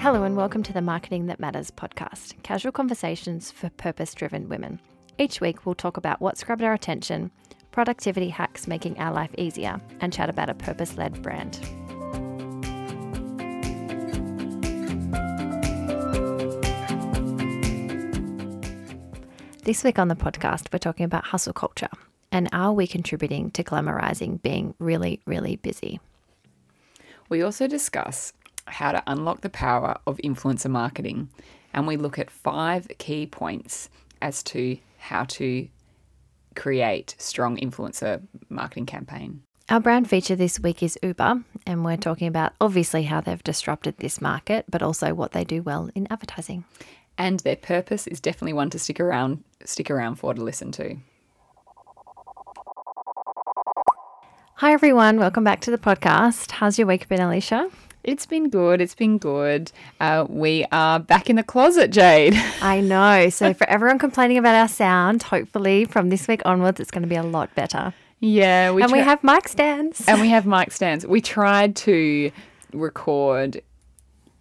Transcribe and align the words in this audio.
Hello, 0.00 0.22
and 0.22 0.36
welcome 0.36 0.62
to 0.62 0.72
the 0.72 0.80
Marketing 0.80 1.26
That 1.26 1.40
Matters 1.40 1.72
podcast 1.72 2.40
casual 2.44 2.70
conversations 2.70 3.50
for 3.50 3.68
purpose 3.70 4.14
driven 4.14 4.48
women. 4.48 4.80
Each 5.18 5.40
week, 5.40 5.66
we'll 5.66 5.74
talk 5.74 5.96
about 5.96 6.20
what's 6.20 6.44
grabbed 6.44 6.62
our 6.62 6.72
attention, 6.72 7.32
productivity 7.72 8.28
hacks 8.28 8.68
making 8.68 8.98
our 9.00 9.12
life 9.12 9.34
easier, 9.36 9.80
and 10.00 10.12
chat 10.12 10.30
about 10.30 10.50
a 10.50 10.54
purpose 10.54 10.96
led 10.96 11.20
brand. 11.20 11.54
This 19.64 19.82
week 19.82 19.98
on 19.98 20.06
the 20.06 20.14
podcast, 20.14 20.72
we're 20.72 20.78
talking 20.78 21.04
about 21.04 21.26
hustle 21.26 21.52
culture 21.52 21.90
and 22.30 22.48
are 22.52 22.72
we 22.72 22.86
contributing 22.86 23.50
to 23.50 23.64
glamorizing 23.64 24.40
being 24.42 24.74
really, 24.78 25.20
really 25.26 25.56
busy? 25.56 25.98
We 27.28 27.42
also 27.42 27.66
discuss 27.66 28.32
how 28.70 28.92
to 28.92 29.02
unlock 29.06 29.40
the 29.40 29.50
power 29.50 29.96
of 30.06 30.18
influencer 30.18 30.70
marketing 30.70 31.28
and 31.72 31.86
we 31.86 31.96
look 31.96 32.18
at 32.18 32.30
five 32.30 32.88
key 32.98 33.26
points 33.26 33.88
as 34.20 34.42
to 34.42 34.78
how 34.98 35.24
to 35.24 35.68
create 36.56 37.14
strong 37.18 37.56
influencer 37.56 38.20
marketing 38.48 38.86
campaign. 38.86 39.42
Our 39.68 39.80
brand 39.80 40.08
feature 40.08 40.34
this 40.34 40.58
week 40.58 40.82
is 40.82 40.98
Uber, 41.02 41.42
and 41.66 41.84
we're 41.84 41.98
talking 41.98 42.26
about 42.26 42.54
obviously 42.60 43.02
how 43.02 43.20
they've 43.20 43.42
disrupted 43.44 43.98
this 43.98 44.20
market, 44.20 44.64
but 44.68 44.82
also 44.82 45.12
what 45.12 45.32
they 45.32 45.44
do 45.44 45.62
well 45.62 45.90
in 45.94 46.08
advertising. 46.10 46.64
And 47.18 47.40
their 47.40 47.56
purpose 47.56 48.06
is 48.06 48.20
definitely 48.20 48.54
one 48.54 48.70
to 48.70 48.78
stick 48.78 48.98
around 48.98 49.44
stick 49.64 49.90
around 49.90 50.16
for 50.16 50.32
to 50.34 50.42
listen 50.42 50.72
to. 50.72 50.96
Hi 54.54 54.72
everyone, 54.72 55.18
welcome 55.18 55.44
back 55.44 55.60
to 55.60 55.70
the 55.70 55.78
podcast. 55.78 56.52
How's 56.52 56.78
your 56.78 56.86
week 56.86 57.06
been, 57.08 57.20
Alicia? 57.20 57.70
It's 58.04 58.26
been 58.26 58.48
good. 58.48 58.80
It's 58.80 58.94
been 58.94 59.18
good. 59.18 59.72
Uh, 60.00 60.24
we 60.28 60.64
are 60.72 60.98
back 60.98 61.28
in 61.28 61.36
the 61.36 61.42
closet, 61.42 61.90
Jade. 61.90 62.34
I 62.62 62.80
know. 62.80 63.28
So 63.30 63.52
for 63.52 63.68
everyone 63.68 63.98
complaining 63.98 64.38
about 64.38 64.54
our 64.54 64.68
sound, 64.68 65.24
hopefully 65.24 65.84
from 65.84 66.08
this 66.08 66.28
week 66.28 66.42
onwards, 66.44 66.80
it's 66.80 66.90
going 66.90 67.02
to 67.02 67.08
be 67.08 67.16
a 67.16 67.22
lot 67.22 67.54
better. 67.54 67.92
Yeah, 68.20 68.72
we 68.72 68.82
and 68.82 68.90
we 68.90 68.98
have 68.98 69.22
mic 69.22 69.48
stands. 69.48 70.06
And 70.08 70.20
we 70.20 70.28
have 70.30 70.46
mic 70.46 70.72
stands. 70.72 71.06
We 71.06 71.20
tried 71.20 71.76
to 71.76 72.32
record 72.72 73.62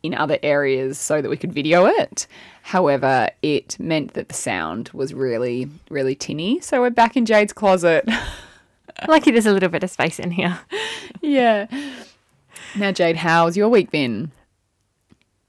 in 0.04 0.14
other 0.14 0.40
areas 0.44 0.98
so 0.98 1.22
that 1.22 1.30
we 1.30 1.38
could 1.38 1.54
video 1.54 1.86
it. 1.86 2.28
However, 2.62 3.30
it 3.42 3.80
meant 3.80 4.14
that 4.14 4.30
the 4.30 4.34
sound 4.34 4.90
was 4.94 5.14
really, 5.14 5.70
really 5.90 6.16
tinny. 6.16 6.60
So 6.60 6.82
we're 6.82 6.90
back 6.90 7.16
in 7.16 7.26
Jade's 7.26 7.54
closet. 7.54 8.08
Lucky 9.08 9.32
there's 9.32 9.46
a 9.46 9.54
little 9.54 9.70
bit 9.70 9.84
of 9.84 9.92
space 9.92 10.20
in 10.20 10.32
here. 10.32 10.60
yeah. 11.22 11.68
Now, 12.76 12.92
Jade, 12.92 13.18
how's 13.18 13.56
your 13.58 13.70
week 13.70 13.92
been? 13.92 14.32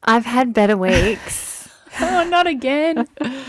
I've 0.05 0.25
had 0.25 0.55
better 0.55 0.77
weeks. 0.77 1.69
oh, 2.01 2.27
not 2.29 2.47
again. 2.47 3.07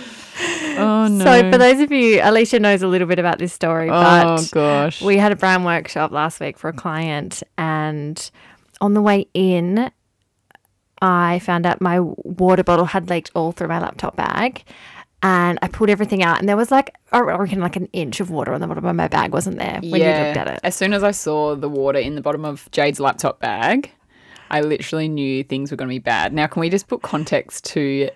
Oh 0.78 1.08
no. 1.08 1.26
So 1.26 1.52
for 1.52 1.58
those 1.58 1.82
of 1.82 1.92
you, 1.92 2.22
Alicia 2.24 2.60
knows 2.60 2.82
a 2.82 2.88
little 2.88 3.08
bit 3.08 3.20
about 3.20 3.40
this 3.40 3.52
story, 3.52 3.90
oh, 3.90 3.92
but 3.92 4.26
oh 4.26 4.46
gosh. 4.52 5.02
We 5.02 5.18
had 5.18 5.34
a 5.34 5.36
brand 5.36 5.66
workshop 5.66 6.12
last 6.12 6.40
week 6.40 6.58
for 6.58 6.70
a 6.70 6.74
client 6.74 7.44
and 7.58 8.32
on 8.80 8.94
the 8.94 9.02
way 9.02 9.28
in 9.34 9.92
I 11.02 11.40
found 11.40 11.66
out 11.66 11.82
my 11.82 12.00
water 12.00 12.64
bottle 12.64 12.86
had 12.86 13.10
leaked 13.10 13.32
all 13.36 13.52
through 13.52 13.68
my 13.68 13.80
laptop 13.80 14.16
bag 14.16 14.64
and 15.22 15.60
I 15.62 15.68
pulled 15.68 15.90
everything 15.90 16.24
out, 16.24 16.40
and 16.40 16.48
there 16.48 16.58
was 16.58 16.72
like 16.72 16.96
I 17.12 17.20
reckon 17.20 17.60
like 17.60 17.76
an 17.76 17.88
inch 17.94 18.20
of 18.20 18.30
water 18.30 18.54
on 18.54 18.62
the 18.62 18.68
bottom 18.68 18.86
of 18.86 18.96
my 18.96 19.08
bag, 19.08 19.34
wasn't 19.34 19.58
there? 19.58 19.80
When 19.82 20.02
yeah. 20.02 20.20
you 20.20 20.26
looked 20.28 20.38
at 20.38 20.48
it. 20.48 20.60
As 20.64 20.76
soon 20.76 20.94
as 20.94 21.04
I 21.04 21.12
saw 21.12 21.56
the 21.56 21.70
water 21.70 22.00
in 22.00 22.16
the 22.16 22.22
bottom 22.22 22.46
of 22.46 22.70
Jade's 22.72 23.00
laptop 23.00 23.40
bag, 23.40 23.92
I 24.50 24.62
literally 24.62 25.08
knew 25.08 25.44
things 25.44 25.72
were 25.72 25.78
going 25.78 25.90
to 25.90 25.94
be 25.94 26.00
bad. 26.00 26.34
Now, 26.34 26.48
can 26.48 26.62
we 26.62 26.70
just 26.70 26.88
put 26.88 27.02
context 27.02 27.66
to 27.66 28.10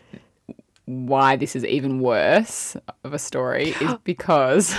why 0.85 1.35
this 1.35 1.55
is 1.55 1.65
even 1.65 1.99
worse 1.99 2.75
of 3.03 3.13
a 3.13 3.19
story? 3.19 3.69
Is 3.81 3.95
because 4.03 4.75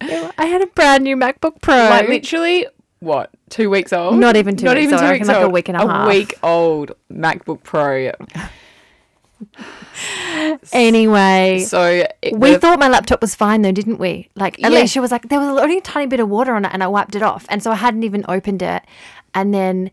I 0.00 0.46
had 0.46 0.62
a 0.62 0.66
brand 0.68 1.04
new 1.04 1.16
MacBook 1.16 1.60
Pro, 1.60 1.76
like 1.76 2.08
literally 2.08 2.66
what 3.00 3.30
two 3.48 3.70
weeks 3.70 3.92
old? 3.92 4.18
Not 4.18 4.36
even 4.36 4.56
two. 4.56 4.66
Not 4.66 4.76
weeks 4.76 4.88
even 4.88 4.98
two 4.98 5.04
old. 5.04 5.12
weeks 5.12 5.28
old. 5.28 5.36
Like 5.36 5.46
a 5.46 5.48
week 5.48 5.68
and 5.68 5.76
a, 5.76 5.84
a 5.84 5.88
half. 5.88 6.06
A 6.06 6.08
week 6.08 6.38
old 6.42 6.92
MacBook 7.12 7.62
Pro. 7.62 8.12
Anyway, 10.72 11.64
so 11.66 12.06
we 12.32 12.56
thought 12.56 12.78
my 12.78 12.88
laptop 12.88 13.20
was 13.20 13.34
fine 13.34 13.62
though, 13.62 13.72
didn't 13.72 13.98
we? 13.98 14.28
Like 14.36 14.58
yeah. 14.58 14.68
Alicia 14.68 15.00
was 15.00 15.10
like, 15.10 15.28
there 15.28 15.40
was 15.40 15.60
only 15.60 15.78
a 15.78 15.82
tiny 15.82 16.06
bit 16.06 16.20
of 16.20 16.28
water 16.28 16.54
on 16.54 16.64
it, 16.64 16.70
and 16.72 16.82
I 16.82 16.86
wiped 16.86 17.14
it 17.14 17.22
off, 17.22 17.46
and 17.48 17.62
so 17.62 17.70
I 17.70 17.76
hadn't 17.76 18.02
even 18.02 18.24
opened 18.28 18.62
it, 18.62 18.82
and 19.34 19.54
then 19.54 19.90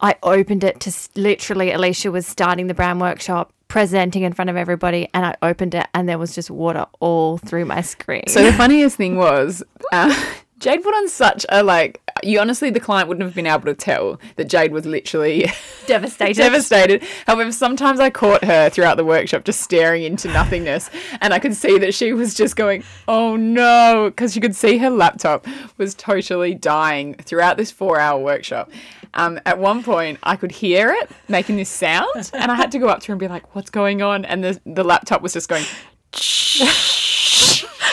I 0.00 0.16
opened 0.22 0.64
it 0.64 0.80
to 0.80 0.92
literally 1.14 1.72
Alicia 1.72 2.10
was 2.10 2.26
starting 2.26 2.66
the 2.66 2.74
brand 2.74 3.00
workshop, 3.00 3.52
presenting 3.68 4.22
in 4.22 4.32
front 4.32 4.50
of 4.50 4.56
everybody, 4.56 5.08
and 5.14 5.24
I 5.24 5.36
opened 5.42 5.74
it, 5.74 5.86
and 5.94 6.08
there 6.08 6.18
was 6.18 6.34
just 6.34 6.50
water 6.50 6.86
all 7.00 7.38
through 7.38 7.64
my 7.64 7.80
screen. 7.80 8.24
So 8.28 8.42
the 8.42 8.52
funniest 8.52 8.96
thing 8.96 9.16
was. 9.16 9.62
Uh, 9.92 10.14
Jade 10.58 10.82
put 10.82 10.94
on 10.94 11.08
such 11.08 11.44
a 11.48 11.62
like. 11.62 12.00
You 12.22 12.40
honestly, 12.40 12.70
the 12.70 12.80
client 12.80 13.08
wouldn't 13.08 13.24
have 13.24 13.34
been 13.34 13.46
able 13.46 13.64
to 13.66 13.74
tell 13.74 14.20
that 14.36 14.44
Jade 14.48 14.72
was 14.72 14.86
literally 14.86 15.50
devastated. 15.86 16.36
devastated. 16.36 17.02
However, 17.26 17.52
sometimes 17.52 18.00
I 18.00 18.10
caught 18.10 18.44
her 18.44 18.68
throughout 18.70 18.96
the 18.96 19.04
workshop 19.04 19.44
just 19.44 19.60
staring 19.60 20.02
into 20.02 20.28
nothingness, 20.28 20.90
and 21.20 21.32
I 21.34 21.38
could 21.38 21.54
see 21.54 21.78
that 21.78 21.94
she 21.94 22.12
was 22.12 22.34
just 22.34 22.56
going, 22.56 22.84
"Oh 23.08 23.36
no," 23.36 24.10
because 24.10 24.34
you 24.34 24.42
could 24.42 24.56
see 24.56 24.78
her 24.78 24.90
laptop 24.90 25.46
was 25.78 25.94
totally 25.94 26.54
dying 26.54 27.14
throughout 27.14 27.56
this 27.56 27.70
four-hour 27.70 28.20
workshop. 28.22 28.70
Um, 29.14 29.40
at 29.46 29.58
one 29.58 29.82
point, 29.82 30.18
I 30.22 30.36
could 30.36 30.52
hear 30.52 30.90
it 30.90 31.10
making 31.28 31.56
this 31.56 31.70
sound, 31.70 32.30
and 32.34 32.50
I 32.50 32.54
had 32.54 32.70
to 32.72 32.78
go 32.78 32.88
up 32.88 33.00
to 33.00 33.06
her 33.08 33.12
and 33.12 33.20
be 33.20 33.28
like, 33.28 33.54
"What's 33.54 33.70
going 33.70 34.02
on?" 34.02 34.24
And 34.24 34.42
the 34.44 34.60
the 34.66 34.84
laptop 34.84 35.22
was 35.22 35.32
just 35.32 35.48
going. 35.48 35.64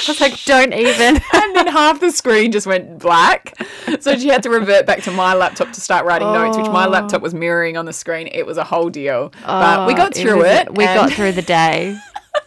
I 0.08 0.12
was 0.12 0.22
like, 0.22 0.44
don't 0.46 0.74
even. 0.74 1.22
and 1.34 1.56
then 1.56 1.68
half 1.68 2.00
the 2.00 2.12
screen 2.12 2.52
just 2.52 2.68
went 2.68 3.00
black. 3.00 3.56
So 4.00 4.18
she 4.18 4.28
had 4.28 4.44
to 4.44 4.50
revert 4.50 4.86
back 4.86 5.02
to 5.04 5.12
my 5.12 5.34
laptop 5.34 5.72
to 5.74 5.82
start 5.82 6.06
writing 6.06 6.28
oh. 6.28 6.34
notes, 6.34 6.58
which 6.58 6.68
my 6.68 6.86
laptop 6.86 7.22
was 7.22 7.34
mirroring 7.34 7.78
on 7.78 7.86
the 7.86 7.94
screen. 7.94 8.28
It 8.28 8.46
was 8.46 8.58
a 8.58 8.64
whole 8.64 8.90
deal. 8.90 9.32
Oh, 9.36 9.42
but 9.46 9.88
we 9.88 9.94
oh, 9.94 9.98
got 9.98 10.16
through 10.16 10.46
it. 10.46 10.68
it 10.68 10.76
we 10.76 10.86
got 10.86 11.12
through 11.12 11.34
the 11.34 11.42
day. 11.42 11.98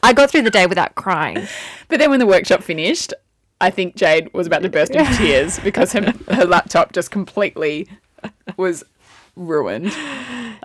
I 0.03 0.13
got 0.13 0.31
through 0.31 0.43
the 0.43 0.51
day 0.51 0.67
without 0.67 0.95
crying. 0.95 1.47
But 1.89 2.01
then 2.01 2.11
when 2.11 2.19
the 2.19 2.27
workshop 2.27 2.65
finished, 2.65 3.15
I 3.61 3.71
think 3.71 3.95
Jade 3.95 4.35
was 4.35 4.49
about 4.49 4.63
to 4.63 4.69
burst 4.69 4.91
into 4.91 5.09
tears 5.17 5.61
because 5.61 5.93
her, 5.93 6.13
her 6.33 6.45
laptop 6.45 6.91
just 6.91 7.13
completely 7.13 7.87
was 8.57 8.83
ruined. 9.37 9.93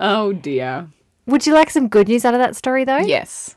Oh 0.00 0.32
dear. 0.32 0.88
Would 1.26 1.46
you 1.46 1.54
like 1.54 1.70
some 1.70 1.86
good 1.86 2.08
news 2.08 2.24
out 2.24 2.34
of 2.34 2.40
that 2.40 2.56
story 2.56 2.84
though? 2.84 2.98
Yes. 2.98 3.54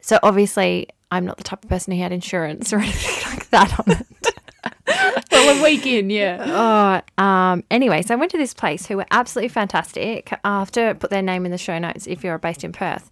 So 0.00 0.20
obviously 0.22 0.86
I'm 1.14 1.24
not 1.24 1.36
the 1.36 1.44
type 1.44 1.62
of 1.62 1.70
person 1.70 1.92
who 1.92 2.02
had 2.02 2.12
insurance 2.12 2.72
or 2.72 2.78
anything 2.80 3.32
like 3.32 3.50
that 3.50 3.78
on 3.78 3.92
it. 3.92 4.06
well, 5.30 5.60
a 5.60 5.62
weekend, 5.62 6.10
yeah. 6.10 7.02
Oh, 7.18 7.22
um, 7.22 7.64
anyway, 7.70 8.02
so 8.02 8.14
I 8.14 8.16
went 8.16 8.32
to 8.32 8.38
this 8.38 8.54
place 8.54 8.86
who 8.86 8.96
were 8.96 9.06
absolutely 9.10 9.48
fantastic. 9.48 10.26
To 10.44 10.96
put 10.98 11.10
their 11.10 11.22
name 11.22 11.46
in 11.46 11.52
the 11.52 11.58
show 11.58 11.78
notes 11.78 12.06
if 12.06 12.24
you're 12.24 12.38
based 12.38 12.64
in 12.64 12.72
Perth 12.72 13.10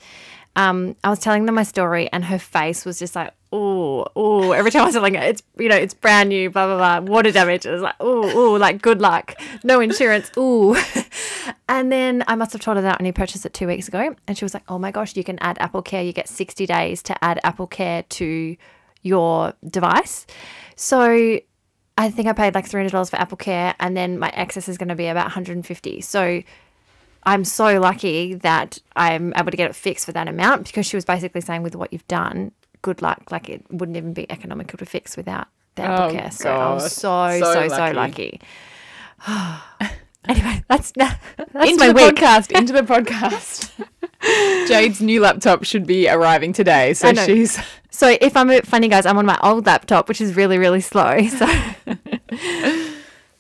um, 0.54 0.96
I 1.02 1.08
was 1.08 1.18
telling 1.18 1.46
them 1.46 1.54
my 1.54 1.62
story, 1.62 2.10
and 2.12 2.24
her 2.26 2.38
face 2.38 2.84
was 2.84 2.98
just 2.98 3.16
like, 3.16 3.32
oh, 3.52 4.06
oh. 4.14 4.52
Every 4.52 4.70
time 4.70 4.82
I 4.82 4.84
was 4.86 4.94
telling 4.94 5.14
it's 5.14 5.42
you 5.58 5.68
know, 5.68 5.76
it's 5.76 5.94
brand 5.94 6.28
new, 6.28 6.50
blah 6.50 6.66
blah 6.66 7.00
blah, 7.00 7.12
water 7.12 7.30
damage. 7.30 7.64
It 7.64 7.72
was 7.72 7.82
like, 7.82 7.94
oh, 8.00 8.30
oh, 8.34 8.52
like 8.52 8.82
good 8.82 9.00
luck, 9.00 9.34
no 9.64 9.80
insurance, 9.80 10.30
oh. 10.36 10.74
and 11.68 11.91
then 11.91 12.22
I 12.28 12.34
must 12.34 12.52
have 12.52 12.60
told 12.60 12.76
her 12.76 12.82
that 12.82 12.98
when 12.98 13.06
you 13.06 13.12
purchased 13.12 13.46
it 13.46 13.54
two 13.54 13.66
weeks 13.66 13.88
ago, 13.88 14.14
and 14.26 14.36
she 14.36 14.44
was 14.44 14.52
like, 14.52 14.64
oh 14.68 14.78
my 14.78 14.91
gosh, 14.91 15.16
you 15.16 15.24
can 15.24 15.38
add 15.38 15.58
Apple 15.58 15.82
Care. 15.82 16.02
You 16.02 16.12
get 16.12 16.28
sixty 16.28 16.66
days 16.66 17.02
to 17.04 17.24
add 17.24 17.41
Apple 17.44 17.66
Care 17.66 18.02
to 18.02 18.56
your 19.02 19.54
device. 19.66 20.26
So 20.76 21.41
I 21.97 22.10
think 22.10 22.28
I 22.28 22.32
paid 22.34 22.54
like 22.54 22.66
three 22.66 22.80
hundred 22.80 22.92
dollars 22.92 23.09
for 23.09 23.16
Apple 23.16 23.38
Care, 23.38 23.74
and 23.80 23.97
then 23.97 24.18
my 24.18 24.28
excess 24.30 24.68
is 24.68 24.77
going 24.77 24.88
to 24.88 24.94
be 24.94 25.06
about 25.06 25.24
one 25.24 25.30
hundred 25.32 25.56
and 25.56 25.66
fifty. 25.66 26.03
So 26.03 26.42
I'm 27.24 27.45
so 27.45 27.80
lucky 27.80 28.34
that 28.34 28.78
I'm 28.97 29.33
able 29.36 29.51
to 29.51 29.57
get 29.57 29.71
it 29.71 29.77
fixed 29.77 30.07
for 30.07 30.13
that 30.13 30.28
amount 30.28 30.66
because 30.66 30.86
she 30.86 30.97
was 30.97 31.04
basically 31.04 31.41
saying, 31.41 31.63
with 31.63 31.77
what 31.77 31.92
you've 31.92 32.07
done, 32.09 32.53
good 32.83 33.01
luck. 33.01 33.30
Like 33.30 33.48
it 33.48 33.65
wouldn't 33.71 33.97
even 33.97 34.13
be 34.13 34.30
economical 34.30 34.78
to 34.78 34.86
fix 34.86 35.16
without 35.16 35.47
the 35.77 35.83
Apple 35.83 36.04
oh, 36.07 36.13
Care. 36.13 36.30
So 36.30 36.51
I'm 36.51 36.80
so, 36.80 36.89
so, 36.89 37.41
so, 37.41 37.69
so 37.69 37.91
lucky. 37.92 38.41
anyway, 40.28 40.65
that's, 40.69 40.92
that's 40.97 41.15
into 41.54 41.77
my 41.78 41.89
the 41.89 41.95
week. 41.95 42.16
podcast. 42.16 42.53
Into 42.59 42.72
the 42.72 42.83
podcast. 42.83 43.71
Jade's 44.68 45.01
new 45.01 45.21
laptop 45.21 45.65
should 45.65 45.86
be 45.86 46.09
arriving 46.09 46.53
today. 46.53 46.95
So 46.95 47.13
she's. 47.15 47.59
So 47.91 48.16
if 48.21 48.36
I'm 48.36 48.63
funny, 48.63 48.89
guys, 48.89 49.04
I'm 49.07 49.18
on 49.18 49.27
my 49.27 49.39
old 49.42 49.66
laptop, 49.66 50.09
which 50.09 50.21
is 50.21 50.34
really, 50.34 50.59
really 50.59 50.80
slow. 50.80 51.22
So. 51.27 51.47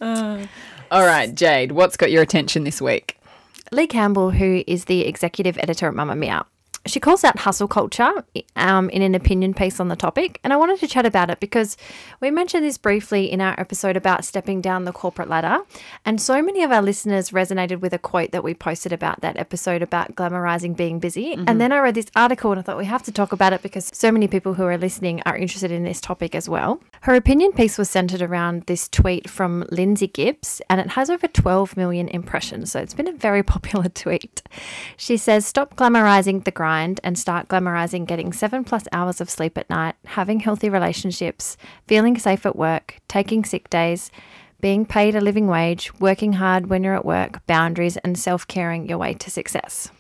Uh, 0.00 0.44
all 0.90 1.06
right, 1.06 1.32
Jade, 1.32 1.72
what's 1.72 1.96
got 1.96 2.10
your 2.10 2.22
attention 2.22 2.64
this 2.64 2.82
week? 2.82 3.16
Leigh 3.74 3.86
Campbell, 3.86 4.32
who 4.32 4.62
is 4.66 4.84
the 4.84 5.06
executive 5.06 5.56
editor 5.56 5.88
at 5.88 5.94
Mamamia, 5.94 6.44
she 6.86 6.98
calls 6.98 7.22
out 7.22 7.38
hustle 7.40 7.68
culture 7.68 8.24
um, 8.56 8.90
in 8.90 9.02
an 9.02 9.14
opinion 9.14 9.54
piece 9.54 9.78
on 9.78 9.88
the 9.88 9.96
topic. 9.96 10.40
And 10.42 10.52
I 10.52 10.56
wanted 10.56 10.80
to 10.80 10.88
chat 10.88 11.06
about 11.06 11.30
it 11.30 11.38
because 11.38 11.76
we 12.20 12.30
mentioned 12.30 12.64
this 12.64 12.76
briefly 12.76 13.30
in 13.30 13.40
our 13.40 13.58
episode 13.58 13.96
about 13.96 14.24
stepping 14.24 14.60
down 14.60 14.84
the 14.84 14.92
corporate 14.92 15.28
ladder. 15.28 15.60
And 16.04 16.20
so 16.20 16.42
many 16.42 16.62
of 16.62 16.72
our 16.72 16.82
listeners 16.82 17.30
resonated 17.30 17.80
with 17.80 17.92
a 17.92 17.98
quote 17.98 18.32
that 18.32 18.42
we 18.42 18.54
posted 18.54 18.92
about 18.92 19.20
that 19.20 19.36
episode 19.36 19.80
about 19.80 20.16
glamorizing 20.16 20.76
being 20.76 20.98
busy. 20.98 21.34
And 21.34 21.60
then 21.60 21.70
I 21.70 21.78
read 21.78 21.94
this 21.94 22.06
article 22.16 22.50
and 22.50 22.58
I 22.58 22.62
thought 22.62 22.78
we 22.78 22.86
have 22.86 23.04
to 23.04 23.12
talk 23.12 23.32
about 23.32 23.52
it 23.52 23.62
because 23.62 23.88
so 23.92 24.10
many 24.10 24.26
people 24.26 24.54
who 24.54 24.64
are 24.64 24.78
listening 24.78 25.22
are 25.24 25.36
interested 25.36 25.70
in 25.70 25.84
this 25.84 26.00
topic 26.00 26.34
as 26.34 26.48
well. 26.48 26.80
Her 27.02 27.14
opinion 27.14 27.52
piece 27.52 27.78
was 27.78 27.90
centered 27.90 28.22
around 28.22 28.64
this 28.66 28.88
tweet 28.88 29.30
from 29.30 29.64
Lindsay 29.70 30.08
Gibbs 30.08 30.60
and 30.68 30.80
it 30.80 30.90
has 30.90 31.10
over 31.10 31.28
12 31.28 31.76
million 31.76 32.08
impressions. 32.08 32.72
So 32.72 32.80
it's 32.80 32.94
been 32.94 33.08
a 33.08 33.12
very 33.12 33.42
popular 33.52 33.88
tweet. 33.88 34.42
She 34.96 35.16
says, 35.16 35.46
Stop 35.46 35.76
glamorizing 35.76 36.44
the 36.44 36.50
grind 36.50 36.71
and 37.02 37.18
start 37.18 37.48
glamorizing 37.48 38.06
getting 38.06 38.32
seven 38.32 38.64
plus 38.64 38.84
hours 38.92 39.20
of 39.20 39.30
sleep 39.30 39.56
at 39.58 39.68
night, 39.70 39.94
having 40.06 40.40
healthy 40.40 40.68
relationships, 40.68 41.56
feeling 41.86 42.18
safe 42.18 42.46
at 42.46 42.56
work, 42.56 42.96
taking 43.08 43.44
sick 43.44 43.68
days, 43.70 44.10
being 44.60 44.86
paid 44.86 45.14
a 45.14 45.20
living 45.20 45.46
wage, 45.48 45.92
working 46.00 46.34
hard 46.34 46.68
when 46.68 46.82
you're 46.84 46.94
at 46.94 47.04
work, 47.04 47.44
boundaries, 47.46 47.96
and 47.98 48.18
self 48.18 48.46
caring 48.46 48.88
your 48.88 48.98
way 48.98 49.14
to 49.14 49.30
success. 49.30 49.90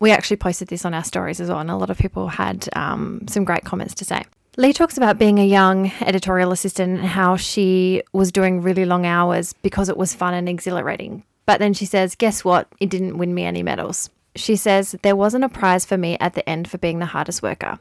We 0.00 0.10
actually 0.10 0.36
posted 0.36 0.68
this 0.68 0.84
on 0.84 0.94
our 0.94 1.04
stories 1.04 1.40
as 1.40 1.48
well, 1.48 1.58
and 1.58 1.70
a 1.70 1.76
lot 1.76 1.90
of 1.90 1.98
people 1.98 2.28
had 2.28 2.68
um, 2.74 3.26
some 3.28 3.44
great 3.44 3.64
comments 3.64 3.94
to 3.94 4.04
say. 4.04 4.24
Leigh 4.56 4.72
talks 4.72 4.96
about 4.96 5.18
being 5.18 5.38
a 5.38 5.46
young 5.46 5.90
editorial 6.02 6.52
assistant 6.52 7.00
and 7.00 7.08
how 7.08 7.36
she 7.36 8.02
was 8.12 8.30
doing 8.30 8.60
really 8.60 8.84
long 8.84 9.06
hours 9.06 9.54
because 9.62 9.88
it 9.88 9.96
was 9.96 10.14
fun 10.14 10.34
and 10.34 10.48
exhilarating. 10.48 11.24
But 11.46 11.58
then 11.58 11.72
she 11.72 11.86
says, 11.86 12.14
Guess 12.14 12.44
what? 12.44 12.68
It 12.78 12.90
didn't 12.90 13.18
win 13.18 13.34
me 13.34 13.44
any 13.44 13.62
medals. 13.62 14.10
She 14.34 14.56
says, 14.56 14.96
There 15.02 15.16
wasn't 15.16 15.44
a 15.44 15.48
prize 15.48 15.84
for 15.84 15.98
me 15.98 16.16
at 16.18 16.34
the 16.34 16.48
end 16.48 16.68
for 16.68 16.78
being 16.78 16.98
the 16.98 17.06
hardest 17.06 17.42
worker 17.42 17.78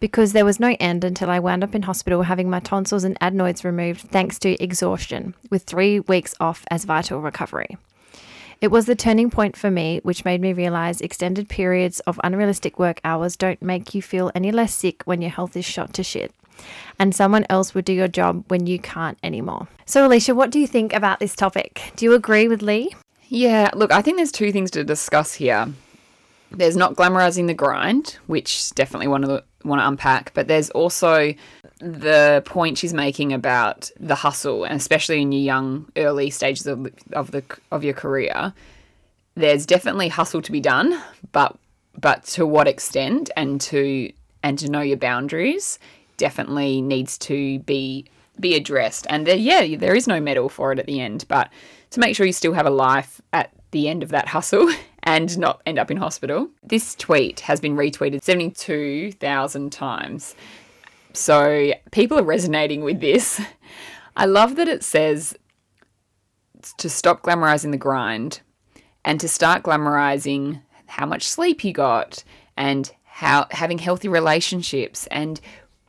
because 0.00 0.32
there 0.32 0.44
was 0.44 0.58
no 0.58 0.76
end 0.80 1.04
until 1.04 1.30
I 1.30 1.38
wound 1.38 1.62
up 1.62 1.76
in 1.76 1.82
hospital 1.82 2.22
having 2.22 2.50
my 2.50 2.58
tonsils 2.58 3.04
and 3.04 3.16
adenoids 3.20 3.64
removed 3.64 4.00
thanks 4.00 4.36
to 4.40 4.60
exhaustion, 4.60 5.34
with 5.48 5.62
three 5.62 6.00
weeks 6.00 6.34
off 6.40 6.64
as 6.72 6.84
vital 6.84 7.20
recovery. 7.20 7.76
It 8.60 8.72
was 8.72 8.86
the 8.86 8.96
turning 8.96 9.30
point 9.30 9.56
for 9.56 9.70
me, 9.70 10.00
which 10.02 10.24
made 10.24 10.40
me 10.40 10.52
realize 10.52 11.00
extended 11.00 11.48
periods 11.48 12.00
of 12.00 12.20
unrealistic 12.24 12.80
work 12.80 13.00
hours 13.04 13.36
don't 13.36 13.62
make 13.62 13.94
you 13.94 14.02
feel 14.02 14.32
any 14.34 14.50
less 14.50 14.74
sick 14.74 15.02
when 15.04 15.22
your 15.22 15.30
health 15.30 15.56
is 15.56 15.64
shot 15.64 15.92
to 15.94 16.02
shit. 16.02 16.32
And 16.98 17.14
someone 17.14 17.46
else 17.48 17.74
would 17.74 17.84
do 17.84 17.92
your 17.92 18.08
job 18.08 18.44
when 18.48 18.66
you 18.66 18.78
can't 18.78 19.18
anymore. 19.22 19.68
So, 19.84 20.06
Alicia, 20.06 20.34
what 20.34 20.50
do 20.50 20.58
you 20.58 20.66
think 20.66 20.92
about 20.92 21.20
this 21.20 21.34
topic? 21.36 21.92
Do 21.96 22.04
you 22.04 22.14
agree 22.14 22.46
with 22.48 22.62
Leigh? 22.62 22.94
Yeah, 23.28 23.70
look, 23.74 23.90
I 23.92 24.02
think 24.02 24.16
there's 24.16 24.30
two 24.30 24.52
things 24.52 24.70
to 24.72 24.84
discuss 24.84 25.34
here. 25.34 25.72
There's 26.56 26.76
not 26.76 26.94
glamorizing 26.94 27.46
the 27.46 27.54
grind, 27.54 28.18
which 28.26 28.70
definitely 28.74 29.08
want 29.08 29.24
to 29.24 29.44
want 29.64 29.80
to 29.80 29.86
unpack, 29.86 30.32
but 30.34 30.48
there's 30.48 30.70
also 30.70 31.34
the 31.78 32.42
point 32.44 32.78
she's 32.78 32.94
making 32.94 33.32
about 33.32 33.90
the 33.98 34.14
hustle, 34.14 34.64
and 34.64 34.76
especially 34.76 35.22
in 35.22 35.32
your 35.32 35.42
young, 35.42 35.90
early 35.96 36.30
stages 36.30 36.66
of, 36.66 36.88
of 37.12 37.30
the 37.30 37.44
of 37.70 37.84
your 37.84 37.94
career. 37.94 38.52
There's 39.34 39.64
definitely 39.64 40.08
hustle 40.08 40.42
to 40.42 40.52
be 40.52 40.60
done, 40.60 41.00
but 41.32 41.56
but 42.00 42.24
to 42.24 42.46
what 42.46 42.68
extent, 42.68 43.30
and 43.36 43.60
to 43.62 44.12
and 44.42 44.58
to 44.58 44.70
know 44.70 44.80
your 44.80 44.96
boundaries, 44.96 45.78
definitely 46.16 46.80
needs 46.80 47.16
to 47.18 47.58
be 47.60 48.06
be 48.40 48.54
addressed. 48.54 49.06
And 49.08 49.26
there, 49.26 49.36
yeah, 49.36 49.76
there 49.76 49.94
is 49.94 50.06
no 50.06 50.20
medal 50.20 50.48
for 50.48 50.72
it 50.72 50.78
at 50.78 50.86
the 50.86 51.00
end, 51.00 51.24
but 51.28 51.50
to 51.90 52.00
make 52.00 52.16
sure 52.16 52.26
you 52.26 52.32
still 52.32 52.54
have 52.54 52.66
a 52.66 52.70
life 52.70 53.20
at 53.32 53.50
the 53.70 53.88
end 53.88 54.02
of 54.02 54.10
that 54.10 54.28
hustle 54.28 54.70
and 55.02 55.36
not 55.38 55.60
end 55.66 55.78
up 55.78 55.90
in 55.90 55.96
hospital. 55.96 56.48
This 56.62 56.94
tweet 56.94 57.40
has 57.40 57.60
been 57.60 57.76
retweeted 57.76 58.22
72,000 58.22 59.70
times. 59.72 60.34
So 61.12 61.72
people 61.90 62.18
are 62.18 62.22
resonating 62.24 62.82
with 62.82 63.00
this. 63.00 63.40
I 64.16 64.26
love 64.26 64.56
that 64.56 64.68
it 64.68 64.84
says 64.84 65.34
to 66.78 66.88
stop 66.88 67.22
glamorizing 67.22 67.70
the 67.72 67.76
grind 67.76 68.40
and 69.04 69.18
to 69.20 69.28
start 69.28 69.62
glamorizing 69.64 70.62
how 70.86 71.06
much 71.06 71.24
sleep 71.28 71.64
you 71.64 71.72
got 71.72 72.22
and 72.56 72.92
how 73.04 73.46
having 73.50 73.78
healthy 73.78 74.08
relationships 74.08 75.06
and 75.08 75.40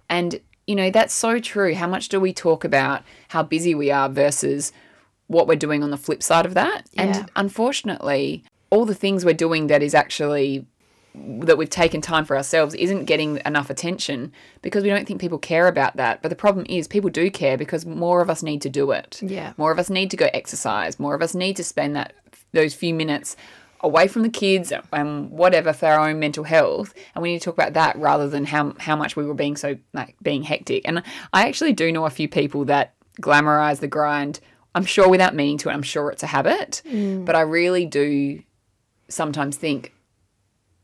and 0.09 0.39
you 0.65 0.75
know 0.75 0.89
that's 0.89 1.13
so 1.13 1.39
true 1.39 1.75
how 1.75 1.87
much 1.87 2.09
do 2.09 2.19
we 2.19 2.33
talk 2.33 2.63
about 2.63 3.03
how 3.29 3.43
busy 3.43 3.75
we 3.75 3.91
are 3.91 4.09
versus 4.09 4.71
what 5.27 5.47
we're 5.47 5.55
doing 5.55 5.83
on 5.83 5.91
the 5.91 5.97
flip 5.97 6.23
side 6.23 6.45
of 6.45 6.53
that 6.53 6.85
Yeah. 6.93 7.01
and 7.03 7.31
unfortunately 7.35 8.43
all 8.73 8.85
the 8.85 8.95
things 8.95 9.23
we're 9.23 9.35
doing 9.35 9.67
that 9.67 9.83
is 9.83 9.93
actually 9.93 10.65
that 11.15 11.59
we've 11.59 11.69
taken 11.69 12.01
time 12.01 12.25
for 12.25 12.35
ourselves 12.35 12.73
isn't 12.73 13.05
getting 13.05 13.39
enough 13.45 13.69
attention 13.69 14.31
because 14.63 14.81
we 14.81 14.89
don't 14.89 15.07
think 15.07 15.21
people 15.21 15.37
care 15.37 15.67
about 15.67 15.95
that. 15.95 16.23
But 16.23 16.29
the 16.29 16.35
problem 16.35 16.65
is 16.67 16.87
people 16.87 17.11
do 17.11 17.29
care 17.29 17.55
because 17.55 17.85
more 17.85 18.19
of 18.19 18.31
us 18.31 18.41
need 18.41 18.63
to 18.63 18.69
do 18.69 18.89
it. 18.89 19.21
Yeah. 19.21 19.53
More 19.57 19.71
of 19.71 19.77
us 19.77 19.91
need 19.91 20.09
to 20.09 20.17
go 20.17 20.27
exercise. 20.33 20.99
More 20.99 21.13
of 21.13 21.21
us 21.21 21.35
need 21.35 21.55
to 21.57 21.63
spend 21.63 21.95
that 21.95 22.13
those 22.51 22.73
few 22.73 22.95
minutes 22.95 23.35
away 23.81 24.07
from 24.07 24.23
the 24.23 24.29
kids 24.29 24.73
and 24.91 25.29
whatever 25.29 25.71
for 25.71 25.85
our 25.85 26.09
own 26.09 26.17
mental 26.17 26.45
health. 26.45 26.95
And 27.13 27.21
we 27.21 27.33
need 27.33 27.39
to 27.41 27.45
talk 27.45 27.55
about 27.55 27.73
that 27.73 27.95
rather 27.97 28.27
than 28.27 28.45
how 28.45 28.73
how 28.79 28.95
much 28.95 29.15
we 29.15 29.23
were 29.23 29.35
being 29.35 29.55
so 29.55 29.77
like 29.93 30.15
being 30.23 30.41
hectic. 30.41 30.81
And 30.87 31.03
I 31.31 31.47
actually 31.47 31.73
do 31.73 31.91
know 31.91 32.05
a 32.05 32.09
few 32.09 32.27
people 32.27 32.65
that 32.65 32.95
glamorize 33.21 33.81
the 33.81 33.87
grind. 33.87 34.39
I'm 34.73 34.85
sure 34.85 35.07
without 35.07 35.35
meaning 35.35 35.59
to 35.59 35.69
it. 35.69 35.73
I'm 35.73 35.83
sure 35.83 36.09
it's 36.09 36.23
a 36.23 36.27
habit. 36.27 36.81
Mm. 36.87 37.23
But 37.25 37.35
I 37.35 37.41
really 37.41 37.85
do 37.85 38.41
sometimes 39.13 39.55
think, 39.57 39.93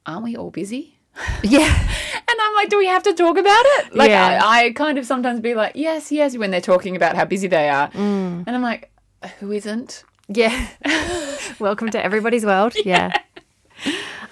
aren't 0.06 0.24
we 0.24 0.36
all 0.36 0.52
busy? 0.52 0.96
Yeah. 1.44 1.88
And 2.32 2.38
I'm 2.40 2.54
like, 2.54 2.70
do 2.70 2.78
we 2.78 2.86
have 2.86 3.02
to 3.04 3.14
talk 3.14 3.38
about 3.40 3.66
it? 3.66 3.96
Like, 3.96 4.10
Yeah. 4.12 4.40
I, 4.44 4.66
I 4.68 4.72
kind 4.74 5.00
of 5.00 5.06
sometimes 5.08 5.40
be 5.40 5.56
like, 5.56 5.72
yes, 5.74 6.12
yes, 6.12 6.38
when 6.38 6.52
they're 6.52 6.62
talking 6.62 6.96
about 6.96 7.16
how 7.16 7.26
busy 7.26 7.48
they 7.48 7.70
are. 7.70 7.90
Mm. 7.90 8.44
And 8.46 8.50
I'm 8.50 8.62
like, 8.62 8.92
who 9.40 9.52
isn't? 9.52 10.04
Yeah. 10.28 10.68
Welcome 11.60 11.90
to 11.90 12.04
everybody's 12.06 12.46
world. 12.46 12.76
Yeah. 12.86 13.12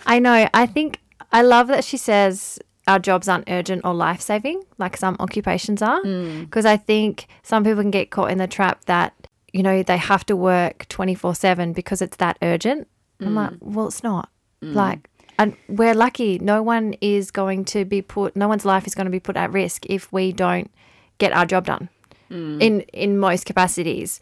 I 0.06 0.20
know. 0.20 0.48
I 0.54 0.68
think 0.68 1.00
I 1.32 1.42
love 1.42 1.68
that 1.70 1.84
she 1.84 1.98
says 1.98 2.60
our 2.88 3.00
jobs 3.00 3.28
aren't 3.28 3.50
urgent 3.50 3.82
or 3.84 3.96
life 3.96 4.22
saving 4.22 4.62
like 4.78 4.96
some 4.96 5.16
occupations 5.20 5.82
are. 5.82 6.02
Because 6.04 6.66
I 6.68 6.78
think 6.78 7.26
some 7.42 7.64
people 7.64 7.82
can 7.82 7.90
get 7.92 8.12
caught 8.12 8.30
in 8.30 8.38
the 8.38 8.48
trap 8.48 8.86
that, 8.86 9.14
you 9.54 9.64
know, 9.64 9.82
they 9.82 9.98
have 9.98 10.24
to 10.28 10.36
work 10.36 10.88
24 10.88 11.34
7 11.34 11.74
because 11.74 12.04
it's 12.04 12.18
that 12.18 12.38
urgent. 12.44 12.88
I'm 13.20 13.36
like, 13.36 13.52
mm. 13.52 13.62
well, 13.62 13.88
it's 13.88 14.04
not. 14.04 14.30
Mm. 14.62 14.74
Like, 14.74 15.10
and 15.40 15.56
we're 15.68 15.94
lucky. 15.94 16.40
No 16.40 16.62
one 16.62 16.96
is 17.02 17.32
going 17.32 17.66
to 17.66 17.86
be 17.86 18.02
put, 18.02 18.36
no 18.36 18.48
one's 18.48 18.66
life 18.66 18.88
is 18.88 18.96
going 18.96 19.06
to 19.06 19.12
be 19.12 19.20
put 19.20 19.38
at 19.38 19.52
risk 19.52 19.86
if 19.88 20.12
we 20.12 20.32
don't 20.32 20.72
get 21.18 21.34
our 21.34 21.46
job 21.46 21.66
done 21.66 21.90
mm. 22.30 22.62
in 22.62 22.82
in 22.94 23.18
most 23.18 23.46
capacities. 23.46 24.20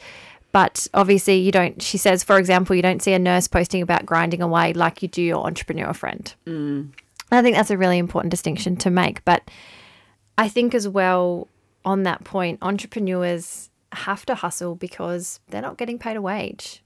But 0.52 0.88
obviously, 0.94 1.36
you 1.38 1.52
don't. 1.52 1.82
She 1.82 1.98
says, 1.98 2.24
for 2.24 2.38
example, 2.38 2.76
you 2.76 2.82
don't 2.82 3.02
see 3.02 3.14
a 3.14 3.20
nurse 3.20 3.48
posting 3.48 3.82
about 3.82 4.06
grinding 4.06 4.42
away 4.42 4.74
like 4.74 5.02
you 5.02 5.10
do 5.10 5.22
your 5.22 5.46
entrepreneur 5.46 5.94
friend. 5.94 6.34
And 7.32 7.40
I 7.40 7.42
think 7.42 7.58
that's 7.58 7.72
a 7.72 7.78
really 7.78 7.98
important 7.98 8.32
distinction 8.32 8.78
to 8.78 8.90
make. 8.90 9.26
But 9.26 9.50
I 10.38 10.48
think 10.48 10.74
as 10.74 10.88
well 10.88 11.50
on 11.84 12.04
that 12.04 12.24
point, 12.24 12.60
entrepreneurs 12.62 13.70
have 13.92 14.26
to 14.28 14.36
hustle 14.36 14.76
because 14.76 15.42
they're 15.50 15.62
not 15.62 15.78
getting 15.78 16.00
paid 16.00 16.16
a 16.16 16.22
wage. 16.22 16.84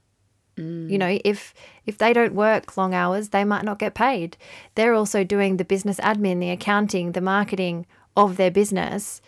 You 0.60 0.98
know, 0.98 1.06
mm. 1.06 1.20
if 1.24 1.54
if 1.86 1.98
they 1.98 2.12
don't 2.12 2.34
work 2.34 2.76
long 2.76 2.94
hours, 2.94 3.30
they 3.30 3.44
might 3.44 3.64
not 3.64 3.78
get 3.78 3.94
paid. 3.94 4.36
They're 4.74 4.94
also 4.94 5.24
doing 5.24 5.56
the 5.56 5.64
business 5.64 5.98
admin, 6.00 6.40
the 6.40 6.50
accounting, 6.50 7.12
the 7.12 7.20
marketing 7.20 7.86
of 8.16 8.36
their 8.36 8.50
business 8.50 9.20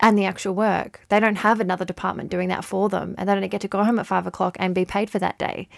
and 0.00 0.16
the 0.16 0.24
actual 0.24 0.54
work. 0.54 1.00
They 1.08 1.20
don't 1.20 1.36
have 1.36 1.60
another 1.60 1.84
department 1.84 2.30
doing 2.30 2.48
that 2.48 2.64
for 2.64 2.88
them, 2.88 3.14
and 3.18 3.28
they 3.28 3.34
don't 3.34 3.48
get 3.48 3.60
to 3.62 3.68
go 3.68 3.84
home 3.84 3.98
at 3.98 4.06
five 4.06 4.26
o'clock 4.26 4.56
and 4.60 4.74
be 4.74 4.84
paid 4.84 5.10
for 5.10 5.18
that 5.18 5.38
day. 5.38 5.68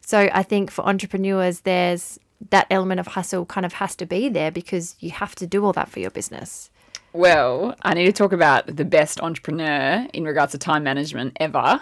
So 0.00 0.28
I 0.32 0.42
think 0.42 0.70
for 0.70 0.86
entrepreneurs, 0.86 1.60
there's 1.60 2.18
that 2.50 2.66
element 2.70 3.00
of 3.00 3.08
hustle 3.08 3.44
kind 3.46 3.66
of 3.66 3.74
has 3.74 3.96
to 3.96 4.06
be 4.06 4.28
there 4.28 4.50
because 4.50 4.96
you 5.00 5.10
have 5.10 5.34
to 5.36 5.46
do 5.46 5.64
all 5.64 5.72
that 5.72 5.88
for 5.88 6.00
your 6.00 6.10
business. 6.10 6.70
Well, 7.12 7.74
I 7.82 7.94
need 7.94 8.06
to 8.06 8.12
talk 8.12 8.32
about 8.32 8.76
the 8.76 8.84
best 8.84 9.20
entrepreneur 9.20 10.06
in 10.12 10.24
regards 10.24 10.52
to 10.52 10.58
time 10.58 10.84
management 10.84 11.36
ever. 11.40 11.80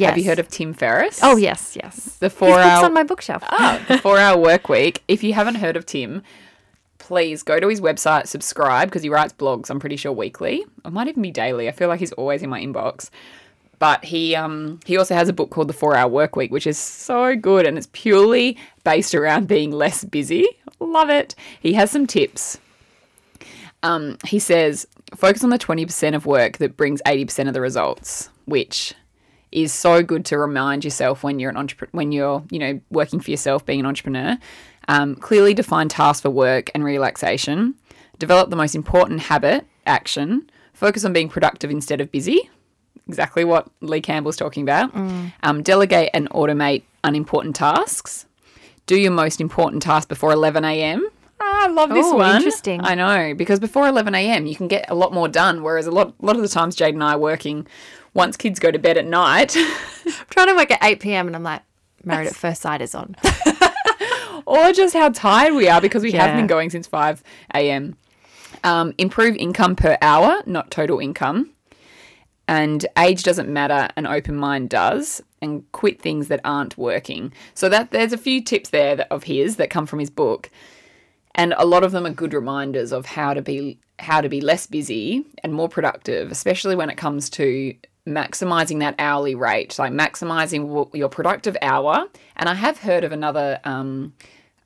Have 0.00 0.18
you 0.18 0.24
heard 0.24 0.38
of 0.38 0.48
Tim 0.48 0.74
Ferriss? 0.74 1.20
Oh 1.22 1.36
yes, 1.36 1.76
yes. 1.76 2.16
The 2.18 2.26
His 2.26 2.34
four 2.34 2.48
book's 2.48 2.64
hour 2.66 2.84
on 2.84 2.94
my 2.94 3.02
bookshelf. 3.02 3.42
Ah, 3.50 3.82
the 3.88 3.98
four 3.98 4.18
hour 4.18 4.38
work 4.38 4.68
week. 4.68 5.02
If 5.08 5.22
you 5.24 5.32
haven't 5.32 5.56
heard 5.56 5.76
of 5.76 5.86
Tim, 5.86 6.22
please 6.98 7.42
go 7.42 7.58
to 7.60 7.68
his 7.68 7.80
website, 7.80 8.26
subscribe 8.26 8.88
because 8.88 9.02
he 9.02 9.08
writes 9.08 9.32
blogs. 9.32 9.70
I'm 9.70 9.80
pretty 9.80 9.96
sure 9.96 10.12
weekly. 10.12 10.64
It 10.84 10.92
might 10.92 11.08
even 11.08 11.22
be 11.22 11.30
daily. 11.30 11.68
I 11.68 11.72
feel 11.72 11.88
like 11.88 12.00
he's 12.00 12.12
always 12.12 12.42
in 12.42 12.50
my 12.50 12.60
inbox. 12.60 13.10
But 13.78 14.04
he 14.04 14.34
um 14.34 14.80
he 14.86 14.96
also 14.96 15.14
has 15.14 15.28
a 15.28 15.32
book 15.32 15.50
called 15.50 15.68
The 15.68 15.74
Four 15.74 15.96
Hour 15.96 16.08
Work 16.10 16.36
Week, 16.36 16.50
which 16.50 16.66
is 16.66 16.78
so 16.78 17.36
good 17.36 17.66
and 17.66 17.76
it's 17.76 17.88
purely 17.92 18.56
based 18.84 19.14
around 19.14 19.48
being 19.48 19.70
less 19.70 20.04
busy. 20.04 20.46
Love 20.80 21.10
it. 21.10 21.34
He 21.60 21.74
has 21.74 21.90
some 21.90 22.06
tips. 22.06 22.58
Um, 23.82 24.16
he 24.26 24.38
says 24.38 24.86
focus 25.14 25.44
on 25.44 25.50
the 25.50 25.58
20% 25.58 26.14
of 26.14 26.26
work 26.26 26.58
that 26.58 26.76
brings 26.76 27.00
80% 27.06 27.46
of 27.46 27.54
the 27.54 27.60
results, 27.60 28.30
which 28.46 28.94
is 29.52 29.72
so 29.72 30.02
good 30.02 30.24
to 30.26 30.38
remind 30.38 30.84
yourself 30.84 31.22
when 31.22 31.38
you're 31.38 31.50
an 31.50 31.56
entrepreneur, 31.56 31.90
when 31.92 32.12
you're, 32.12 32.42
you 32.50 32.58
know, 32.58 32.80
working 32.90 33.20
for 33.20 33.30
yourself, 33.30 33.64
being 33.64 33.80
an 33.80 33.86
entrepreneur. 33.86 34.36
Um, 34.88 35.16
clearly 35.16 35.54
define 35.54 35.88
tasks 35.88 36.20
for 36.22 36.30
work 36.30 36.70
and 36.74 36.84
relaxation. 36.84 37.74
Develop 38.18 38.50
the 38.50 38.56
most 38.56 38.74
important 38.74 39.20
habit, 39.20 39.66
action. 39.86 40.48
Focus 40.72 41.04
on 41.04 41.12
being 41.12 41.28
productive 41.28 41.70
instead 41.70 42.00
of 42.00 42.10
busy. 42.12 42.48
Exactly 43.08 43.44
what 43.44 43.68
Leigh 43.80 44.00
Campbell's 44.00 44.36
talking 44.36 44.62
about. 44.62 44.94
Um, 45.42 45.62
delegate 45.62 46.10
and 46.12 46.28
automate 46.30 46.82
unimportant 47.04 47.56
tasks. 47.56 48.26
Do 48.86 48.96
your 48.98 49.10
most 49.12 49.40
important 49.40 49.82
task 49.82 50.08
before 50.08 50.32
11 50.32 50.64
a.m. 50.64 51.08
Ah, 51.40 51.64
I 51.64 51.68
love 51.68 51.90
this 51.90 52.06
Oh, 52.06 52.16
one. 52.16 52.36
interesting. 52.36 52.80
I 52.82 52.94
know 52.94 53.34
because 53.34 53.60
before 53.60 53.86
11 53.88 54.14
a.m. 54.14 54.46
you 54.46 54.56
can 54.56 54.68
get 54.68 54.88
a 54.90 54.94
lot 54.94 55.12
more 55.12 55.28
done. 55.28 55.62
Whereas 55.62 55.86
a 55.86 55.90
lot, 55.90 56.14
a 56.20 56.26
lot 56.26 56.36
of 56.36 56.42
the 56.42 56.48
times 56.48 56.74
Jade 56.76 56.94
and 56.94 57.02
I 57.04 57.12
are 57.14 57.18
working 57.18 57.66
once 58.16 58.36
kids 58.36 58.58
go 58.58 58.70
to 58.70 58.78
bed 58.78 58.96
at 58.98 59.06
night, 59.06 59.54
I'm 60.06 60.12
trying 60.30 60.48
to 60.48 60.54
work 60.56 60.70
at 60.70 60.82
8 60.82 61.00
p.m. 61.00 61.26
and 61.26 61.36
I'm 61.36 61.42
like, 61.42 61.62
Married 62.04 62.28
at 62.28 62.34
First 62.36 62.62
Sight 62.62 62.80
is 62.80 62.94
on. 62.94 63.16
or 64.46 64.72
just 64.72 64.94
how 64.94 65.10
tired 65.10 65.54
we 65.54 65.68
are 65.68 65.80
because 65.80 66.02
we 66.02 66.12
have 66.12 66.30
Yeah. 66.30 66.36
been 66.36 66.46
going 66.46 66.70
since 66.70 66.86
5 66.86 67.22
a.m. 67.54 67.96
Um, 68.64 68.94
improve 68.98 69.36
income 69.36 69.76
per 69.76 69.98
hour, 70.00 70.42
not 70.46 70.70
total 70.70 70.98
income. 70.98 71.50
And 72.48 72.86
age 72.96 73.22
doesn't 73.24 73.48
matter, 73.48 73.88
an 73.96 74.06
open 74.06 74.36
mind 74.36 74.70
does. 74.70 75.22
And 75.42 75.70
quit 75.72 76.00
things 76.00 76.28
that 76.28 76.40
aren't 76.44 76.78
working. 76.78 77.32
So 77.54 77.68
that 77.68 77.90
there's 77.90 78.12
a 78.12 78.18
few 78.18 78.42
tips 78.42 78.70
there 78.70 78.96
that, 78.96 79.08
of 79.12 79.24
his 79.24 79.56
that 79.56 79.68
come 79.70 79.84
from 79.86 79.98
his 79.98 80.10
book, 80.10 80.50
and 81.34 81.54
a 81.58 81.66
lot 81.66 81.84
of 81.84 81.92
them 81.92 82.06
are 82.06 82.10
good 82.10 82.32
reminders 82.32 82.90
of 82.90 83.04
how 83.06 83.34
to 83.34 83.42
be 83.42 83.78
how 83.98 84.20
to 84.22 84.28
be 84.28 84.40
less 84.40 84.66
busy 84.66 85.24
and 85.44 85.52
more 85.52 85.68
productive, 85.68 86.30
especially 86.32 86.74
when 86.74 86.88
it 86.90 86.96
comes 86.96 87.28
to 87.30 87.74
maximizing 88.06 88.78
that 88.80 88.94
hourly 88.98 89.34
rate, 89.34 89.78
like 89.78 89.92
maximizing 89.92 90.68
w- 90.68 90.90
your 90.92 91.08
productive 91.08 91.56
hour. 91.60 92.06
And 92.36 92.48
I 92.48 92.54
have 92.54 92.78
heard 92.78 93.04
of 93.04 93.12
another 93.12 93.60
um, 93.64 94.14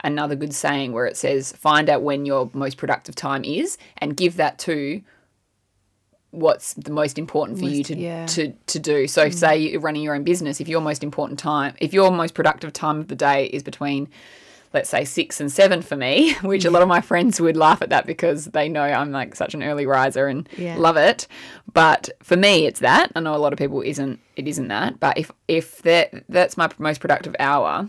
another 0.04 0.34
good 0.34 0.54
saying 0.54 0.92
where 0.92 1.06
it 1.06 1.16
says 1.16 1.52
find 1.52 1.88
out 1.88 2.02
when 2.02 2.26
your 2.26 2.50
most 2.52 2.76
productive 2.76 3.14
time 3.14 3.44
is 3.44 3.78
and 3.98 4.16
give 4.16 4.36
that 4.36 4.58
to 4.58 5.02
what's 6.30 6.74
the 6.74 6.92
most 6.92 7.18
important 7.18 7.58
for 7.58 7.64
you 7.64 7.82
to, 7.82 7.96
yeah. 7.96 8.26
to 8.26 8.52
to 8.66 8.78
do. 8.78 9.08
So 9.08 9.30
say 9.30 9.58
you're 9.58 9.80
running 9.80 10.02
your 10.02 10.14
own 10.14 10.22
business, 10.22 10.60
if 10.60 10.68
your 10.68 10.80
most 10.80 11.02
important 11.02 11.38
time, 11.38 11.74
if 11.80 11.92
your 11.92 12.10
most 12.10 12.34
productive 12.34 12.72
time 12.72 13.00
of 13.00 13.08
the 13.08 13.16
day 13.16 13.46
is 13.46 13.62
between 13.62 14.08
let's 14.72 14.88
say 14.88 15.04
six 15.04 15.40
and 15.40 15.50
seven 15.50 15.82
for 15.82 15.96
me, 15.96 16.34
which 16.42 16.64
a 16.64 16.70
lot 16.70 16.82
of 16.82 16.88
my 16.88 17.00
friends 17.00 17.40
would 17.40 17.56
laugh 17.56 17.82
at 17.82 17.90
that 17.90 18.06
because 18.06 18.46
they 18.46 18.68
know 18.68 18.82
I'm 18.82 19.10
like 19.10 19.34
such 19.34 19.54
an 19.54 19.62
early 19.62 19.84
riser 19.86 20.26
and 20.28 20.48
Yeah. 20.56 20.76
love 20.76 20.96
it. 20.96 21.26
But 21.72 22.08
for 22.22 22.36
me, 22.36 22.66
it's 22.66 22.80
that. 22.80 23.10
I 23.16 23.20
know 23.20 23.34
a 23.34 23.38
lot 23.38 23.52
of 23.52 23.58
people 23.58 23.80
isn't. 23.82 24.20
It 24.36 24.46
isn't 24.48 24.68
that. 24.68 25.00
But 25.00 25.18
if 25.18 25.30
if 25.48 25.82
that 25.82 26.24
that's 26.28 26.56
my 26.56 26.68
most 26.78 27.00
productive 27.00 27.34
hour, 27.40 27.88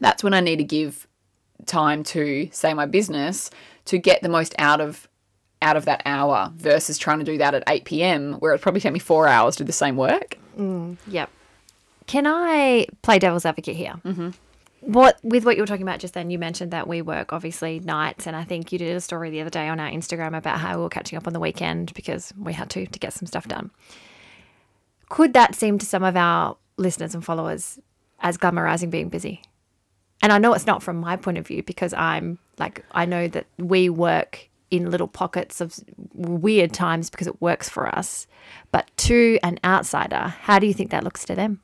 that's 0.00 0.22
when 0.22 0.34
I 0.34 0.40
need 0.40 0.56
to 0.56 0.64
give 0.64 1.06
time 1.66 2.02
to 2.02 2.48
say 2.52 2.72
my 2.74 2.86
business 2.86 3.50
to 3.84 3.98
get 3.98 4.22
the 4.22 4.28
most 4.28 4.54
out 4.58 4.80
of 4.80 5.06
out 5.62 5.76
of 5.76 5.84
that 5.84 6.00
hour 6.06 6.50
versus 6.56 6.96
trying 6.96 7.18
to 7.18 7.24
do 7.24 7.36
that 7.36 7.52
at 7.54 7.62
8 7.68 7.84
p.m. 7.84 8.32
where 8.34 8.52
it'd 8.52 8.62
probably 8.62 8.80
take 8.80 8.94
me 8.94 8.98
four 8.98 9.28
hours 9.28 9.56
to 9.56 9.62
do 9.62 9.66
the 9.66 9.72
same 9.74 9.94
work. 9.96 10.38
Yep. 11.06 11.28
Can 12.06 12.26
I 12.26 12.86
play 13.02 13.18
devil's 13.18 13.44
advocate 13.44 13.76
here? 13.76 13.94
Mm-hmm. 14.04 14.30
What 14.80 15.18
with 15.22 15.44
what 15.44 15.56
you 15.56 15.62
were 15.62 15.66
talking 15.66 15.82
about 15.82 16.00
just 16.00 16.14
then? 16.14 16.30
You 16.30 16.38
mentioned 16.38 16.70
that 16.70 16.88
we 16.88 17.02
work 17.02 17.32
obviously 17.32 17.80
nights, 17.80 18.26
and 18.26 18.34
I 18.34 18.44
think 18.44 18.72
you 18.72 18.78
did 18.78 18.96
a 18.96 19.00
story 19.00 19.30
the 19.30 19.40
other 19.40 19.50
day 19.50 19.68
on 19.68 19.78
our 19.78 19.90
Instagram 19.90 20.36
about 20.36 20.58
how 20.58 20.76
we 20.76 20.82
were 20.82 20.88
catching 20.88 21.16
up 21.18 21.26
on 21.26 21.32
the 21.32 21.40
weekend 21.40 21.92
because 21.94 22.32
we 22.38 22.52
had 22.52 22.70
to 22.70 22.86
to 22.86 22.98
get 22.98 23.12
some 23.12 23.26
stuff 23.26 23.46
done. 23.46 23.70
Could 25.08 25.34
that 25.34 25.54
seem 25.54 25.78
to 25.78 25.86
some 25.86 26.02
of 26.02 26.16
our 26.16 26.56
listeners 26.76 27.14
and 27.14 27.24
followers 27.24 27.78
as 28.20 28.38
glamorizing 28.38 28.90
being 28.90 29.08
busy? 29.08 29.42
And 30.22 30.32
I 30.32 30.38
know 30.38 30.52
it's 30.54 30.66
not 30.66 30.82
from 30.82 30.96
my 30.96 31.16
point 31.16 31.38
of 31.38 31.46
view 31.46 31.62
because 31.62 31.92
I'm 31.94 32.38
like 32.58 32.84
I 32.92 33.04
know 33.04 33.28
that 33.28 33.46
we 33.58 33.90
work 33.90 34.48
in 34.70 34.90
little 34.90 35.08
pockets 35.08 35.60
of 35.60 35.78
weird 36.14 36.72
times 36.72 37.10
because 37.10 37.26
it 37.26 37.40
works 37.40 37.68
for 37.68 37.92
us. 37.94 38.26
But 38.72 38.90
to 38.98 39.38
an 39.42 39.58
outsider, 39.64 40.34
how 40.40 40.58
do 40.58 40.66
you 40.66 40.74
think 40.74 40.90
that 40.90 41.04
looks 41.04 41.24
to 41.26 41.34
them? 41.34 41.60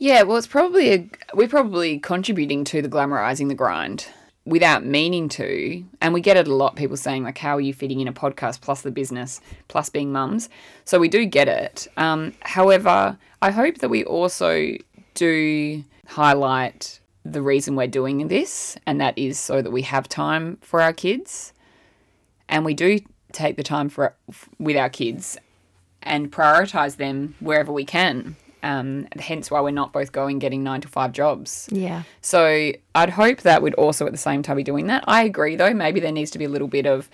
Yeah, 0.00 0.22
well, 0.22 0.38
it's 0.38 0.46
probably 0.46 0.94
a, 0.94 1.10
we're 1.34 1.46
probably 1.46 1.98
contributing 1.98 2.64
to 2.64 2.80
the 2.80 2.88
glamorizing 2.88 3.48
the 3.48 3.54
grind 3.54 4.06
without 4.46 4.82
meaning 4.82 5.28
to, 5.28 5.84
and 6.00 6.14
we 6.14 6.22
get 6.22 6.38
it 6.38 6.48
a 6.48 6.54
lot. 6.54 6.74
People 6.74 6.96
saying 6.96 7.22
like, 7.22 7.36
"How 7.36 7.58
are 7.58 7.60
you 7.60 7.74
fitting 7.74 8.00
in 8.00 8.08
a 8.08 8.12
podcast 8.12 8.62
plus 8.62 8.80
the 8.80 8.90
business 8.90 9.42
plus 9.68 9.90
being 9.90 10.10
mums?" 10.10 10.48
So 10.86 10.98
we 10.98 11.08
do 11.08 11.26
get 11.26 11.48
it. 11.48 11.86
Um, 11.98 12.32
however, 12.40 13.18
I 13.42 13.50
hope 13.50 13.76
that 13.78 13.90
we 13.90 14.02
also 14.04 14.70
do 15.12 15.84
highlight 16.06 16.98
the 17.26 17.42
reason 17.42 17.76
we're 17.76 17.86
doing 17.86 18.26
this, 18.28 18.78
and 18.86 19.02
that 19.02 19.18
is 19.18 19.38
so 19.38 19.60
that 19.60 19.70
we 19.70 19.82
have 19.82 20.08
time 20.08 20.56
for 20.62 20.80
our 20.80 20.94
kids, 20.94 21.52
and 22.48 22.64
we 22.64 22.72
do 22.72 23.00
take 23.32 23.58
the 23.58 23.62
time 23.62 23.90
for 23.90 24.14
with 24.58 24.78
our 24.78 24.88
kids 24.88 25.36
and 26.02 26.32
prioritize 26.32 26.96
them 26.96 27.34
wherever 27.38 27.70
we 27.70 27.84
can. 27.84 28.36
Um, 28.62 29.06
hence 29.18 29.50
why 29.50 29.60
we're 29.60 29.70
not 29.70 29.92
both 29.92 30.12
going 30.12 30.38
getting 30.38 30.62
nine 30.62 30.80
to 30.82 30.88
five 30.88 31.12
jobs. 31.12 31.68
Yeah. 31.72 32.02
So 32.20 32.72
I'd 32.94 33.10
hope 33.10 33.40
that 33.42 33.62
we'd 33.62 33.74
also 33.74 34.06
at 34.06 34.12
the 34.12 34.18
same 34.18 34.42
time 34.42 34.56
be 34.56 34.62
doing 34.62 34.86
that. 34.88 35.04
I 35.06 35.22
agree 35.24 35.56
though, 35.56 35.72
maybe 35.72 36.00
there 36.00 36.12
needs 36.12 36.30
to 36.32 36.38
be 36.38 36.44
a 36.44 36.48
little 36.48 36.68
bit 36.68 36.86
of 36.86 37.08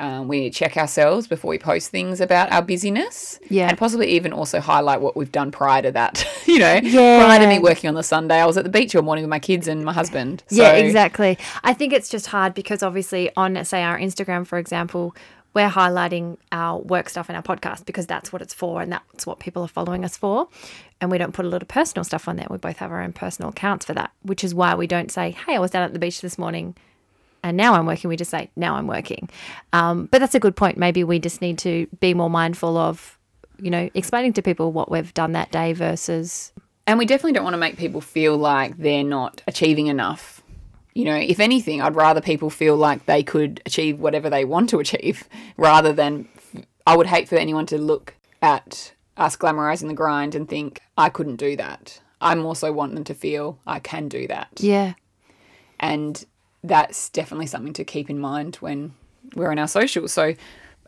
um, 0.00 0.28
we 0.28 0.38
need 0.38 0.52
to 0.52 0.58
check 0.58 0.76
ourselves 0.76 1.26
before 1.26 1.48
we 1.48 1.58
post 1.58 1.90
things 1.90 2.20
about 2.20 2.52
our 2.52 2.62
busyness. 2.62 3.40
Yeah. 3.50 3.68
And 3.68 3.76
possibly 3.76 4.06
even 4.10 4.32
also 4.32 4.60
highlight 4.60 5.00
what 5.00 5.16
we've 5.16 5.32
done 5.32 5.50
prior 5.50 5.82
to 5.82 5.90
that. 5.90 6.24
you 6.46 6.60
know, 6.60 6.78
Yeah. 6.82 7.24
prior 7.24 7.40
to 7.40 7.48
me 7.48 7.58
working 7.58 7.88
on 7.88 7.94
the 7.94 8.04
Sunday, 8.04 8.36
I 8.36 8.46
was 8.46 8.56
at 8.56 8.62
the 8.62 8.70
beach 8.70 8.94
all 8.94 9.02
morning 9.02 9.24
with 9.24 9.30
my 9.30 9.40
kids 9.40 9.66
and 9.66 9.84
my 9.84 9.92
husband. 9.92 10.44
Yeah, 10.50 10.72
exactly. 10.74 11.36
I 11.64 11.74
think 11.74 11.92
it's 11.92 12.08
just 12.08 12.26
hard 12.28 12.54
because 12.54 12.82
obviously 12.84 13.30
on 13.36 13.64
say 13.64 13.82
our 13.82 13.98
Instagram, 13.98 14.46
for 14.46 14.58
example, 14.58 15.16
we're 15.52 15.68
highlighting 15.68 16.36
our 16.52 16.78
work 16.78 17.08
stuff 17.08 17.28
in 17.28 17.34
our 17.34 17.42
podcast 17.42 17.84
because 17.84 18.06
that's 18.06 18.32
what 18.32 18.40
it's 18.40 18.54
for 18.54 18.80
and 18.80 18.92
that's 18.92 19.26
what 19.26 19.40
people 19.40 19.64
are 19.64 19.68
following 19.68 20.04
us 20.04 20.16
for. 20.16 20.46
And 21.00 21.10
we 21.10 21.18
don't 21.18 21.32
put 21.32 21.44
a 21.44 21.48
lot 21.48 21.62
of 21.62 21.68
personal 21.68 22.02
stuff 22.02 22.26
on 22.26 22.36
there. 22.36 22.46
We 22.50 22.58
both 22.58 22.78
have 22.78 22.90
our 22.90 23.02
own 23.02 23.12
personal 23.12 23.50
accounts 23.50 23.86
for 23.86 23.94
that, 23.94 24.10
which 24.22 24.42
is 24.42 24.54
why 24.54 24.74
we 24.74 24.86
don't 24.86 25.12
say, 25.12 25.30
Hey, 25.30 25.56
I 25.56 25.58
was 25.58 25.70
down 25.70 25.82
at 25.82 25.92
the 25.92 25.98
beach 25.98 26.20
this 26.20 26.38
morning 26.38 26.74
and 27.42 27.56
now 27.56 27.74
I'm 27.74 27.86
working. 27.86 28.08
We 28.08 28.16
just 28.16 28.30
say, 28.30 28.50
Now 28.56 28.74
I'm 28.76 28.86
working. 28.86 29.28
Um, 29.72 30.06
but 30.06 30.18
that's 30.18 30.34
a 30.34 30.40
good 30.40 30.56
point. 30.56 30.76
Maybe 30.76 31.04
we 31.04 31.18
just 31.18 31.40
need 31.40 31.58
to 31.58 31.86
be 32.00 32.14
more 32.14 32.30
mindful 32.30 32.76
of, 32.76 33.18
you 33.60 33.70
know, 33.70 33.90
explaining 33.94 34.32
to 34.34 34.42
people 34.42 34.72
what 34.72 34.90
we've 34.90 35.14
done 35.14 35.32
that 35.32 35.50
day 35.50 35.72
versus 35.72 36.52
And 36.86 36.98
we 36.98 37.06
definitely 37.06 37.32
don't 37.32 37.44
want 37.44 37.54
to 37.54 37.58
make 37.58 37.76
people 37.76 38.00
feel 38.00 38.36
like 38.36 38.76
they're 38.76 39.04
not 39.04 39.42
achieving 39.46 39.86
enough. 39.86 40.42
You 40.94 41.04
know, 41.04 41.14
if 41.14 41.38
anything, 41.38 41.80
I'd 41.80 41.94
rather 41.94 42.20
people 42.20 42.50
feel 42.50 42.76
like 42.76 43.06
they 43.06 43.22
could 43.22 43.62
achieve 43.64 44.00
whatever 44.00 44.28
they 44.28 44.44
want 44.44 44.70
to 44.70 44.80
achieve 44.80 45.28
rather 45.56 45.92
than 45.92 46.28
I 46.86 46.96
would 46.96 47.06
hate 47.06 47.28
for 47.28 47.36
anyone 47.36 47.66
to 47.66 47.78
look 47.78 48.14
at 48.42 48.92
us 49.18 49.36
glamorizing 49.36 49.88
the 49.88 49.94
grind 49.94 50.34
and 50.34 50.48
think, 50.48 50.80
I 50.96 51.08
couldn't 51.08 51.36
do 51.36 51.56
that. 51.56 52.00
I'm 52.20 52.44
also 52.44 52.72
wanting 52.72 52.94
them 52.94 53.04
to 53.04 53.14
feel 53.14 53.58
I 53.66 53.78
can 53.80 54.08
do 54.08 54.26
that. 54.28 54.48
Yeah. 54.58 54.94
And 55.78 56.24
that's 56.64 57.08
definitely 57.10 57.46
something 57.46 57.72
to 57.74 57.84
keep 57.84 58.10
in 58.10 58.18
mind 58.18 58.56
when 58.56 58.94
we're 59.36 59.50
on 59.50 59.58
our 59.58 59.68
socials. 59.68 60.12
So 60.12 60.34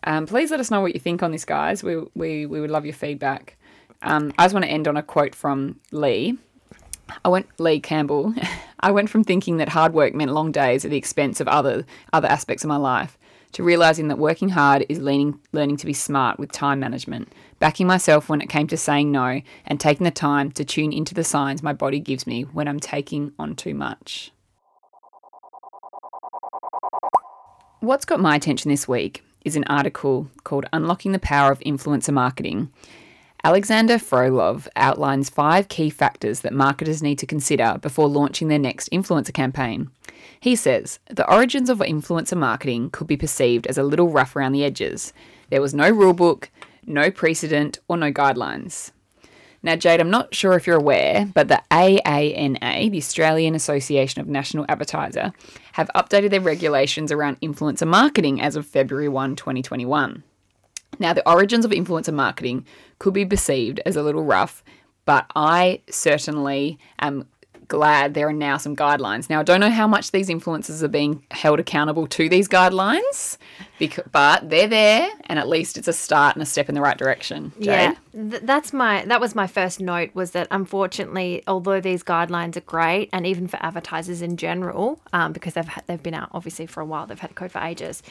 um, 0.05 0.27
please 0.27 0.51
let 0.51 0.61
us 0.61 0.71
know 0.71 0.81
what 0.81 0.95
you 0.95 1.01
think 1.01 1.23
on 1.23 1.33
this, 1.33 1.45
guys. 1.45 1.83
We, 1.83 1.99
we, 2.15 2.47
we 2.47 2.61
would 2.61 2.71
love 2.71 2.85
your 2.85 2.95
feedback. 2.95 3.57
Um, 4.03 4.33
I 4.39 4.45
just 4.45 4.55
want 4.55 4.65
to 4.65 4.71
end 4.71 4.89
on 4.89 4.97
a 4.97 5.03
quote 5.03 5.35
from 5.35 5.79
Leigh. 5.93 6.37
I 7.25 7.29
went 7.29 7.49
Leigh 7.59 7.81
Campbell. 7.81 8.35
I 8.81 8.91
went 8.93 9.11
from 9.11 9.25
thinking 9.25 9.59
that 9.59 9.69
hard 9.69 9.93
work 9.93 10.15
meant 10.15 10.33
long 10.33 10.53
days 10.53 10.85
at 10.85 10.91
the 10.91 10.97
expense 10.97 11.41
of 11.41 11.49
other 11.49 11.85
other 12.13 12.29
aspects 12.29 12.65
of 12.65 12.69
my 12.69 12.77
life 12.77 13.19
to 13.53 13.63
realizing 13.63 14.09
that 14.09 14.19
working 14.19 14.51
hard 14.51 14.87
is 14.89 14.99
learning 14.99 15.41
learning 15.53 15.77
to 15.79 15.87
be 15.87 15.93
smart 15.93 16.39
with 16.39 16.53
time 16.53 16.81
management, 16.81 17.33
backing 17.59 17.87
myself 17.87 18.29
when 18.29 18.41
it 18.41 18.49
came 18.49 18.67
to 18.69 18.77
saying 18.77 19.11
no, 19.11 19.41
and 19.67 19.81
taking 19.81 20.05
the 20.05 20.11
time 20.11 20.51
to 20.53 20.65
tune 20.65 20.93
into 20.93 21.15
the 21.15 21.25
signs 21.25 21.63
my 21.63 21.73
body 21.73 22.01
gives 22.01 22.27
me 22.27 22.43
when 22.43 22.69
I'm 22.69 22.81
taking 22.81 23.33
on 23.39 23.57
too 23.57 23.75
much. 23.75 24.33
What's 27.81 28.05
got 28.05 28.21
my 28.21 28.37
attention 28.37 28.71
this 28.71 28.87
week 28.87 29.25
is 29.45 29.57
an 29.57 29.65
article 29.65 30.29
called 30.45 30.67
Unlocking 30.73 31.13
the 31.13 31.19
Power 31.19 31.51
of 31.51 31.61
Influencer 31.61 32.13
Marketing. 32.13 32.71
Alexander 33.43 33.95
Frolov 33.95 34.69
outlines 34.77 35.31
five 35.31 35.69
key 35.69 35.89
factors 35.89 36.41
that 36.41 36.53
marketers 36.53 37.03
need 37.03 37.19
to 37.19 37.27
consider 37.27 37.79
before 37.81 38.07
launching 38.07 38.49
their 38.49 38.59
next 38.59 38.91
influencer 38.91 39.33
campaign. 39.33 39.91
He 40.39 40.55
says 40.55 40.99
the 41.09 41.31
origins 41.31 41.71
of 41.71 41.79
influencer 41.79 42.37
marketing 42.37 42.91
could 42.91 43.07
be 43.07 43.17
perceived 43.17 43.67
as 43.67 43.79
a 43.79 43.83
little 43.83 44.11
rough 44.11 44.37
around 44.37 44.53
the 44.53 44.65
edges. 44.65 45.15
There 45.49 45.63
was 45.63 45.73
no 45.73 45.91
rulebook, 45.91 46.49
no 46.85 47.11
precedent, 47.11 47.79
or 47.89 47.97
no 47.97 48.13
guidelines. 48.13 48.91
Now, 49.63 49.77
Jade, 49.77 50.01
I'm 50.01 50.11
not 50.11 50.35
sure 50.35 50.55
if 50.55 50.67
you're 50.67 50.77
aware, 50.77 51.31
but 51.35 51.49
the 51.49 51.63
AANA, 51.71 52.91
the 52.91 52.99
Australian 52.99 53.55
Association 53.55 54.21
of 54.21 54.27
National 54.27 54.65
Advertiser, 54.69 55.33
have 55.73 55.91
updated 55.95 56.31
their 56.31 56.41
regulations 56.41 57.13
around 57.13 57.41
influencer 57.41 57.87
marketing 57.87 58.41
as 58.41 58.57
of 58.57 58.67
February 58.67 59.09
1, 59.09 59.37
2021. 59.37 60.25
Now, 60.99 61.13
the 61.13 61.29
origins 61.29 61.65
of 61.65 61.71
influencer 61.71 62.13
marketing 62.13 62.67
could 62.99 63.15
be 63.15 63.25
perceived 63.25 63.81
as 63.87 63.97
a 63.97 64.03
little 64.03 64.23
rough, 64.23 64.63
but 65.05 65.27
I 65.35 65.81
certainly 65.89 66.79
am 66.99 67.27
glad 67.69 68.15
there 68.15 68.29
are 68.29 68.33
now 68.33 68.57
some 68.57 68.77
guidelines. 68.77 69.31
Now, 69.31 69.41
I 69.41 69.43
don't 69.45 69.61
know 69.61 69.71
how 69.71 69.87
much 69.87 70.11
these 70.11 70.29
influencers 70.29 70.83
are 70.83 70.89
being 70.89 71.25
held 71.31 71.61
accountable 71.61 72.07
to 72.09 72.29
these 72.29 72.49
guidelines, 72.49 73.39
because, 73.81 74.05
but 74.13 74.49
they're 74.49 74.69
there, 74.69 75.11
and 75.25 75.39
at 75.39 75.49
least 75.49 75.77
it's 75.77 75.89
a 75.89 75.93
start 75.93 76.37
and 76.37 76.43
a 76.43 76.47
step 76.47 76.69
in 76.69 76.77
the 76.77 76.81
right 76.81 76.97
direction. 76.97 77.51
Jade? 77.59 77.67
Yeah, 77.67 77.95
th- 78.13 78.43
that's 78.43 78.73
my 78.73 79.05
that 79.07 79.21
was 79.21 79.35
my 79.35 79.49
first 79.49 79.81
note 79.81 80.11
was 80.15 80.31
that 80.33 80.47
unfortunately, 80.51 81.43
although 81.49 81.81
these 81.81 82.05
guidelines 82.05 82.57
are 82.57 82.61
great, 82.61 83.09
and 83.13 83.27
even 83.27 83.49
for 83.49 83.57
advertisers 83.61 84.23
in 84.23 84.37
general, 84.37 85.01
um, 85.13 85.33
because 85.33 85.55
they've 85.55 85.67
ha- 85.67 85.81
they've 85.87 86.03
been 86.03 86.15
out 86.15 86.29
obviously 86.33 86.67
for 86.67 86.81
a 86.81 86.85
while, 86.85 87.07
they've 87.07 87.19
had 87.19 87.33
a 87.33 87.35
code 87.35 87.51
for 87.51 87.61
ages, 87.61 88.03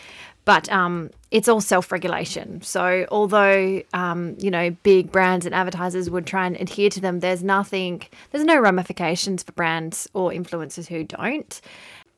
but 0.44 0.70
um, 0.72 1.12
it's 1.30 1.48
all 1.48 1.62
self 1.62 1.92
regulation. 1.92 2.62
So 2.64 3.06
although 3.12 3.82
um, 3.94 4.36
you 4.40 4.52
know 4.52 4.72
big 4.84 5.12
brands 5.12 5.46
and 5.46 5.54
advertisers 5.54 6.10
would 6.10 6.26
try 6.26 6.48
and 6.48 6.58
adhere 6.58 6.90
to 6.90 7.00
them, 7.00 7.20
there's 7.20 7.44
nothing, 7.44 8.02
there's 8.32 8.44
no 8.44 8.60
ramifications 8.60 9.44
for 9.44 9.52
brands 9.52 10.10
or 10.14 10.32
influencers 10.32 10.88
who 10.88 11.04
don't, 11.04 11.62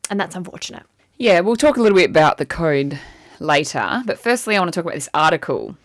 and 0.10 0.20
that's 0.20 0.38
unfortunate. 0.38 0.84
Yeah, 1.18 1.42
we'll 1.42 1.58
talk 1.58 1.78
a 1.78 1.82
little 1.82 1.98
bit 1.98 2.10
about 2.10 2.40
the 2.40 2.48
code 2.48 2.98
later, 3.42 4.04
but 4.06 4.20
firstly, 4.20 4.56
I 4.56 4.60
want 4.60 4.74
to 4.74 4.78
talk 4.78 4.86
about 4.86 4.96
this 4.96 5.10
article. 5.14 5.76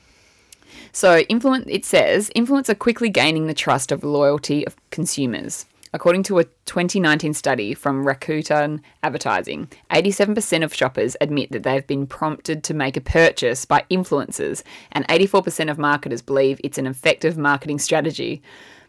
So, 0.93 1.19
influence 1.29 1.67
it 1.69 1.85
says 1.85 2.31
influencers 2.37 2.71
are 2.71 2.75
quickly 2.75 3.11
gaining 3.11 3.47
the 3.47 3.55
trust 3.55 3.93
of 3.93 4.05
loyalty 4.05 4.67
of 4.67 4.77
consumers. 4.91 5.67
According 5.93 6.25
to 6.25 6.39
a 6.39 6.45
2019 6.67 7.33
study 7.33 7.73
from 7.73 8.05
Rakuten 8.05 8.81
Advertising, 9.03 9.69
87% 9.91 10.63
of 10.63 10.75
shoppers 10.75 11.17
admit 11.21 11.53
that 11.53 11.63
they've 11.63 11.87
been 11.87 12.07
prompted 12.07 12.63
to 12.65 12.75
make 12.75 12.97
a 12.97 13.01
purchase 13.01 13.65
by 13.65 13.85
influencers, 13.91 14.63
and 14.93 15.09
84% 15.09 15.71
of 15.71 15.79
marketers 15.79 16.21
believe 16.21 16.61
it's 16.63 16.79
an 16.79 16.87
effective 16.87 17.39
marketing 17.39 17.79
strategy. 17.79 18.43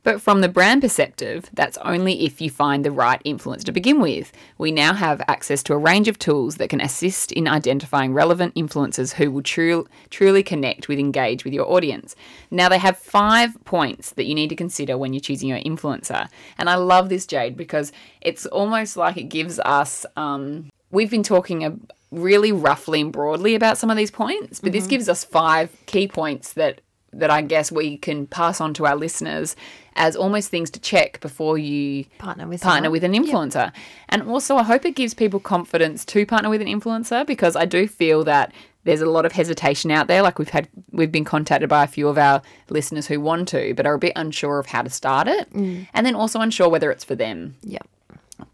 But 0.08 0.22
from 0.22 0.40
the 0.40 0.48
brand 0.48 0.84
perspective, 0.84 1.50
that's 1.52 1.78
only 1.80 2.24
if 2.24 2.40
you 2.40 2.50
find 2.50 2.86
the 2.86 2.92
right 2.92 3.22
influence 3.26 3.66
to 3.66 3.74
begin 3.74 4.00
with. 4.00 4.32
We 4.58 4.72
now 4.72 4.94
have 4.94 5.22
access 5.28 5.62
to 5.64 5.74
a 5.74 5.78
range 5.78 6.08
of 6.08 6.18
tools 6.18 6.56
that 6.56 6.70
can 6.70 6.80
assist 6.80 7.34
in 7.34 7.46
identifying 7.46 8.14
relevant 8.14 8.56
influencers 8.56 9.16
who 9.16 9.30
will 9.30 9.44
tru- 9.44 9.86
truly 10.10 10.44
connect 10.44 10.88
with, 10.88 10.98
engage 10.98 11.44
with 11.44 11.54
your 11.54 11.70
audience. 11.70 12.16
Now, 12.50 12.70
they 12.70 12.78
have 12.78 12.98
five 12.98 13.62
points 13.66 14.12
that 14.12 14.28
you 14.28 14.34
need 14.34 14.48
to 14.48 14.56
consider 14.56 14.98
when 14.98 15.12
you're 15.12 15.20
choosing 15.20 15.50
your 15.50 15.60
influencer. 15.60 16.30
And 16.58 16.70
I 16.70 16.76
love 16.76 17.10
this, 17.10 17.26
Jade, 17.26 17.58
because 17.58 17.92
it's 18.22 18.46
almost 18.46 18.96
like 18.96 19.18
it 19.18 19.24
gives 19.24 19.60
us. 19.60 20.06
Um, 20.16 20.70
we've 20.90 21.12
been 21.12 21.22
talking 21.22 21.66
a, 21.66 21.76
really 22.12 22.54
roughly 22.54 23.02
and 23.02 23.12
broadly 23.12 23.56
about 23.56 23.78
some 23.78 23.90
of 23.90 23.98
these 23.98 24.12
points, 24.12 24.62
but 24.62 24.72
this 24.72 24.88
gives 24.88 25.10
us 25.10 25.26
five 25.26 25.70
key 25.86 26.08
points 26.08 26.54
that 26.54 26.80
that 27.14 27.30
I 27.30 27.42
guess 27.42 27.72
we 27.72 27.98
can 27.98 28.28
pass 28.28 28.60
on 28.62 28.74
to 28.76 28.86
our 28.86 28.96
listeners 28.96 29.56
as 29.96 30.16
almost 30.16 30.50
things 30.50 30.70
to 30.72 30.80
check 30.80 31.20
before 31.22 31.58
you 31.58 32.06
Partner 32.20 32.48
with 32.48 32.62
partner 32.62 32.86
someone. 32.86 32.92
with 32.92 33.04
an 33.04 33.14
influencer. 33.14 33.72
And 34.10 34.24
also, 34.24 34.58
I 34.58 34.64
hope 34.64 34.86
it 34.86 34.96
gives 34.96 35.14
people 35.14 35.40
confidence 35.40 36.06
to 36.06 36.26
partner 36.26 36.50
with 36.50 36.62
an 36.62 36.68
influencer 36.68 37.26
because 37.26 37.56
I 37.56 37.66
do 37.66 37.88
feel 37.88 38.24
that 38.26 38.54
there's 38.84 39.02
a 39.02 39.10
lot 39.10 39.26
of 39.26 39.32
hesitation 39.32 39.90
out 39.92 40.08
there. 40.08 40.22
Like 40.22 40.38
we've 40.40 40.50
had, 40.50 40.70
we've 40.92 41.12
been 41.12 41.26
contacted 41.26 41.70
by 41.70 41.84
a 41.84 41.88
few 41.88 42.08
of 42.08 42.18
our 42.18 42.42
listeners 42.70 43.08
who 43.08 43.20
want 43.20 43.48
to, 43.50 43.74
but 43.74 43.86
are 43.86 43.96
a 43.96 44.00
bit 44.00 44.14
unsure 44.16 44.60
of 44.60 44.68
how 44.68 44.82
to 44.82 44.90
start 44.90 45.28
it, 45.28 45.52
mm. 45.52 45.88
and 45.94 46.06
then 46.06 46.16
also 46.16 46.40
unsure 46.40 46.70
whether 46.70 46.92
it's 46.92 47.04
for 47.04 47.16
them. 47.16 47.56
Yeah. 47.64 47.80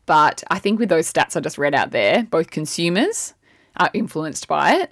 But 0.06 0.44
I 0.50 0.60
think 0.60 0.80
with 0.80 0.90
those 0.90 1.12
stats 1.12 1.36
I 1.36 1.40
just 1.40 1.58
read 1.58 1.76
out 1.76 1.92
there, 1.92 2.24
both 2.24 2.50
consumers 2.52 3.34
are 3.78 3.90
influenced 3.94 4.48
by 4.48 4.76
it. 4.76 4.92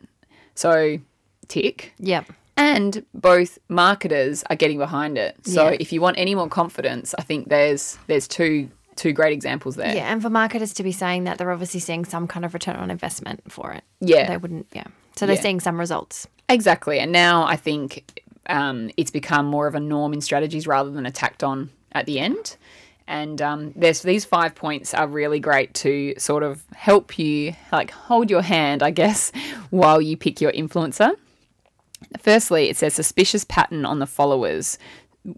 So, 0.53 0.99
tick 1.47 1.93
Yep. 1.99 2.31
And 2.57 3.05
both 3.13 3.57
marketers 3.69 4.43
are 4.49 4.55
getting 4.55 4.77
behind 4.77 5.17
it. 5.17 5.35
So 5.45 5.69
Yeah. 5.69 5.77
if 5.79 5.91
you 5.93 6.01
want 6.01 6.17
any 6.17 6.35
more 6.35 6.47
confidence, 6.47 7.13
I 7.17 7.23
think 7.23 7.49
there's 7.49 7.97
there's 8.07 8.27
two 8.27 8.69
two 8.97 9.13
great 9.13 9.33
examples 9.33 9.77
there. 9.77 9.95
Yeah, 9.95 10.11
and 10.11 10.21
for 10.21 10.29
marketers 10.29 10.73
to 10.73 10.83
be 10.83 10.91
saying 10.91 11.23
that, 11.23 11.37
they're 11.37 11.51
obviously 11.51 11.79
seeing 11.79 12.05
some 12.05 12.27
kind 12.27 12.45
of 12.45 12.53
return 12.53 12.75
on 12.75 12.91
investment 12.91 13.41
for 13.51 13.71
it. 13.71 13.83
Yeah. 13.99 14.27
They 14.27 14.37
wouldn't, 14.37 14.67
yeah. 14.73 14.83
So 15.15 15.25
they're 15.25 15.35
Yeah. 15.37 15.41
seeing 15.41 15.59
some 15.61 15.79
results. 15.79 16.27
Exactly. 16.49 16.99
And 16.99 17.11
now 17.11 17.43
I 17.45 17.55
think 17.55 18.21
um, 18.47 18.91
it's 18.97 19.09
become 19.09 19.45
more 19.45 19.65
of 19.65 19.75
a 19.75 19.79
norm 19.79 20.13
in 20.13 20.19
strategies 20.21 20.67
rather 20.67 20.91
than 20.91 21.05
a 21.05 21.11
tacked 21.11 21.41
on 21.43 21.69
at 21.93 22.05
the 22.05 22.19
end. 22.19 22.57
And 23.07 23.41
um, 23.41 23.71
there's 23.75 24.01
these 24.03 24.25
five 24.25 24.55
points 24.55 24.93
are 24.93 25.07
really 25.07 25.39
great 25.39 25.73
to 25.75 26.13
sort 26.17 26.43
of 26.43 26.63
help 26.75 27.17
you, 27.17 27.55
like 27.71 27.91
hold 27.91 28.29
your 28.29 28.41
hand, 28.41 28.83
I 28.83 28.91
guess, 28.91 29.31
while 29.69 30.01
you 30.01 30.15
pick 30.17 30.41
your 30.41 30.51
influencer. 30.51 31.11
Firstly, 32.19 32.69
it 32.69 32.77
says 32.77 32.93
suspicious 32.93 33.43
pattern 33.43 33.85
on 33.85 33.99
the 33.99 34.07
followers 34.07 34.77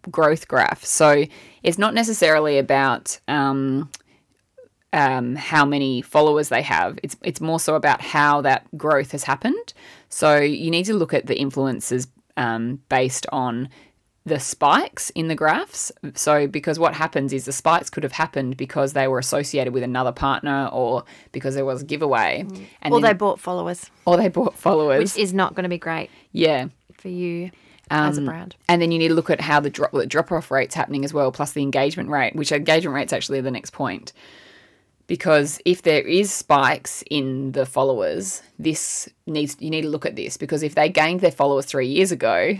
growth 0.09 0.47
graph. 0.47 0.83
So 0.83 1.25
it's 1.61 1.77
not 1.77 1.93
necessarily 1.93 2.57
about 2.57 3.19
um, 3.27 3.89
um, 4.93 5.35
how 5.35 5.65
many 5.65 6.01
followers 6.01 6.49
they 6.49 6.61
have. 6.61 6.99
It's 7.03 7.17
it's 7.23 7.41
more 7.41 7.59
so 7.59 7.75
about 7.75 8.01
how 8.01 8.41
that 8.41 8.65
growth 8.77 9.11
has 9.11 9.23
happened. 9.23 9.73
So 10.09 10.37
you 10.37 10.71
need 10.71 10.85
to 10.85 10.93
look 10.93 11.13
at 11.13 11.25
the 11.25 11.37
influences 11.37 12.07
um, 12.37 12.79
based 12.89 13.25
on 13.31 13.69
the 14.25 14.39
spikes 14.39 15.09
in 15.11 15.27
the 15.27 15.35
graphs. 15.35 15.91
So 16.15 16.47
because 16.47 16.79
what 16.79 16.93
happens 16.93 17.33
is 17.33 17.43
the 17.45 17.51
spikes 17.51 17.89
could 17.89 18.03
have 18.03 18.13
happened 18.13 18.55
because 18.55 18.93
they 18.93 19.07
were 19.07 19.19
associated 19.19 19.73
with 19.73 19.83
another 19.83 20.13
partner 20.13 20.69
or 20.71 21.03
because 21.33 21.55
there 21.55 21.65
was 21.65 21.81
a 21.81 21.85
giveaway, 21.85 22.45
and 22.81 22.93
Or 22.93 23.01
they 23.01 23.13
bought 23.13 23.39
followers, 23.39 23.89
or 24.05 24.15
they 24.17 24.29
bought 24.29 24.57
followers. 24.57 24.99
which 25.15 25.21
is 25.21 25.33
not 25.33 25.55
going 25.55 25.63
to 25.63 25.69
be 25.69 25.77
great 25.77 26.09
yeah. 26.31 26.67
for 26.93 27.09
you 27.09 27.51
as 27.91 28.17
a 28.17 28.21
Um, 28.21 28.25
brand. 28.25 28.55
And 28.69 28.81
then 28.81 28.91
you 28.93 28.97
need 28.97 29.09
to 29.09 29.13
look 29.13 29.29
at 29.29 29.41
how 29.41 29.59
the 29.59 29.69
drop 29.69 29.91
the 29.91 30.05
drop 30.05 30.31
off 30.31 30.51
rate's 30.51 30.73
happening 30.73 31.03
as 31.03 31.13
well, 31.13 31.31
plus 31.33 31.51
the 31.51 31.61
engagement 31.61 32.09
rate, 32.09 32.33
which 32.33 32.51
engagement 32.53 32.95
rate's 32.95 33.11
actually 33.11 33.41
the 33.41 33.51
next 33.51 33.71
point. 33.71 34.13
Because 35.05 35.59
if 35.65 35.81
there 35.81 36.01
is 36.01 36.31
spikes 36.31 37.03
in 37.11 37.51
the 37.51 37.65
followers, 37.65 38.41
this 38.57 39.09
needs 39.27 39.57
you 39.59 39.69
need 39.69 39.81
to 39.81 39.89
look 39.89 40.05
at 40.05 40.15
this 40.15 40.37
because 40.37 40.63
if 40.63 40.75
they 40.75 40.87
gained 40.87 41.19
their 41.19 41.29
followers 41.29 41.65
three 41.65 41.87
years 41.87 42.09
ago, 42.13 42.57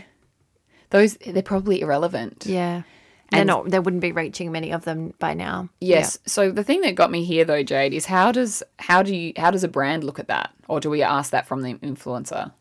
those 0.93 1.17
they're 1.25 1.43
probably 1.43 1.81
irrelevant. 1.81 2.45
Yeah. 2.47 2.83
They're 3.31 3.41
And- 3.41 3.47
not, 3.47 3.69
they 3.69 3.79
wouldn't 3.79 4.01
be 4.01 4.11
reaching 4.11 4.51
many 4.51 4.71
of 4.71 4.85
them 4.85 5.13
by 5.17 5.33
now. 5.33 5.67
Yes. 5.81 6.19
So 6.25 6.51
the 6.51 6.63
thing 6.63 6.81
that 6.81 6.93
got 6.95 7.09
me 7.09 7.23
here 7.23 7.43
though, 7.43 7.63
Jade, 7.63 7.93
is 7.93 8.05
how 8.05 8.31
does 8.31 8.61
how 8.79 9.01
do 9.03 9.15
you 9.15 9.33
how 9.35 9.49
does 9.51 9.63
a 9.63 9.67
brand 9.67 10.03
look 10.03 10.19
at 10.19 10.27
that, 10.27 10.51
or 10.67 10.79
do 10.79 10.89
we 10.89 11.01
ask 11.01 11.31
that 11.31 11.47
from 11.47 11.61
the 11.63 11.73
influencer? 11.75 12.51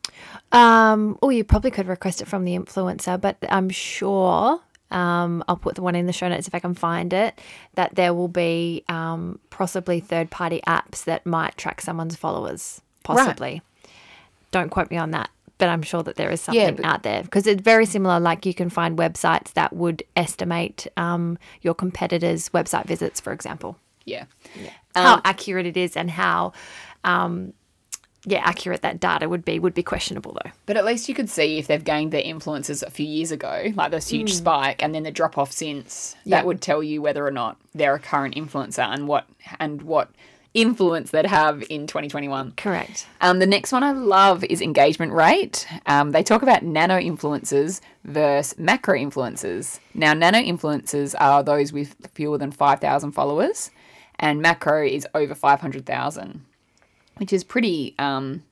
Um, 0.51 1.18
oh, 1.23 1.31
you 1.31 1.45
probably 1.45 1.71
could 1.71 1.87
request 1.88 2.21
it 2.23 2.29
from 2.29 2.45
the 2.45 2.57
influencer, 2.57 3.21
but 3.21 3.37
I'm 3.49 3.68
sure 3.68 4.61
um, 4.90 5.42
I'll 5.49 5.57
put 5.57 5.75
the 5.75 5.83
one 5.83 5.95
in 5.95 6.07
the 6.07 6.12
show 6.12 6.29
notes 6.29 6.47
if 6.49 6.55
I 6.55 6.59
can 6.61 6.75
find 6.75 7.12
it. 7.12 7.38
That 7.75 7.95
there 7.95 8.14
will 8.14 8.29
be 8.29 8.85
um, 8.88 9.40
possibly 9.51 10.01
third 10.01 10.31
party 10.31 10.61
apps 10.66 11.05
that 11.05 11.27
might 11.27 11.57
track 11.59 11.81
someone's 11.83 12.16
followers. 12.16 12.81
Possibly. 13.03 13.61
Don't 14.53 14.71
quote 14.71 14.90
me 14.90 14.97
on 14.97 15.11
that, 15.12 15.29
but 15.62 15.68
I'm 15.68 15.83
sure 15.83 16.03
that 16.03 16.16
there 16.16 16.29
is 16.33 16.40
something 16.40 16.75
but- 16.75 16.85
out 16.85 17.05
there 17.05 17.22
because 17.22 17.46
it's 17.46 17.62
very 17.62 17.87
similar. 17.87 18.18
Like 18.18 18.44
you 18.44 18.53
can 18.53 18.68
find 18.68 18.98
websites 18.98 19.53
that 19.53 19.72
would 19.72 20.03
estimate 20.16 20.88
um, 20.96 21.38
your 21.61 21.72
competitors' 21.72 22.48
website 22.48 22.87
visits, 22.87 23.20
for 23.20 23.33
example. 23.33 23.79
Yeah. 24.05 24.25
how 24.96 25.20
accurate 25.25 25.66
it 25.66 25.77
is 25.77 25.96
and 25.96 26.11
how. 26.11 26.53
Um, 27.05 27.53
yeah, 28.25 28.40
accurate 28.44 28.83
that 28.83 28.98
data 28.98 29.29
would 29.29 29.44
be 29.44 29.61
would 29.61 29.72
be 29.75 29.85
questionable 29.85 30.33
though. 30.44 30.51
But 30.66 30.77
at 30.77 30.85
least 30.85 31.09
you 31.09 31.14
could 31.14 31.31
see 31.31 31.59
if 31.59 31.68
they've 31.68 31.83
gained 31.83 32.12
their 32.12 32.22
influences 32.22 32.83
a 32.83 32.90
few 32.90 33.07
years 33.07 33.31
ago, 33.31 33.72
like 33.77 33.92
this 33.92 34.09
huge 34.09 34.35
spike, 34.35 34.83
and 34.83 34.92
then 34.92 35.05
the 35.05 35.12
drop 35.12 35.38
off 35.38 35.53
since. 35.53 36.16
Yeah. 36.25 36.38
That 36.38 36.46
would 36.46 36.61
tell 36.61 36.83
you 36.83 37.01
whether 37.01 37.25
or 37.25 37.31
not 37.31 37.57
they're 37.72 37.94
a 37.94 38.01
current 38.01 38.35
influencer 38.35 38.85
and 38.85 39.07
what 39.07 39.29
and 39.61 39.83
what 39.83 40.11
influence 40.55 41.11
they'd 41.11 41.27
have 41.27 41.62
in 41.71 41.87
2021. 41.87 42.53
Correct. 42.57 43.07
Um, 43.21 43.38
the 43.38 43.47
next 43.47 43.73
one 43.73 43.83
I 43.83 43.93
love 43.93 44.45
is 44.45 44.61
engagement 44.61 45.12
rate. 45.12 45.67
Um, 45.87 46.11
they 46.11 46.23
talk 46.23 46.43
about 46.43 46.62
nano 46.62 46.99
influencers 46.99 47.81
versus 48.05 48.59
macro 48.59 48.99
influencers. 48.99 49.81
Now, 49.95 50.12
nano 50.12 50.38
influencers 50.38 51.15
are 51.19 51.43
those 51.43 51.73
with 51.73 51.95
fewer 52.15 52.38
than 52.38 52.53
5,000 52.53 53.12
followers, 53.12 53.71
and 54.19 54.43
macro 54.43 54.85
is 54.85 55.07
over 55.15 55.35
500,000, 55.35 56.45
which 57.17 57.33
is 57.33 57.45
pretty. 57.45 57.95
Um, 57.99 58.43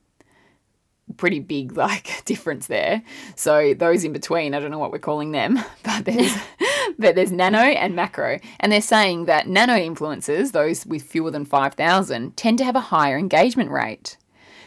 pretty 1.16 1.40
big 1.40 1.72
like 1.76 2.24
difference 2.24 2.68
there 2.68 3.02
so 3.34 3.74
those 3.74 4.04
in 4.04 4.12
between 4.12 4.54
i 4.54 4.60
don't 4.60 4.70
know 4.70 4.78
what 4.78 4.92
we're 4.92 4.98
calling 5.00 5.32
them 5.32 5.58
but 5.82 6.04
there's 6.04 6.32
but 6.98 7.14
there's 7.14 7.32
nano 7.32 7.58
and 7.58 7.94
macro 7.94 8.38
and 8.58 8.72
they're 8.72 8.80
saying 8.80 9.24
that 9.26 9.48
nano 9.48 9.74
influencers 9.74 10.52
those 10.52 10.86
with 10.86 11.02
fewer 11.02 11.30
than 11.30 11.44
5000 11.44 12.36
tend 12.36 12.58
to 12.58 12.64
have 12.64 12.76
a 12.76 12.80
higher 12.80 13.16
engagement 13.16 13.70
rate. 13.70 14.16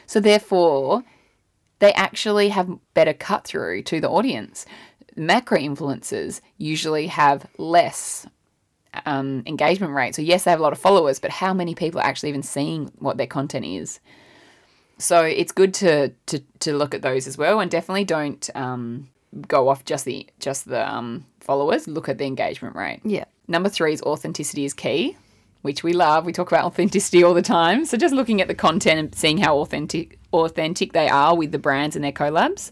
So 0.06 0.20
therefore 0.20 1.04
they 1.80 1.94
actually 1.94 2.50
have 2.50 2.70
better 2.94 3.14
cut 3.14 3.46
through 3.46 3.84
to 3.84 4.00
the 4.00 4.10
audience. 4.10 4.66
Macro 5.16 5.58
influencers 5.58 6.42
usually 6.58 7.08
have 7.08 7.46
less 7.58 8.26
um, 9.06 9.44
engagement 9.46 9.94
rate. 9.94 10.16
So 10.16 10.22
yes 10.22 10.44
they 10.44 10.52
have 10.52 10.60
a 10.60 10.64
lot 10.64 10.74
of 10.74 10.80
followers 10.80 11.20
but 11.20 11.32
how 11.32 11.54
many 11.54 11.76
people 11.76 12.00
are 12.00 12.06
actually 12.06 12.30
even 12.30 12.44
seeing 12.44 12.92
what 13.00 13.18
their 13.18 13.28
content 13.28 13.66
is? 13.66 14.00
So 14.98 15.24
it's 15.24 15.52
good 15.52 15.74
to 15.76 16.10
to 16.28 16.40
to 16.60 16.74
look 16.74 16.94
at 16.94 17.02
those 17.02 17.28
as 17.28 17.38
well, 17.38 17.60
and 17.60 17.70
definitely 17.70 18.06
don't 18.06 18.48
um, 18.56 19.10
go 19.48 19.70
off 19.70 19.86
just 19.86 20.06
the 20.06 20.28
just 20.40 20.68
the 20.68 20.88
um, 20.90 21.26
followers. 21.40 21.88
Look 21.88 22.10
at 22.10 22.18
the 22.18 22.26
engagement 22.26 22.76
rate. 22.76 23.02
Yeah. 23.04 23.26
Number 23.48 23.70
three 23.70 23.94
is 23.94 24.02
authenticity 24.04 24.66
is 24.66 24.74
key. 24.74 25.18
which 25.64 25.82
we 25.82 25.94
love. 25.94 26.26
We 26.26 26.34
talk 26.34 26.52
about 26.52 26.66
authenticity 26.66 27.24
all 27.24 27.34
the 27.34 27.42
time. 27.42 27.86
So 27.86 27.98
just 27.98 28.14
looking 28.14 28.42
at 28.42 28.48
the 28.48 28.54
content 28.56 29.00
and 29.00 29.16
seeing 29.16 29.38
how 29.40 29.58
authentic 29.58 30.20
authentic 30.32 30.94
they 30.94 31.10
are 31.10 31.36
with 31.36 31.52
the 31.52 31.58
brands 31.60 31.96
and 31.96 32.04
their 32.06 32.12
collabs. 32.12 32.72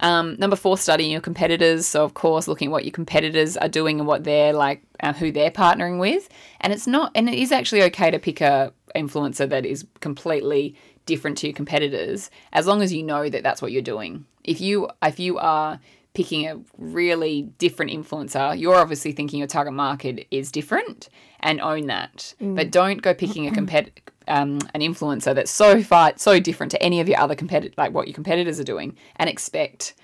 Um, 0.00 0.34
number 0.40 0.56
four, 0.56 0.76
studying 0.76 1.12
your 1.12 1.20
competitors. 1.20 1.86
So 1.86 2.04
of 2.04 2.14
course, 2.14 2.48
looking 2.48 2.68
at 2.68 2.72
what 2.72 2.84
your 2.84 2.92
competitors 2.92 3.56
are 3.56 3.68
doing 3.68 4.00
and 4.00 4.08
what 4.08 4.24
they're 4.24 4.52
like, 4.52 4.82
uh, 5.00 5.12
who 5.12 5.30
they're 5.30 5.52
partnering 5.52 6.00
with. 6.00 6.28
And 6.60 6.72
it's 6.72 6.88
not, 6.88 7.12
and 7.14 7.28
it 7.28 7.36
is 7.36 7.52
actually 7.52 7.82
okay 7.84 8.10
to 8.10 8.18
pick 8.18 8.40
a 8.40 8.72
influencer 8.96 9.48
that 9.48 9.64
is 9.64 9.86
completely 10.00 10.74
different 11.06 11.38
to 11.38 11.46
your 11.46 11.54
competitors, 11.54 12.30
as 12.52 12.66
long 12.66 12.82
as 12.82 12.92
you 12.92 13.02
know 13.04 13.28
that 13.28 13.44
that's 13.44 13.62
what 13.62 13.70
you're 13.70 13.82
doing. 13.82 14.24
If 14.42 14.60
you 14.60 14.88
if 15.02 15.20
you 15.20 15.38
are 15.38 15.78
picking 16.14 16.46
a 16.46 16.60
really 16.76 17.42
different 17.58 17.90
influencer, 17.90 18.58
you're 18.58 18.76
obviously 18.76 19.12
thinking 19.12 19.38
your 19.38 19.48
target 19.48 19.72
market 19.72 20.26
is 20.30 20.52
different 20.52 21.08
and 21.40 21.60
own 21.60 21.86
that. 21.86 22.34
Mm. 22.40 22.54
But 22.54 22.70
don't 22.70 23.00
go 23.00 23.14
picking 23.14 23.46
a 23.46 23.50
compet 23.50 23.88
um, 24.28 24.60
an 24.74 24.80
influencer 24.80 25.34
that's 25.34 25.50
so 25.50 25.82
far 25.82 26.12
so 26.16 26.38
different 26.38 26.70
to 26.72 26.82
any 26.82 27.00
of 27.00 27.08
your 27.08 27.18
other 27.18 27.34
competitor 27.34 27.74
like 27.76 27.92
what 27.92 28.06
your 28.06 28.14
competitors 28.14 28.60
are 28.60 28.64
doing 28.64 28.96
and 29.16 29.28
expect 29.28 29.94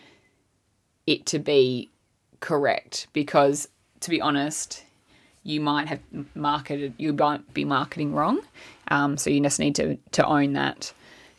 it 1.06 1.24
to 1.26 1.38
be 1.38 1.88
correct 2.40 3.06
because 3.12 3.68
to 4.00 4.10
be 4.10 4.20
honest 4.20 4.84
you 5.44 5.60
might 5.60 5.86
have 5.88 6.00
marketed 6.34 6.94
you 6.98 7.12
might 7.12 7.54
be 7.54 7.64
marketing 7.64 8.12
wrong 8.12 8.40
um, 8.88 9.16
so 9.16 9.30
you 9.30 9.40
just 9.40 9.60
need 9.60 9.74
to 9.74 9.96
to 10.12 10.26
own 10.26 10.54
that 10.54 10.92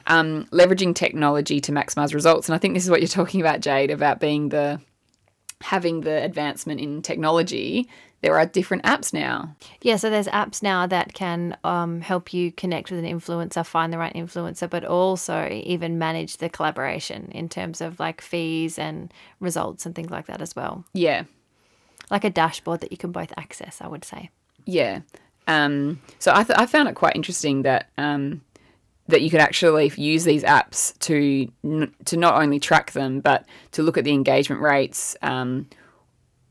um, 0.09 0.45
leveraging 0.51 0.93
technology 0.95 1.61
to 1.61 1.71
maximize 1.71 2.13
results 2.13 2.49
and 2.49 2.55
i 2.55 2.57
think 2.57 2.73
this 2.73 2.83
is 2.83 2.89
what 2.89 3.01
you're 3.01 3.07
talking 3.07 3.41
about 3.41 3.61
jade 3.61 3.91
about 3.91 4.19
being 4.19 4.49
the 4.49 4.79
having 5.61 6.01
the 6.01 6.23
advancement 6.23 6.79
in 6.79 7.01
technology 7.01 7.87
there 8.21 8.37
are 8.37 8.45
different 8.45 8.83
apps 8.83 9.13
now. 9.13 9.55
Yeah, 9.81 9.95
so 9.95 10.09
there's 10.09 10.27
apps 10.27 10.61
now 10.61 10.85
that 10.87 11.13
can 11.13 11.55
um, 11.63 12.01
help 12.01 12.33
you 12.33 12.51
connect 12.51 12.91
with 12.91 12.99
an 12.99 13.05
influencer, 13.05 13.65
find 13.65 13.93
the 13.93 13.97
right 13.97 14.13
influencer, 14.13 14.69
but 14.69 14.83
also 14.83 15.47
even 15.49 15.97
manage 15.97 16.37
the 16.37 16.49
collaboration 16.49 17.29
in 17.31 17.47
terms 17.47 17.79
of 17.79 17.99
like 17.99 18.21
fees 18.21 18.77
and 18.77 19.13
results 19.39 19.85
and 19.85 19.95
things 19.95 20.09
like 20.09 20.27
that 20.27 20.41
as 20.41 20.55
well. 20.55 20.83
Yeah. 20.93 21.23
Like 22.11 22.25
a 22.25 22.29
dashboard 22.29 22.81
that 22.81 22.91
you 22.91 22.97
can 22.97 23.11
both 23.11 23.31
access, 23.37 23.79
I 23.79 23.87
would 23.87 24.03
say. 24.03 24.31
Yeah. 24.65 25.01
Um, 25.47 26.01
so 26.19 26.33
I, 26.35 26.43
th- 26.43 26.59
I 26.59 26.65
found 26.65 26.89
it 26.89 26.95
quite 26.95 27.15
interesting 27.15 27.61
that 27.61 27.89
um, 27.97 28.41
that 29.09 29.21
you 29.21 29.29
could 29.29 29.39
actually 29.39 29.91
use 29.97 30.23
these 30.23 30.43
apps 30.43 30.97
to 30.99 31.51
n- 31.63 31.93
to 32.05 32.15
not 32.15 32.41
only 32.41 32.59
track 32.59 32.91
them 32.91 33.19
but 33.19 33.45
to 33.71 33.81
look 33.83 33.97
at 33.97 34.03
the 34.03 34.13
engagement 34.13 34.61
rates, 34.61 35.17
um, 35.21 35.67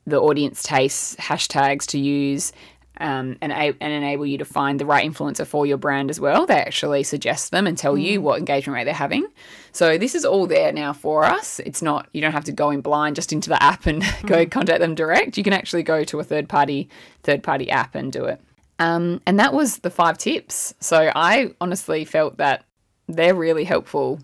the 0.06 0.20
audience 0.20 0.62
tastes, 0.62 1.14
hashtags 1.16 1.86
to 1.86 1.98
use, 1.98 2.52
um, 3.00 3.36
and, 3.40 3.52
and 3.52 3.92
enable 3.92 4.26
you 4.26 4.38
to 4.38 4.44
find 4.44 4.80
the 4.80 4.86
right 4.86 5.08
influencer 5.08 5.46
for 5.46 5.66
your 5.66 5.76
brand 5.76 6.10
as 6.10 6.18
well. 6.18 6.46
They 6.46 6.58
actually 6.58 7.04
suggest 7.04 7.52
them 7.52 7.68
and 7.68 7.78
tell 7.78 7.94
mm. 7.94 8.02
you 8.02 8.20
what 8.20 8.40
engagement 8.40 8.74
rate 8.74 8.84
they're 8.84 8.94
having. 8.94 9.28
So 9.70 9.96
this 9.96 10.16
is 10.16 10.24
all 10.24 10.48
there 10.48 10.72
now 10.72 10.92
for 10.92 11.24
us. 11.24 11.60
It's 11.60 11.80
not 11.80 12.08
you 12.12 12.20
don't 12.20 12.32
have 12.32 12.44
to 12.44 12.52
go 12.52 12.70
in 12.70 12.80
blind 12.80 13.14
just 13.14 13.32
into 13.32 13.48
the 13.48 13.62
app 13.62 13.86
and 13.86 14.02
mm. 14.02 14.26
go 14.26 14.46
contact 14.46 14.80
them 14.80 14.96
direct. 14.96 15.38
You 15.38 15.44
can 15.44 15.52
actually 15.52 15.84
go 15.84 16.02
to 16.02 16.18
a 16.18 16.24
third 16.24 16.48
party 16.48 16.88
third 17.22 17.44
party 17.44 17.70
app 17.70 17.94
and 17.94 18.10
do 18.10 18.24
it. 18.24 18.40
Um, 18.78 19.20
and 19.26 19.38
that 19.40 19.52
was 19.52 19.78
the 19.78 19.90
five 19.90 20.18
tips. 20.18 20.74
So 20.80 21.10
I 21.14 21.52
honestly 21.60 22.04
felt 22.04 22.38
that 22.38 22.64
they're 23.08 23.34
really 23.34 23.64
helpful 23.64 24.20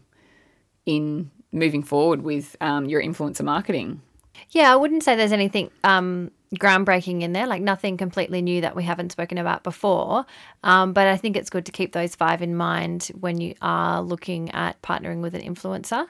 in 0.86 1.30
moving 1.52 1.82
forward 1.82 2.22
with 2.22 2.56
um, 2.60 2.86
your 2.86 3.02
influencer 3.02 3.42
marketing. 3.42 4.02
Yeah, 4.50 4.72
I 4.72 4.76
wouldn't 4.76 5.02
say 5.02 5.16
there's 5.16 5.32
anything 5.32 5.70
um, 5.84 6.30
groundbreaking 6.54 7.22
in 7.22 7.32
there, 7.32 7.46
like 7.46 7.62
nothing 7.62 7.96
completely 7.96 8.42
new 8.42 8.60
that 8.60 8.76
we 8.76 8.82
haven't 8.82 9.12
spoken 9.12 9.38
about 9.38 9.62
before. 9.62 10.26
Um, 10.62 10.92
but 10.92 11.06
I 11.06 11.16
think 11.16 11.36
it's 11.36 11.50
good 11.50 11.66
to 11.66 11.72
keep 11.72 11.92
those 11.92 12.14
five 12.14 12.42
in 12.42 12.54
mind 12.54 13.10
when 13.18 13.40
you 13.40 13.54
are 13.62 14.02
looking 14.02 14.50
at 14.52 14.80
partnering 14.82 15.20
with 15.20 15.34
an 15.34 15.42
influencer. 15.42 16.06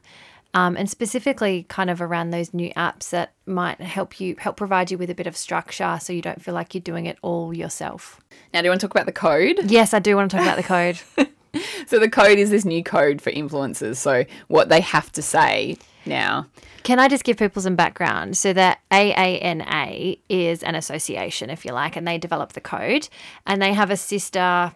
Um, 0.55 0.77
and 0.77 0.89
specifically 0.89 1.67
kind 1.69 1.91
of 1.91 2.01
around 2.01 2.31
those 2.31 2.55
new 2.55 2.71
apps 2.75 3.11
that 3.11 3.33
might 3.45 3.81
help 3.81 4.21
you 4.21 4.37
help 4.39 4.57
provide 4.57 4.91
you 4.91 4.97
with 4.97 5.11
a 5.11 5.15
bit 5.15 5.27
of 5.27 5.37
structure 5.37 5.99
so 6.01 6.13
you 6.13 6.23
don't 6.23 6.41
feel 6.41 6.55
like 6.55 6.75
you're 6.75 6.81
doing 6.81 7.07
it 7.07 7.19
all 7.23 7.53
yourself. 7.53 8.21
Now, 8.53 8.61
do 8.61 8.67
you 8.67 8.71
want 8.71 8.81
to 8.81 8.87
talk 8.87 8.95
about 8.95 9.07
the 9.07 9.13
code? 9.13 9.71
Yes, 9.71 9.93
I 9.93 9.99
do 9.99 10.15
want 10.17 10.31
to 10.31 10.37
talk 10.37 10.47
about 10.47 10.57
the 10.57 10.63
code. 10.63 11.01
so 11.87 11.99
the 11.99 12.09
code 12.09 12.39
is 12.39 12.51
this 12.51 12.65
new 12.65 12.83
code 12.83 13.21
for 13.21 13.31
influencers. 13.33 13.97
So 13.97 14.25
what 14.49 14.69
they 14.69 14.81
have 14.81 15.11
to 15.13 15.23
say 15.23 15.77
now. 16.07 16.47
Can 16.83 16.99
I 16.99 17.09
just 17.09 17.25
give 17.25 17.39
people 17.39 17.63
some 17.63 17.77
background? 17.77 18.37
So 18.37 18.53
the 18.53 18.77
AANA 18.91 20.19
is 20.29 20.63
an 20.63 20.75
association, 20.75 21.51
if 21.51 21.65
you 21.65 21.73
like, 21.73 21.97
and 21.97 22.07
they 22.07 22.19
develop 22.19 22.53
the 22.53 22.61
code, 22.61 23.09
and 23.47 23.61
they 23.61 23.73
have 23.73 23.91
a 23.91 23.97
sister 23.97 24.75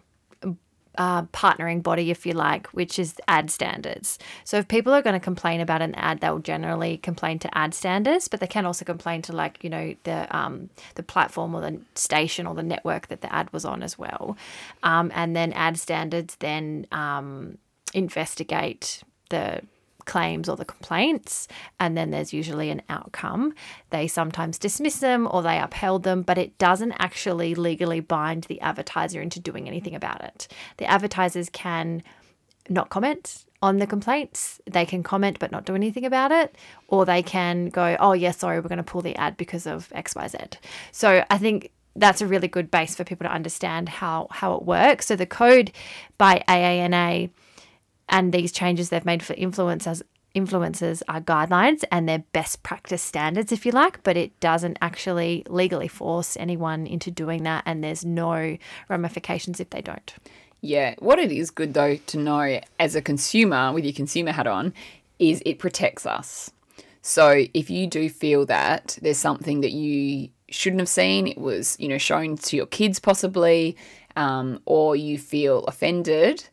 uh, 0.98 1.22
partnering 1.26 1.82
body, 1.82 2.10
if 2.10 2.26
you 2.26 2.32
like, 2.32 2.66
which 2.68 2.98
is 2.98 3.14
ad 3.28 3.50
standards. 3.50 4.18
So 4.44 4.58
if 4.58 4.66
people 4.66 4.92
are 4.92 5.00
going 5.00 5.14
to 5.14 5.20
complain 5.20 5.60
about 5.60 5.80
an 5.80 5.94
ad, 5.94 6.20
they'll 6.20 6.40
generally 6.40 6.98
complain 6.98 7.38
to 7.38 7.58
ad 7.58 7.72
standards, 7.72 8.26
but 8.26 8.40
they 8.40 8.48
can 8.48 8.66
also 8.66 8.84
complain 8.84 9.22
to 9.22 9.32
like 9.32 9.62
you 9.62 9.70
know 9.70 9.94
the 10.02 10.36
um, 10.36 10.70
the 10.96 11.04
platform 11.04 11.54
or 11.54 11.60
the 11.60 11.80
station 11.94 12.46
or 12.46 12.54
the 12.54 12.62
network 12.64 13.06
that 13.08 13.20
the 13.20 13.32
ad 13.32 13.50
was 13.52 13.64
on 13.64 13.82
as 13.82 13.96
well. 13.96 14.36
Um, 14.82 15.12
and 15.14 15.34
then 15.36 15.52
ad 15.52 15.78
standards 15.78 16.34
then 16.40 16.86
um, 16.90 17.58
investigate 17.94 19.02
the 19.30 19.62
claims 20.08 20.48
or 20.48 20.56
the 20.56 20.64
complaints, 20.64 21.46
and 21.78 21.96
then 21.96 22.10
there's 22.10 22.32
usually 22.32 22.70
an 22.70 22.82
outcome. 22.88 23.54
They 23.90 24.08
sometimes 24.08 24.58
dismiss 24.58 24.98
them 24.98 25.28
or 25.30 25.42
they 25.42 25.60
upheld 25.60 26.02
them, 26.02 26.22
but 26.22 26.38
it 26.38 26.58
doesn't 26.58 26.92
actually 26.98 27.54
legally 27.54 28.00
bind 28.00 28.44
the 28.44 28.60
advertiser 28.60 29.20
into 29.20 29.38
doing 29.38 29.68
anything 29.68 29.94
about 29.94 30.24
it. 30.24 30.48
The 30.78 30.86
advertisers 30.86 31.48
can 31.50 32.02
not 32.68 32.90
comment 32.90 33.44
on 33.62 33.78
the 33.78 33.86
complaints. 33.86 34.60
They 34.70 34.86
can 34.86 35.02
comment 35.02 35.38
but 35.38 35.52
not 35.52 35.64
do 35.64 35.74
anything 35.74 36.04
about 36.04 36.32
it, 36.32 36.56
or 36.88 37.04
they 37.04 37.22
can 37.22 37.68
go, 37.68 37.96
oh, 38.00 38.12
yeah, 38.12 38.32
sorry, 38.32 38.60
we're 38.60 38.68
going 38.68 38.78
to 38.78 38.82
pull 38.82 39.02
the 39.02 39.16
ad 39.16 39.36
because 39.36 39.66
of 39.66 39.88
XYZ. 39.90 40.56
So 40.90 41.24
I 41.30 41.38
think 41.38 41.70
that's 41.96 42.20
a 42.20 42.26
really 42.26 42.48
good 42.48 42.70
base 42.70 42.94
for 42.94 43.04
people 43.04 43.26
to 43.26 43.32
understand 43.32 43.88
how, 43.88 44.28
how 44.30 44.54
it 44.54 44.62
works. 44.62 45.06
So 45.06 45.16
the 45.16 45.26
code 45.26 45.72
by 46.16 46.44
AANA 46.48 47.30
and 48.08 48.32
these 48.32 48.52
changes 48.52 48.88
they've 48.88 49.04
made 49.04 49.22
for 49.22 49.34
influencers 49.34 50.02
influencers 50.34 51.02
are 51.08 51.20
guidelines 51.20 51.84
and 51.90 52.08
they're 52.08 52.24
best 52.32 52.62
practice 52.62 53.02
standards, 53.02 53.50
if 53.50 53.64
you 53.66 53.72
like, 53.72 54.02
but 54.02 54.16
it 54.16 54.38
doesn't 54.40 54.78
actually 54.80 55.42
legally 55.48 55.88
force 55.88 56.36
anyone 56.36 56.86
into 56.86 57.10
doing 57.10 57.42
that, 57.44 57.62
and 57.66 57.82
there's 57.82 58.04
no 58.04 58.56
ramifications 58.88 59.60
if 59.60 59.70
they 59.70 59.80
don't. 59.80 60.14
Yeah, 60.60 60.94
what 60.98 61.18
it 61.18 61.30
is 61.30 61.50
good 61.50 61.74
though 61.74 61.96
to 61.96 62.18
know 62.18 62.60
as 62.80 62.94
a 62.96 63.02
consumer 63.02 63.72
with 63.72 63.84
your 63.84 63.92
consumer 63.92 64.32
hat 64.32 64.46
on 64.46 64.74
is 65.18 65.42
it 65.46 65.58
protects 65.58 66.04
us. 66.04 66.50
So 67.02 67.44
if 67.54 67.70
you 67.70 67.86
do 67.86 68.08
feel 68.08 68.44
that 68.46 68.98
there's 69.00 69.18
something 69.18 69.60
that 69.60 69.72
you 69.72 70.30
shouldn't 70.50 70.80
have 70.80 70.88
seen, 70.88 71.26
it 71.28 71.38
was 71.38 71.76
you 71.78 71.88
know 71.88 71.98
shown 71.98 72.36
to 72.36 72.56
your 72.56 72.66
kids 72.66 72.98
possibly, 72.98 73.76
um, 74.16 74.60
or 74.66 74.96
you 74.96 75.16
feel 75.16 75.64
offended, 75.64 76.48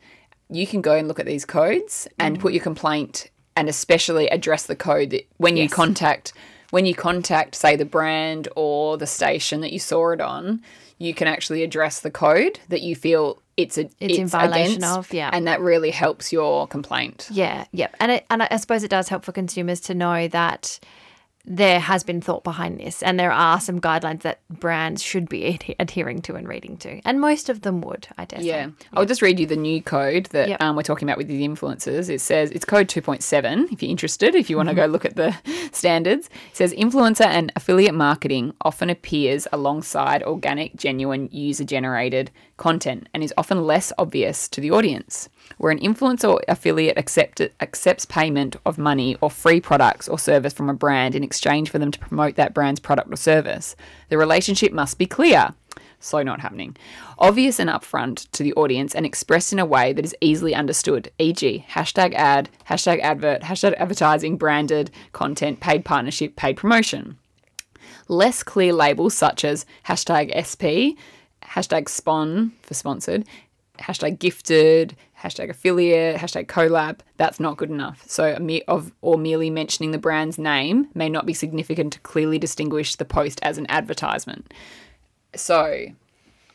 you 0.49 0.67
can 0.67 0.81
go 0.81 0.93
and 0.93 1.07
look 1.07 1.19
at 1.19 1.25
these 1.25 1.45
codes 1.45 2.07
and 2.19 2.37
mm. 2.37 2.41
put 2.41 2.53
your 2.53 2.63
complaint 2.63 3.29
and 3.55 3.69
especially 3.69 4.27
address 4.29 4.65
the 4.65 4.75
code 4.75 5.09
that 5.11 5.27
when 5.37 5.57
yes. 5.57 5.63
you 5.63 5.69
contact 5.69 6.33
when 6.71 6.85
you 6.85 6.95
contact 6.95 7.55
say 7.55 7.75
the 7.75 7.85
brand 7.85 8.47
or 8.55 8.97
the 8.97 9.07
station 9.07 9.61
that 9.61 9.71
you 9.71 9.79
saw 9.79 10.11
it 10.11 10.21
on 10.21 10.61
you 10.97 11.13
can 11.13 11.27
actually 11.27 11.63
address 11.63 11.99
the 12.01 12.11
code 12.11 12.59
that 12.69 12.81
you 12.81 12.95
feel 12.95 13.41
it's 13.57 13.77
a 13.77 13.81
it's, 13.81 13.95
it's 13.99 14.17
in 14.17 14.27
violation 14.27 14.77
against, 14.77 14.97
of 14.97 15.13
yeah 15.13 15.29
and 15.33 15.47
that 15.47 15.59
really 15.61 15.91
helps 15.91 16.31
your 16.31 16.67
complaint 16.67 17.27
yeah 17.31 17.65
yep 17.71 17.95
and 17.99 18.11
it, 18.11 18.25
and 18.29 18.43
I 18.43 18.57
suppose 18.57 18.83
it 18.83 18.89
does 18.89 19.09
help 19.09 19.23
for 19.23 19.31
consumers 19.31 19.79
to 19.81 19.93
know 19.93 20.27
that 20.27 20.79
there 21.47 21.79
has 21.79 22.03
been 22.03 22.21
thought 22.21 22.43
behind 22.43 22.79
this, 22.79 23.03
and 23.03 23.19
there 23.19 23.31
are 23.31 23.59
some 23.59 23.79
guidelines 23.79 24.21
that 24.21 24.39
brands 24.49 25.01
should 25.01 25.29
be 25.29 25.53
ad- 25.53 25.75
adhering 25.79 26.21
to 26.23 26.35
and 26.35 26.47
reading 26.47 26.77
to, 26.77 27.01
and 27.05 27.21
most 27.21 27.49
of 27.49 27.61
them 27.61 27.81
would, 27.81 28.07
I 28.17 28.25
dare 28.25 28.41
yeah. 28.41 28.69
I'll 28.93 29.05
just 29.05 29.21
read 29.21 29.39
you 29.39 29.45
the 29.45 29.55
new 29.55 29.81
code 29.81 30.27
that 30.27 30.49
yep. 30.49 30.61
um, 30.61 30.75
we're 30.75 30.83
talking 30.83 31.07
about 31.07 31.17
with 31.17 31.27
the 31.27 31.47
influencers. 31.47 32.09
It 32.09 32.21
says 32.21 32.51
it's 32.51 32.65
code 32.65 32.87
2.7 32.87 33.71
if 33.71 33.81
you're 33.81 33.91
interested, 33.91 34.35
if 34.35 34.49
you 34.49 34.57
want 34.57 34.69
to 34.69 34.75
mm-hmm. 34.75 34.81
go 34.81 34.87
look 34.87 35.05
at 35.05 35.15
the 35.15 35.35
standards. 35.71 36.27
It 36.51 36.57
says 36.57 36.73
influencer 36.73 37.25
and 37.25 37.51
affiliate 37.55 37.93
marketing 37.93 38.53
often 38.61 38.89
appears 38.89 39.47
alongside 39.51 40.23
organic, 40.23 40.75
genuine, 40.75 41.29
user 41.31 41.63
generated 41.63 42.31
content 42.57 43.07
and 43.13 43.23
is 43.23 43.33
often 43.37 43.63
less 43.63 43.91
obvious 43.97 44.47
to 44.49 44.61
the 44.61 44.71
audience 44.71 45.29
where 45.57 45.71
an 45.71 45.79
influencer 45.79 46.29
or 46.29 46.41
affiliate 46.47 46.97
accept, 46.97 47.41
accepts 47.61 48.05
payment 48.05 48.55
of 48.65 48.77
money 48.77 49.17
or 49.21 49.29
free 49.29 49.61
products 49.61 50.07
or 50.07 50.17
service 50.17 50.53
from 50.53 50.69
a 50.69 50.73
brand 50.73 51.15
in 51.15 51.23
exchange 51.35 51.69
for 51.69 51.79
them 51.79 51.91
to 51.91 51.99
promote 51.99 52.35
that 52.35 52.53
brand's 52.53 52.79
product 52.79 53.11
or 53.11 53.17
service. 53.17 53.75
The 54.09 54.17
relationship 54.17 54.71
must 54.71 54.97
be 54.97 55.05
clear. 55.05 55.53
So, 55.99 56.23
not 56.23 56.39
happening. 56.39 56.77
Obvious 57.17 57.59
and 57.59 57.69
upfront 57.69 58.29
to 58.31 58.43
the 58.43 58.53
audience 58.53 58.95
and 58.95 59.05
expressed 59.05 59.51
in 59.51 59.59
a 59.59 59.65
way 59.65 59.91
that 59.91 60.05
is 60.05 60.15
easily 60.21 60.53
understood, 60.53 61.11
e.g., 61.19 61.65
hashtag 61.69 62.13
ad, 62.13 62.49
hashtag 62.69 62.99
advert, 63.01 63.41
hashtag 63.41 63.73
advertising, 63.77 64.37
branded 64.37 64.91
content, 65.11 65.59
paid 65.59 65.83
partnership, 65.83 66.35
paid 66.35 66.57
promotion. 66.57 67.17
Less 68.07 68.43
clear 68.43 68.71
labels 68.71 69.13
such 69.13 69.43
as 69.43 69.65
hashtag 69.85 70.31
SP 70.31 70.95
hashtag 71.55 71.89
spon 71.89 72.51
for 72.61 72.73
sponsored, 72.73 73.25
hashtag 73.79 74.19
gifted, 74.19 74.95
hashtag 75.25 75.49
affiliate, 75.49 76.17
hashtag 76.17 76.45
collab, 76.45 76.99
that's 77.17 77.39
not 77.39 77.57
good 77.57 77.69
enough. 77.69 78.03
So, 78.07 78.35
a 78.35 78.39
me- 78.39 78.63
of 78.63 78.91
or 79.01 79.17
merely 79.17 79.49
mentioning 79.49 79.91
the 79.91 79.97
brand's 79.97 80.37
name 80.37 80.87
may 80.93 81.09
not 81.09 81.25
be 81.25 81.33
significant 81.33 81.93
to 81.93 81.99
clearly 82.01 82.37
distinguish 82.37 82.95
the 82.95 83.05
post 83.05 83.39
as 83.41 83.57
an 83.57 83.65
advertisement. 83.69 84.53
So, 85.35 85.87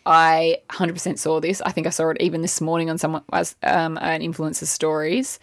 I 0.06 0.59
100% 0.70 1.18
saw 1.18 1.40
this. 1.40 1.61
I 1.62 1.72
think 1.72 1.87
I 1.87 1.90
saw 1.90 2.11
it 2.11 2.16
even 2.20 2.42
this 2.42 2.61
morning 2.61 2.88
on 2.88 2.98
someone 2.98 3.22
as 3.33 3.56
um, 3.62 3.98
an 3.98 4.22
influencer's 4.22 4.70
stories. 4.70 5.38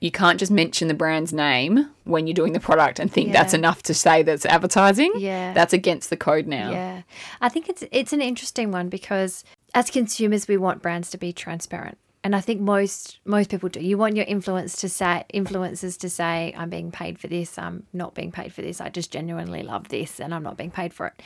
You 0.00 0.10
can't 0.10 0.38
just 0.38 0.50
mention 0.50 0.88
the 0.88 0.94
brand's 0.94 1.32
name 1.32 1.90
when 2.04 2.26
you're 2.26 2.34
doing 2.34 2.54
the 2.54 2.60
product 2.60 2.98
and 2.98 3.12
think 3.12 3.32
that's 3.32 3.52
enough 3.52 3.82
to 3.82 3.92
say 3.92 4.22
that's 4.22 4.46
advertising. 4.46 5.12
Yeah. 5.18 5.52
That's 5.52 5.74
against 5.74 6.08
the 6.08 6.16
code 6.16 6.46
now. 6.46 6.70
Yeah. 6.70 7.02
I 7.42 7.50
think 7.50 7.68
it's 7.68 7.84
it's 7.92 8.14
an 8.14 8.22
interesting 8.22 8.70
one 8.70 8.88
because 8.88 9.44
as 9.74 9.90
consumers 9.90 10.48
we 10.48 10.56
want 10.56 10.80
brands 10.80 11.10
to 11.10 11.18
be 11.18 11.34
transparent. 11.34 11.98
And 12.22 12.36
I 12.36 12.40
think 12.40 12.60
most 12.60 13.18
most 13.24 13.48
people 13.48 13.70
do. 13.70 13.80
You 13.80 13.96
want 13.96 14.16
your 14.16 14.26
influence 14.26 14.76
to 14.76 14.88
say 14.88 15.24
influencers 15.32 15.98
to 16.00 16.10
say, 16.10 16.54
I'm 16.56 16.68
being 16.68 16.90
paid 16.90 17.18
for 17.18 17.28
this, 17.28 17.58
I'm 17.58 17.86
not 17.92 18.14
being 18.14 18.30
paid 18.30 18.52
for 18.52 18.62
this, 18.62 18.80
I 18.80 18.90
just 18.90 19.10
genuinely 19.10 19.62
love 19.62 19.88
this 19.88 20.20
and 20.20 20.34
I'm 20.34 20.42
not 20.42 20.58
being 20.58 20.70
paid 20.70 20.92
for 20.92 21.06
it. 21.06 21.22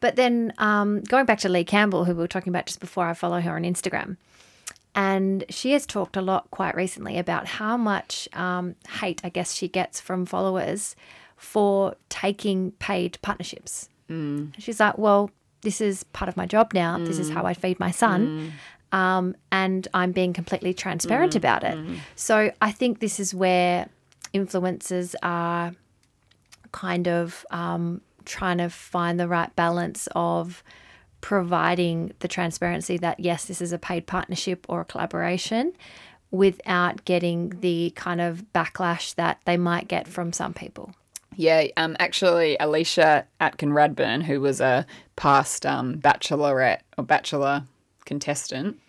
But 0.00 0.16
then 0.16 0.52
um, 0.58 1.02
going 1.02 1.26
back 1.26 1.38
to 1.40 1.48
Leigh 1.48 1.64
Campbell, 1.64 2.04
who 2.06 2.14
we 2.14 2.20
were 2.20 2.28
talking 2.28 2.50
about 2.50 2.66
just 2.66 2.80
before, 2.80 3.06
I 3.06 3.14
follow 3.14 3.40
her 3.40 3.54
on 3.54 3.62
Instagram. 3.62 4.16
And 4.94 5.44
she 5.48 5.72
has 5.72 5.86
talked 5.86 6.16
a 6.16 6.22
lot 6.22 6.50
quite 6.50 6.74
recently 6.74 7.16
about 7.18 7.46
how 7.46 7.76
much 7.76 8.28
um, 8.32 8.74
hate, 9.00 9.20
I 9.22 9.28
guess, 9.28 9.54
she 9.54 9.68
gets 9.68 10.00
from 10.00 10.26
followers 10.26 10.96
for 11.36 11.94
taking 12.08 12.72
paid 12.72 13.18
partnerships. 13.22 13.88
Mm. 14.08 14.52
She's 14.58 14.80
like, 14.80 14.98
well, 14.98 15.30
this 15.60 15.80
is 15.80 16.02
part 16.04 16.28
of 16.28 16.36
my 16.36 16.46
job 16.46 16.72
now. 16.74 16.98
This 16.98 17.18
is 17.18 17.30
how 17.30 17.44
I 17.44 17.54
feed 17.54 17.78
my 17.78 17.90
son. 17.90 18.52
Um, 18.92 19.36
and 19.52 19.86
I'm 19.94 20.12
being 20.12 20.32
completely 20.32 20.74
transparent 20.74 21.36
about 21.36 21.62
it. 21.62 21.78
So 22.16 22.50
I 22.60 22.72
think 22.72 22.98
this 22.98 23.20
is 23.20 23.32
where 23.32 23.88
influencers 24.34 25.14
are 25.22 25.72
kind 26.72 27.08
of 27.08 27.44
um, 27.50 28.00
trying 28.24 28.58
to 28.58 28.68
find 28.68 29.18
the 29.18 29.28
right 29.28 29.54
balance 29.56 30.08
of 30.14 30.62
providing 31.20 32.12
the 32.20 32.28
transparency 32.28 32.96
that 32.98 33.20
yes, 33.20 33.44
this 33.44 33.60
is 33.60 33.72
a 33.72 33.78
paid 33.78 34.06
partnership 34.06 34.66
or 34.68 34.80
a 34.80 34.84
collaboration 34.84 35.72
without 36.30 37.04
getting 37.04 37.50
the 37.60 37.92
kind 37.96 38.20
of 38.20 38.44
backlash 38.54 39.14
that 39.16 39.40
they 39.44 39.56
might 39.56 39.88
get 39.88 40.06
from 40.06 40.32
some 40.32 40.54
people. 40.54 40.94
Yeah, 41.36 41.66
um, 41.76 41.96
actually, 41.98 42.56
Alicia 42.58 43.26
Atkin 43.40 43.70
Radburn, 43.70 44.22
who 44.22 44.40
was 44.40 44.60
a 44.60 44.86
past 45.16 45.64
um, 45.64 45.96
bachelorette 45.98 46.80
or 46.98 47.04
bachelor 47.04 47.64
contestant, 48.04 48.80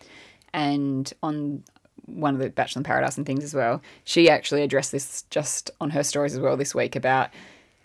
and 0.53 1.11
on 1.23 1.63
one 2.05 2.33
of 2.33 2.39
the 2.39 2.49
Bachelor 2.49 2.79
in 2.79 2.83
Paradise 2.83 3.17
and 3.17 3.25
things 3.25 3.43
as 3.43 3.53
well, 3.53 3.81
she 4.03 4.29
actually 4.29 4.63
addressed 4.63 4.91
this 4.91 5.23
just 5.29 5.71
on 5.79 5.91
her 5.91 6.03
stories 6.03 6.33
as 6.33 6.39
well 6.39 6.57
this 6.57 6.75
week 6.75 6.95
about 6.95 7.29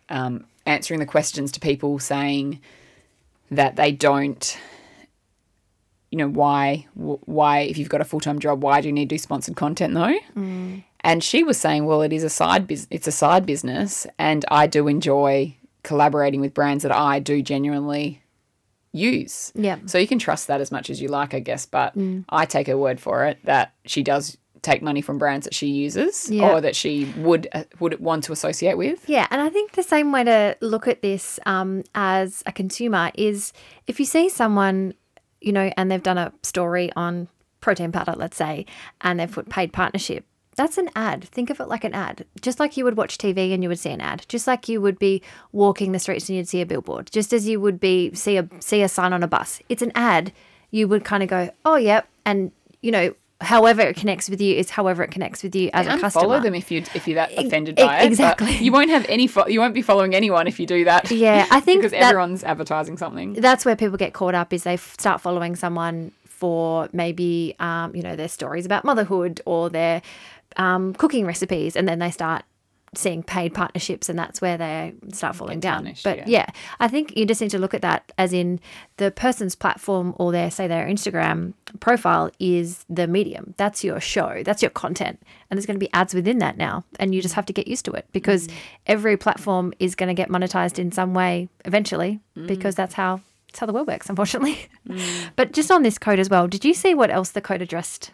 um, 0.09 0.45
answering 0.65 1.01
the 1.01 1.07
questions 1.07 1.53
to 1.53 1.61
people 1.61 1.99
saying 1.99 2.61
that 3.51 3.77
they 3.77 3.93
don't. 3.93 4.59
You 6.11 6.19
know 6.19 6.29
why? 6.29 6.87
Why, 6.95 7.61
if 7.61 7.79
you've 7.79 7.89
got 7.89 8.01
a 8.01 8.05
full 8.05 8.21
time 8.21 8.39
job, 8.39 8.63
why 8.63 8.81
do 8.81 8.89
you 8.89 8.93
need 8.93 9.09
to 9.11 9.15
do 9.15 9.19
sponsored 9.19 9.57
content 9.57 9.95
though? 9.95 10.19
And 11.01 11.23
she 11.23 11.45
was 11.45 11.57
saying, 11.59 11.85
well, 11.85 12.03
it 12.03 12.13
is 12.13 12.25
a 12.25 12.31
side 12.31 12.67
bus- 12.67 12.89
it's 12.91 13.07
a 13.07 13.13
side 13.13 13.47
business, 13.47 14.07
and 14.19 14.45
I 14.51 14.67
do 14.67 14.89
enjoy 14.89 15.57
collaborating 15.83 16.41
with 16.41 16.53
brands 16.55 16.83
that 16.83 16.91
I 16.91 17.21
do 17.21 17.43
genuinely 17.43 18.23
use. 18.97 19.53
Yeah. 19.55 19.79
So 19.87 19.99
you 19.99 20.07
can 20.09 20.19
trust 20.19 20.47
that 20.49 20.61
as 20.61 20.73
much 20.73 20.91
as 20.91 21.01
you 21.01 21.09
like, 21.09 21.35
I 21.35 21.41
guess. 21.41 21.67
But 21.67 21.95
I 22.29 22.45
take 22.47 22.67
her 22.67 22.77
word 22.79 22.99
for 23.01 23.25
it 23.27 23.39
that 23.45 23.75
she 23.85 24.03
does 24.03 24.37
take 24.63 24.83
money 24.83 25.01
from 25.01 25.17
brands 25.19 25.45
that 25.45 25.55
she 25.55 25.69
uses 25.69 26.29
Yeah. 26.29 26.51
or 26.51 26.61
that 26.61 26.75
she 26.75 27.05
would 27.19 27.47
uh, 27.53 27.65
would 27.79 28.01
want 28.01 28.25
to 28.25 28.33
associate 28.33 28.77
with. 28.77 29.09
Yeah, 29.09 29.27
and 29.31 29.41
I 29.41 29.49
think 29.49 29.73
the 29.73 29.83
same 29.85 30.11
way 30.11 30.25
to 30.25 30.57
look 30.61 30.89
at 30.89 31.03
this 31.03 31.39
um, 31.47 31.85
as 31.95 32.43
a 32.47 32.53
consumer 32.53 33.13
is 33.15 33.53
if 33.87 34.01
you 34.01 34.07
see 34.07 34.29
someone, 34.29 34.95
you 35.41 35.53
know, 35.53 35.71
and 35.77 35.89
they've 35.91 36.03
done 36.03 36.19
a 36.19 36.33
story 36.43 36.91
on 36.97 37.29
protein 37.61 37.93
powder, 37.93 38.15
let's 38.17 38.37
say, 38.37 38.67
and 39.03 39.21
they've 39.21 39.31
put 39.31 39.49
paid 39.49 39.73
partnership. 39.73 40.25
That's 40.57 40.79
an 40.79 40.89
ad. 40.97 41.25
Think 41.25 41.51
of 41.51 41.61
it 41.61 41.69
like 41.69 41.85
an 41.85 41.93
ad. 41.95 42.25
Just 42.41 42.59
like 42.59 42.77
you 42.77 42.85
would 42.85 42.97
watch 42.97 43.19
TV 43.19 43.53
and 43.53 43.63
you 43.63 43.69
would 43.69 43.79
see 43.79 43.91
an 43.91 44.01
ad. 44.01 44.25
Just 44.29 44.47
like 44.47 44.69
you 44.69 44.81
would 44.81 44.99
be 44.99 45.23
walking 45.53 45.93
the 45.93 45.99
streets 45.99 46.29
and 46.29 46.37
you'd 46.37 46.49
see 46.49 46.63
a 46.63 46.67
billboard. 46.67 47.11
Just 47.13 47.33
as 47.33 47.47
you 47.47 47.61
would 47.61 47.79
be 47.79 48.15
see 48.15 48.37
a 48.39 48.49
see 48.61 48.83
a 48.83 48.89
sign 48.89 49.13
on 49.13 49.23
a 49.23 49.29
bus. 49.29 49.61
It's 49.69 49.83
an 49.83 49.93
ad. 49.95 50.33
You 50.71 50.89
would 50.89 51.05
kind 51.05 51.23
of 51.23 51.29
go, 51.29 51.51
"Oh, 51.65 51.77
yep." 51.77 52.09
And, 52.25 52.53
you 52.81 52.91
know, 52.91 53.15
however 53.43 53.83
it 53.83 53.97
connects 53.97 54.31
with 54.31 54.41
you 54.41 54.55
is 54.57 54.71
however 54.71 55.03
it 55.03 55.11
connects 55.11 55.43
with 55.43 55.55
you 55.55 55.69
as 55.75 55.87
a 55.87 55.99
customer. 55.99 56.25
Unfollow 56.25 56.43
them 56.43 56.55
if 56.55 56.71
you 56.71 56.83
if 56.95 57.07
you're 57.07 57.17
that 57.17 57.33
offended 57.37 57.77
by 57.77 58.01
it. 58.01 58.07
exactly. 58.07 58.57
you 58.57 58.73
won't 58.73 58.89
have 58.91 59.05
any. 59.11 59.27
Fo- 59.27 59.47
you 59.47 59.61
won't 59.61 59.75
be 59.75 59.83
following 59.83 60.15
anyone 60.15 60.47
if 60.47 60.59
you 60.59 60.67
do 60.67 60.85
that. 60.87 61.11
Yeah, 61.11 61.47
I 61.51 61.61
think 61.67 61.81
because 61.83 61.93
that- 61.93 62.03
everyone's 62.03 62.43
advertising 62.45 62.97
something. 62.97 63.35
that's 63.35 63.67
where 63.67 63.77
people 63.77 63.99
get 63.99 64.15
caught 64.15 64.35
up 64.35 64.55
is 64.55 64.63
they 64.65 64.75
f- 64.75 64.95
start 64.99 65.21
following 65.21 65.55
someone 65.55 66.13
for 66.25 66.89
maybe 66.93 67.55
um, 67.61 67.95
you 67.97 68.03
know 68.03 68.15
their 68.17 68.29
stories 68.29 68.67
about 68.67 68.85
motherhood 68.85 69.41
or 69.47 69.71
their 69.71 70.03
um, 70.57 70.95
cooking 70.95 71.27
recipes 71.27 71.77
and 71.77 71.89
then 71.89 71.99
they 71.99 72.11
start 72.11 72.45
seeing 72.95 73.23
paid 73.23 73.53
partnerships 73.53 74.09
and 74.09 74.19
that's 74.19 74.41
where 74.41 74.57
they 74.57 74.95
start 75.13 75.37
falling 75.37 75.61
down. 75.61 75.85
but 76.03 76.19
yeah. 76.19 76.25
yeah. 76.27 76.47
i 76.81 76.89
think 76.89 77.15
you 77.15 77.27
just 77.27 77.43
need 77.43 77.51
to 77.51 77.59
look 77.59 77.75
at 77.75 77.83
that 77.83 78.11
as 78.17 78.33
in 78.33 78.59
the 78.97 79.11
person's 79.11 79.55
platform 79.55 80.15
or 80.19 80.33
their 80.33 80.51
say 80.51 80.67
their 80.67 80.87
instagram 80.87 81.53
profile 81.81 82.31
is 82.39 82.85
the 82.89 83.07
medium. 83.07 83.55
That's 83.57 83.85
your 83.85 84.01
show. 84.01 84.43
That's 84.45 84.63
your 84.63 84.71
content. 84.71 85.21
And 85.51 85.57
there's 85.57 85.67
going 85.67 85.79
to 85.79 85.85
be 85.85 85.93
ads 85.93 86.15
within 86.15 86.39
that 86.39 86.57
now 86.57 86.85
and 86.99 87.15
you 87.15 87.23
just 87.23 87.35
have 87.35 87.47
to 87.47 87.53
get 87.53 87.69
used 87.69 87.85
to 87.87 87.93
it 87.93 88.07
because 88.13 88.49
every 88.87 89.17
platform 89.17 89.73
is 89.79 89.95
going 89.95 90.09
to 90.09 90.15
get 90.15 90.29
monetized 90.29 90.79
in 90.79 90.93
some 90.93 91.15
way 91.15 91.49
eventually 91.65 92.21
because 92.47 92.75
that's 92.75 92.95
how 92.95 93.21
that's 93.49 93.61
how 93.61 93.67
the 93.67 93.73
world 93.73 93.87
works 93.87 94.09
unfortunately. 94.11 94.69
But 95.37 95.53
just 95.53 95.71
on 95.71 95.83
this 95.83 95.99
code 95.99 96.19
as 96.19 96.29
well 96.29 96.49
did 96.49 96.65
you 96.65 96.75
see 96.75 96.95
what 96.95 97.11
else 97.11 97.31
the 97.31 97.41
code 97.41 97.63
addressed 97.63 98.11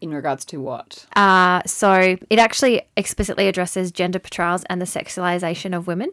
In 0.00 0.12
regards 0.12 0.44
to 0.46 0.60
what? 0.60 1.06
uh, 1.16 1.62
so 1.64 2.16
it 2.28 2.38
actually 2.38 2.82
explicitly 2.96 3.48
addresses 3.48 3.90
gender 3.90 4.18
portrayals 4.18 4.62
and 4.64 4.80
the 4.80 4.84
sexualization 4.86 5.74
of 5.74 5.86
women. 5.86 6.10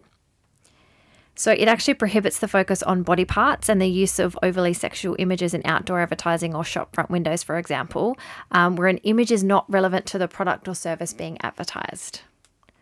So 1.35 1.51
it 1.51 1.67
actually 1.67 1.93
prohibits 1.93 2.39
the 2.39 2.47
focus 2.47 2.81
on 2.81 3.03
body 3.03 3.25
parts 3.25 3.69
and 3.69 3.79
the 3.79 3.85
use 3.87 4.17
of 4.17 4.35
overly 4.41 4.73
sexual 4.73 5.15
images 5.19 5.53
in 5.53 5.61
outdoor 5.65 6.01
advertising 6.01 6.55
or 6.55 6.63
shop 6.63 6.95
front 6.95 7.11
windows, 7.11 7.43
for 7.43 7.57
example, 7.59 8.17
um, 8.51 8.75
where 8.75 8.87
an 8.87 8.97
image 8.99 9.31
is 9.31 9.43
not 9.43 9.65
relevant 9.69 10.07
to 10.07 10.17
the 10.17 10.27
product 10.27 10.67
or 10.67 10.73
service 10.73 11.13
being 11.13 11.37
advertised. 11.41 12.21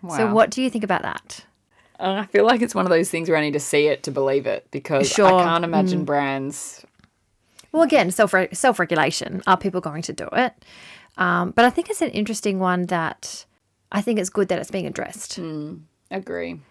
Wow. 0.01 0.15
So 0.17 0.33
what 0.33 0.51
do 0.51 0.61
you 0.61 0.69
think 0.69 0.85
about 0.85 1.01
that? 1.01 1.43
Uh, 1.99 2.21
I 2.23 2.25
feel 2.27 2.45
like 2.45 2.61
it's 2.61 2.75
one 2.75 2.85
of 2.85 2.91
those 2.91 3.09
things 3.09 3.27
where 3.27 3.37
I 3.37 3.41
need 3.41 3.53
to 3.53 3.59
see 3.59 3.87
it 3.87 4.03
to 4.03 4.11
believe 4.11 4.45
it 4.45 4.67
because 4.71 5.09
Sure. 5.09 5.33
I 5.33 5.43
can't 5.43 5.65
imagine 5.65 6.05
brands. 6.05 6.85
Well, 7.75 7.83
again, 7.83 8.09
self 8.09 8.33
self 8.53 8.79
regulation. 8.79 9.41
Are 9.45 9.57
people 9.57 9.81
going 9.81 10.01
to 10.03 10.13
do 10.13 10.29
it? 10.31 10.53
Um, 11.17 11.51
but 11.51 11.65
I 11.65 11.69
think 11.69 11.89
it's 11.89 12.01
an 12.01 12.09
interesting 12.11 12.57
one 12.57 12.85
that 12.85 13.45
I 13.91 14.01
think 14.01 14.17
it's 14.17 14.29
good 14.29 14.47
that 14.47 14.59
it's 14.59 14.71
being 14.71 14.85
addressed. 14.85 15.37
Agree. 16.09 16.61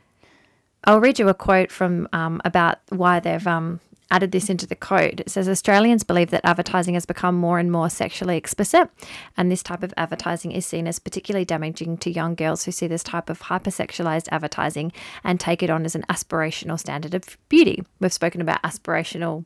I'll 0.84 1.00
read 1.00 1.18
you 1.18 1.28
a 1.28 1.34
quote 1.34 1.70
from 1.70 2.08
um, 2.14 2.40
about 2.46 2.78
why 2.88 3.20
they've 3.20 3.46
um, 3.46 3.80
added 4.14 4.30
this 4.30 4.48
into 4.48 4.66
the 4.66 4.76
code. 4.76 5.20
It 5.20 5.30
says 5.30 5.48
Australians 5.48 6.04
believe 6.04 6.30
that 6.30 6.46
advertising 6.46 6.94
has 6.94 7.04
become 7.04 7.34
more 7.34 7.58
and 7.58 7.72
more 7.72 7.90
sexually 7.90 8.36
explicit, 8.36 8.88
and 9.36 9.50
this 9.50 9.62
type 9.62 9.82
of 9.82 9.92
advertising 9.96 10.52
is 10.52 10.64
seen 10.64 10.86
as 10.86 11.00
particularly 11.00 11.44
damaging 11.44 11.96
to 11.98 12.10
young 12.10 12.36
girls 12.36 12.64
who 12.64 12.70
see 12.70 12.86
this 12.86 13.02
type 13.02 13.28
of 13.28 13.40
hypersexualized 13.40 14.28
advertising 14.30 14.92
and 15.24 15.40
take 15.40 15.64
it 15.64 15.70
on 15.70 15.84
as 15.84 15.96
an 15.96 16.04
aspirational 16.08 16.78
standard 16.78 17.12
of 17.12 17.36
beauty. 17.48 17.82
We've 17.98 18.12
spoken 18.12 18.40
about 18.40 18.62
aspirational 18.62 19.44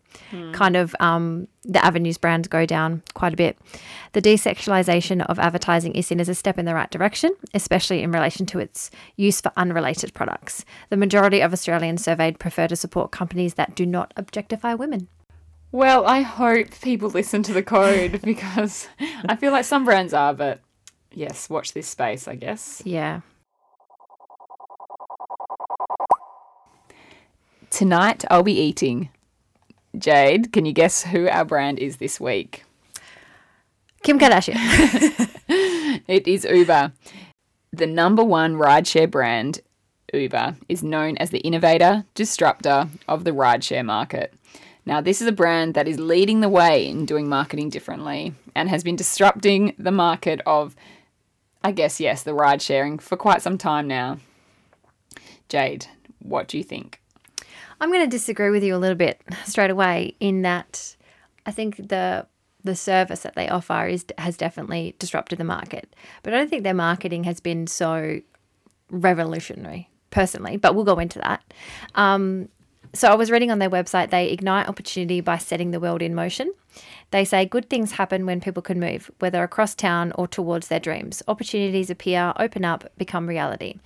kind 0.52 0.76
of 0.76 0.94
um, 1.00 1.48
the 1.68 1.85
avenues 1.85 2.16
brands 2.16 2.48
go 2.48 2.64
down 2.64 3.02
quite 3.14 3.35
a 3.35 3.37
bit. 3.37 3.59
The 4.14 4.22
desexualization 4.22 5.24
of 5.26 5.38
advertising 5.38 5.94
is 5.94 6.07
seen 6.07 6.18
as 6.18 6.28
a 6.28 6.35
step 6.35 6.59
in 6.59 6.64
the 6.64 6.74
right 6.74 6.90
direction, 6.90 7.33
especially 7.52 8.02
in 8.02 8.11
relation 8.11 8.46
to 8.46 8.59
its 8.59 8.90
use 9.16 9.40
for 9.40 9.52
unrelated 9.57 10.14
products. 10.14 10.64
The 10.88 10.96
majority 10.96 11.40
of 11.40 11.52
Australians 11.52 12.02
surveyed 12.02 12.38
prefer 12.38 12.66
to 12.68 12.76
support 12.76 13.12
companies 13.12 13.54
that 13.54 13.74
do 13.74 13.85
not 13.85 14.14
objectify 14.16 14.74
women. 14.74 15.09
Well, 15.70 16.07
I 16.07 16.22
hope 16.22 16.81
people 16.81 17.11
listen 17.11 17.42
to 17.42 17.52
the 17.52 17.62
code 17.62 18.22
because 18.24 18.88
I 19.26 19.37
feel 19.37 19.52
like 19.52 19.66
some 19.66 19.85
brands 19.85 20.14
are, 20.14 20.33
but 20.33 20.61
yes, 21.12 21.50
watch 21.50 21.74
this 21.74 21.87
space, 21.87 22.26
I 22.26 22.37
guess. 22.37 22.83
Yeah. 22.87 23.20
Tonight 27.70 28.24
I'll 28.31 28.42
be 28.42 28.59
eating. 28.59 29.11
Jade, 29.96 30.53
can 30.53 30.66
you 30.66 30.72
guess 30.72 31.05
who 31.05 31.29
our 31.29 31.44
brand 31.44 31.79
is 31.79 31.96
this 31.96 32.20
week? 32.20 32.64
Kim 34.03 34.18
Kardashian. 34.18 34.57
It 36.09 36.27
is 36.27 36.44
Uber. 36.44 36.92
The 37.72 37.87
number 37.87 38.24
one 38.24 38.55
rideshare 38.55 39.11
brand, 39.11 39.61
Uber, 40.12 40.57
is 40.68 40.83
known 40.83 41.18
as 41.18 41.31
the 41.31 41.40
innovator, 41.40 42.05
disruptor 42.14 42.88
of 43.07 43.24
the 43.24 43.33
rideshare 43.33 43.85
market. 43.85 44.33
Now, 44.87 45.03
this 45.03 45.20
is 45.20 45.29
a 45.29 45.33
brand 45.33 45.74
that 45.74 45.87
is 45.87 46.01
leading 46.01 46.40
the 46.40 46.48
way 46.48 46.87
in 46.87 47.05
doing 47.05 47.29
marketing 47.29 47.68
differently 47.68 48.33
and 48.55 48.70
has 48.70 48.83
been 48.83 48.96
disrupting 48.96 49.74
the 49.79 49.90
market 49.90 50.40
of, 50.46 50.74
I 51.62 51.72
guess, 51.72 52.01
yes, 52.01 52.22
the 52.22 52.33
ride 52.33 52.62
sharing 52.62 52.98
for 52.98 53.16
quite 53.16 53.42
some 53.42 53.59
time 53.59 53.87
now. 53.87 54.18
Jade, 55.51 55.87
what 56.20 56.48
do 56.48 56.57
you 56.57 56.64
think? 56.64 56.97
I'm 57.81 57.93
going 57.93 58.05
to 58.05 58.11
disagree 58.11 58.51
with 58.51 58.64
you 58.64 58.75
a 58.75 58.79
little 58.79 58.97
bit 58.97 59.21
straight 59.45 59.71
away 59.71 60.17
in 60.21 60.43
that 60.43 60.97
I 61.47 61.53
think 61.53 61.88
the 61.88 62.27
the 62.64 62.75
service 62.75 63.21
that 63.21 63.35
they 63.37 63.49
offer 63.49 63.87
is 63.87 64.05
has 64.19 64.37
definitely 64.37 64.95
disrupted 64.99 65.38
the 65.38 65.45
market. 65.45 65.95
But 66.23 66.35
I 66.35 66.38
don't 66.38 66.51
think 66.51 66.64
their 66.64 66.75
marketing 66.75 67.25
has 67.25 67.41
been 67.41 67.67
so 67.67 68.21
revolutionary 68.91 69.88
personally, 70.11 70.57
but 70.57 70.75
we'll 70.75 70.85
go 70.85 70.99
into 70.99 71.19
that. 71.21 71.43
Um, 71.95 72.49
so 72.94 73.09
I 73.09 73.14
was 73.14 73.31
reading 73.31 73.51
on 73.51 73.59
their 73.59 73.70
website, 73.70 74.11
they 74.11 74.31
ignite 74.31 74.68
opportunity 74.68 75.20
by 75.20 75.38
setting 75.38 75.70
the 75.70 75.81
world 75.81 76.03
in 76.03 76.14
motion. 76.14 76.53
They 77.11 77.24
say 77.24 77.44
good 77.44 77.70
things 77.70 77.92
happen 77.92 78.27
when 78.27 78.40
people 78.40 78.62
can 78.62 78.79
move, 78.79 79.11
whether 79.18 79.42
across 79.42 79.74
town 79.74 80.12
or 80.16 80.29
towards 80.29 80.68
their 80.68 80.81
dreams. 80.81 81.22
Opportunities 81.27 81.90
appear, 81.90 82.33
open 82.38 82.64
up, 82.64 82.85
become 82.98 83.27
reality. 83.27 83.77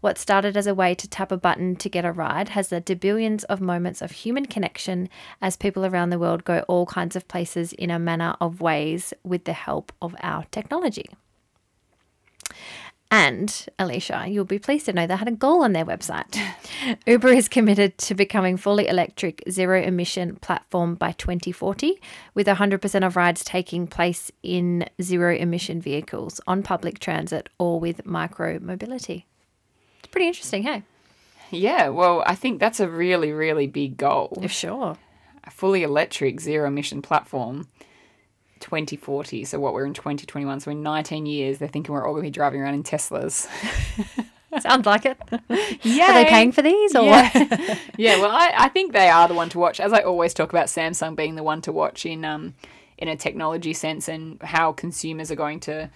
What 0.00 0.18
started 0.18 0.56
as 0.56 0.66
a 0.66 0.74
way 0.74 0.94
to 0.94 1.08
tap 1.08 1.30
a 1.30 1.36
button 1.36 1.76
to 1.76 1.88
get 1.88 2.04
a 2.04 2.12
ride 2.12 2.50
has 2.50 2.72
led 2.72 2.86
to 2.86 2.96
billions 2.96 3.44
of 3.44 3.60
moments 3.60 4.02
of 4.02 4.10
human 4.10 4.46
connection 4.46 5.08
as 5.40 5.56
people 5.56 5.84
around 5.84 6.10
the 6.10 6.18
world 6.18 6.44
go 6.44 6.64
all 6.68 6.86
kinds 6.86 7.16
of 7.16 7.28
places 7.28 7.72
in 7.74 7.90
a 7.90 7.98
manner 7.98 8.34
of 8.40 8.60
ways 8.60 9.12
with 9.22 9.44
the 9.44 9.52
help 9.52 9.92
of 10.00 10.16
our 10.22 10.44
technology. 10.50 11.06
And 13.12 13.48
Alisha, 13.78 14.32
you'll 14.32 14.44
be 14.44 14.60
pleased 14.60 14.86
to 14.86 14.92
know 14.92 15.04
they 15.04 15.16
had 15.16 15.26
a 15.26 15.32
goal 15.32 15.64
on 15.64 15.72
their 15.72 15.84
website. 15.84 16.40
Uber 17.06 17.28
is 17.28 17.48
committed 17.48 17.98
to 17.98 18.14
becoming 18.14 18.56
fully 18.56 18.86
electric, 18.86 19.42
zero 19.50 19.82
emission 19.82 20.36
platform 20.36 20.94
by 20.94 21.10
2040, 21.12 22.00
with 22.34 22.46
100% 22.46 23.06
of 23.06 23.16
rides 23.16 23.42
taking 23.42 23.88
place 23.88 24.30
in 24.44 24.86
zero 25.02 25.34
emission 25.34 25.80
vehicles 25.80 26.40
on 26.46 26.62
public 26.62 27.00
transit 27.00 27.48
or 27.58 27.80
with 27.80 28.06
micro 28.06 28.60
mobility. 28.60 29.26
It's 29.98 30.08
pretty 30.08 30.28
interesting, 30.28 30.62
hey? 30.62 30.84
Yeah, 31.50 31.88
well, 31.88 32.22
I 32.26 32.36
think 32.36 32.60
that's 32.60 32.78
a 32.78 32.88
really, 32.88 33.32
really 33.32 33.66
big 33.66 33.96
goal. 33.96 34.40
Sure. 34.46 34.96
A 35.42 35.50
fully 35.50 35.82
electric, 35.82 36.40
zero 36.40 36.68
emission 36.68 37.02
platform. 37.02 37.66
2040. 38.60 39.44
So 39.44 39.58
what 39.58 39.74
we're 39.74 39.86
in 39.86 39.94
2021. 39.94 40.60
So 40.60 40.70
in 40.70 40.82
19 40.82 41.26
years, 41.26 41.58
they're 41.58 41.68
thinking 41.68 41.92
we're 41.92 42.06
all 42.06 42.12
going 42.12 42.24
to 42.24 42.28
be 42.28 42.30
driving 42.30 42.60
around 42.60 42.74
in 42.74 42.82
Teslas. 42.82 43.48
Sounds 44.60 44.84
like 44.84 45.06
it. 45.06 45.16
Yeah. 45.82 46.10
Are 46.10 46.24
they 46.24 46.28
paying 46.28 46.52
for 46.52 46.62
these 46.62 46.94
or 46.94 47.04
yeah. 47.04 47.30
what? 47.32 47.78
yeah, 47.96 48.16
well, 48.20 48.30
I, 48.32 48.52
I 48.56 48.68
think 48.68 48.92
they 48.92 49.08
are 49.08 49.28
the 49.28 49.34
one 49.34 49.48
to 49.50 49.58
watch. 49.58 49.78
As 49.78 49.92
I 49.92 50.00
always 50.00 50.34
talk 50.34 50.50
about 50.50 50.66
Samsung 50.66 51.14
being 51.16 51.36
the 51.36 51.42
one 51.42 51.60
to 51.62 51.72
watch 51.72 52.04
in 52.04 52.24
um 52.24 52.54
in 52.98 53.08
a 53.08 53.16
technology 53.16 53.72
sense 53.72 54.08
and 54.08 54.40
how 54.42 54.72
consumers 54.72 55.30
are 55.30 55.36
going 55.36 55.60
to 55.60 55.90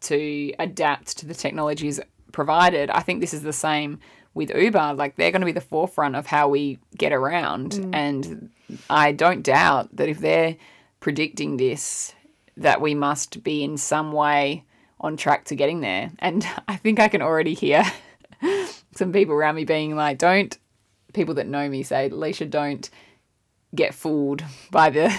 to 0.00 0.52
adapt 0.58 1.18
to 1.18 1.26
the 1.26 1.34
technologies 1.34 2.00
provided. 2.32 2.90
I 2.90 3.00
think 3.00 3.20
this 3.20 3.34
is 3.34 3.42
the 3.42 3.52
same 3.52 4.00
with 4.34 4.54
Uber. 4.54 4.94
Like 4.94 5.16
they're 5.16 5.30
going 5.30 5.40
to 5.40 5.46
be 5.46 5.52
the 5.52 5.60
forefront 5.60 6.16
of 6.16 6.26
how 6.26 6.48
we 6.48 6.78
get 6.96 7.12
around, 7.12 7.90
and 7.92 8.50
I 8.88 9.12
don't 9.12 9.42
doubt 9.42 9.94
that 9.96 10.08
if 10.08 10.18
they're 10.18 10.56
predicting 11.00 11.56
this, 11.56 12.14
that 12.56 12.80
we 12.80 12.94
must 12.94 13.42
be 13.44 13.62
in 13.62 13.76
some 13.76 14.12
way 14.12 14.64
on 15.00 15.16
track 15.16 15.44
to 15.46 15.54
getting 15.54 15.80
there. 15.80 16.10
And 16.18 16.46
I 16.68 16.76
think 16.76 16.98
I 17.00 17.08
can 17.08 17.22
already 17.22 17.54
hear 17.54 17.84
some 18.94 19.12
people 19.12 19.34
around 19.34 19.54
me 19.56 19.64
being 19.64 19.94
like, 19.96 20.18
don't, 20.18 20.56
people 21.12 21.34
that 21.34 21.46
know 21.46 21.68
me 21.68 21.82
say, 21.82 22.10
Leisha, 22.10 22.48
don't 22.48 22.88
get 23.74 23.94
fooled 23.94 24.42
by 24.70 24.88
the 24.88 25.14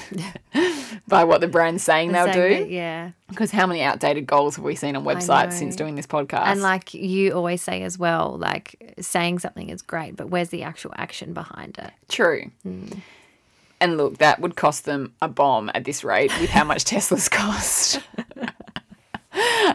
by 1.08 1.24
what 1.24 1.40
the 1.40 1.48
brand's 1.48 1.84
saying 1.84 2.12
they'll 2.12 2.26
Saying 2.34 2.50
do 2.58 2.64
that- 2.64 2.70
yeah. 2.72 3.12
because 3.28 3.52
how 3.52 3.68
many 3.68 3.84
outdated 3.84 4.26
goals 4.26 4.56
have 4.56 4.66
we 4.66 4.74
seen 4.74 4.96
on 4.96 5.04
websites 5.04 5.54
since 5.54 5.76
doing 5.76 5.94
this 5.94 6.08
podcast 6.08 6.46
And 6.48 6.64
like 6.64 6.96
you 6.96 7.34
always 7.34 7.62
say 7.62 7.84
as 7.84 8.00
well, 8.00 8.38
like 8.40 8.96
saying 9.00 9.38
something 9.38 9.70
is 9.70 9.84
great, 9.84 10.16
but 10.16 10.30
where's 10.32 10.50
the 10.50 10.64
actual 10.64 10.94
action 10.98 11.32
behind 11.34 11.78
it? 11.78 11.92
True. 12.10 12.50
Mm. 12.66 13.02
And 13.82 13.98
look, 13.98 14.18
that 14.18 14.42
would 14.42 14.56
cost 14.56 14.86
them 14.86 15.14
a 15.22 15.28
bomb 15.28 15.72
at 15.74 15.86
this 15.86 16.04
rate 16.04 16.32
with 16.40 16.50
how 16.50 16.64
much 16.66 16.84
Teslas 16.84 17.32
cost. 17.40 18.02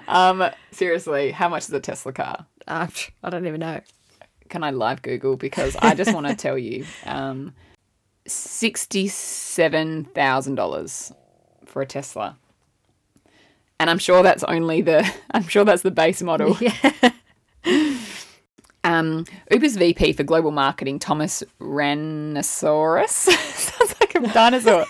um, 0.06 0.44
seriously, 0.72 1.30
how 1.30 1.48
much 1.48 1.62
is 1.64 1.72
a 1.72 1.80
Tesla 1.80 2.12
car? 2.12 2.44
Uh, 2.66 2.86
I 3.22 3.30
don't 3.30 3.46
even 3.46 3.60
know. 3.60 3.80
Can 4.50 4.62
I 4.62 4.72
live 4.72 5.00
Google? 5.02 5.36
Because 5.36 5.74
I 5.76 5.94
just 5.94 6.12
want 6.12 6.26
to 6.26 6.34
tell 6.34 6.58
you 6.58 6.84
um, 7.06 7.54
$67,000 8.28 11.12
for 11.64 11.82
a 11.82 11.86
Tesla. 11.86 12.36
And 13.80 13.90
I'm 13.90 13.98
sure 13.98 14.22
that's 14.22 14.44
only 14.44 14.82
the, 14.82 15.10
I'm 15.30 15.48
sure 15.48 15.64
that's 15.64 15.82
the 15.82 15.90
base 15.90 16.22
model. 16.22 16.58
Yeah. 17.66 17.96
Um, 18.84 19.24
Uber's 19.50 19.76
VP 19.76 20.12
for 20.12 20.22
global 20.24 20.50
marketing, 20.50 20.98
Thomas 20.98 21.42
Rhinoceros. 21.58 23.28
Like 24.04 24.14
a 24.16 24.32
dinosaur. 24.32 24.84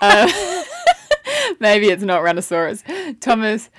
uh, 0.00 0.62
maybe 1.60 1.88
it's 1.88 2.02
not 2.02 2.22
Rhinoceros. 2.22 2.82
Thomas 3.20 3.70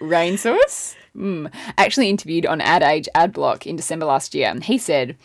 Rainsaurus. 0.00 0.94
Mm, 1.16 1.52
actually 1.76 2.08
interviewed 2.08 2.46
on 2.46 2.60
Ad 2.60 2.82
Age 2.82 3.08
Ad 3.14 3.32
Block 3.32 3.66
in 3.66 3.74
December 3.74 4.06
last 4.06 4.34
year. 4.34 4.48
And 4.48 4.62
he 4.62 4.78
said 4.78 5.16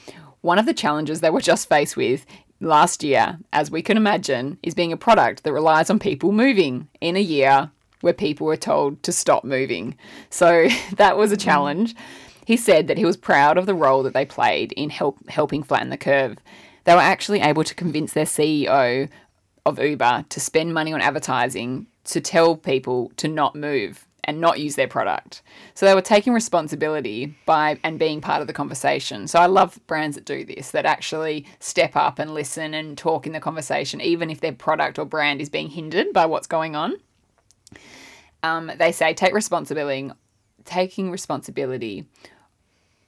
one 0.41 0.57
of 0.57 0.65
the 0.65 0.73
challenges 0.73 1.21
they 1.21 1.29
were 1.29 1.41
just 1.41 1.69
faced 1.69 1.95
with 1.95 2.25
last 2.59 3.03
year, 3.03 3.37
as 3.51 3.69
we 3.69 3.81
can 3.81 3.97
imagine, 3.97 4.57
is 4.63 4.73
being 4.73 4.91
a 4.91 4.97
product 4.97 5.43
that 5.43 5.53
relies 5.53 5.89
on 5.89 5.99
people 5.99 6.31
moving 6.31 6.87
in 6.99 7.15
a 7.15 7.21
year 7.21 7.69
where 8.01 8.13
people 8.13 8.47
were 8.47 8.57
told 8.57 9.01
to 9.03 9.11
stop 9.11 9.43
moving. 9.43 9.95
So 10.29 10.67
that 10.97 11.17
was 11.17 11.31
a 11.31 11.37
challenge. 11.37 11.95
He 12.45 12.57
said 12.57 12.87
that 12.87 12.97
he 12.97 13.05
was 13.05 13.15
proud 13.15 13.57
of 13.57 13.65
the 13.67 13.75
role 13.75 14.03
that 14.03 14.13
they 14.13 14.25
played 14.25 14.71
in 14.73 14.89
help, 14.89 15.29
helping 15.29 15.63
flatten 15.63 15.89
the 15.89 15.97
curve. 15.97 16.37
They 16.83 16.93
were 16.93 16.99
actually 16.99 17.41
able 17.41 17.63
to 17.63 17.75
convince 17.75 18.13
their 18.13 18.25
CEO 18.25 19.09
of 19.65 19.79
Uber 19.79 20.25
to 20.29 20.39
spend 20.39 20.73
money 20.73 20.93
on 20.93 21.01
advertising 21.01 21.87
to 22.05 22.19
tell 22.19 22.55
people 22.55 23.11
to 23.17 23.27
not 23.27 23.55
move 23.55 24.05
and 24.25 24.39
not 24.39 24.59
use 24.59 24.75
their 24.75 24.87
product. 24.87 25.41
So 25.73 25.85
they 25.85 25.93
were 25.93 26.01
taking 26.01 26.33
responsibility 26.33 27.35
by 27.45 27.77
and 27.83 27.99
being 27.99 28.21
part 28.21 28.41
of 28.41 28.47
the 28.47 28.53
conversation. 28.53 29.27
So 29.27 29.39
I 29.39 29.47
love 29.47 29.79
brands 29.87 30.15
that 30.15 30.25
do 30.25 30.45
this, 30.45 30.71
that 30.71 30.85
actually 30.85 31.45
step 31.59 31.95
up 31.95 32.19
and 32.19 32.33
listen 32.33 32.73
and 32.73 32.97
talk 32.97 33.27
in 33.27 33.33
the 33.33 33.39
conversation, 33.39 33.99
even 34.01 34.29
if 34.29 34.39
their 34.39 34.53
product 34.53 34.97
or 34.97 35.05
brand 35.05 35.41
is 35.41 35.49
being 35.49 35.69
hindered 35.69 36.13
by 36.13 36.25
what's 36.25 36.47
going 36.47 36.75
on. 36.75 36.95
Um, 38.43 38.71
they 38.77 38.91
say 38.91 39.13
take 39.13 39.33
responsibility, 39.33 40.11
taking 40.63 41.11
responsibility 41.11 42.05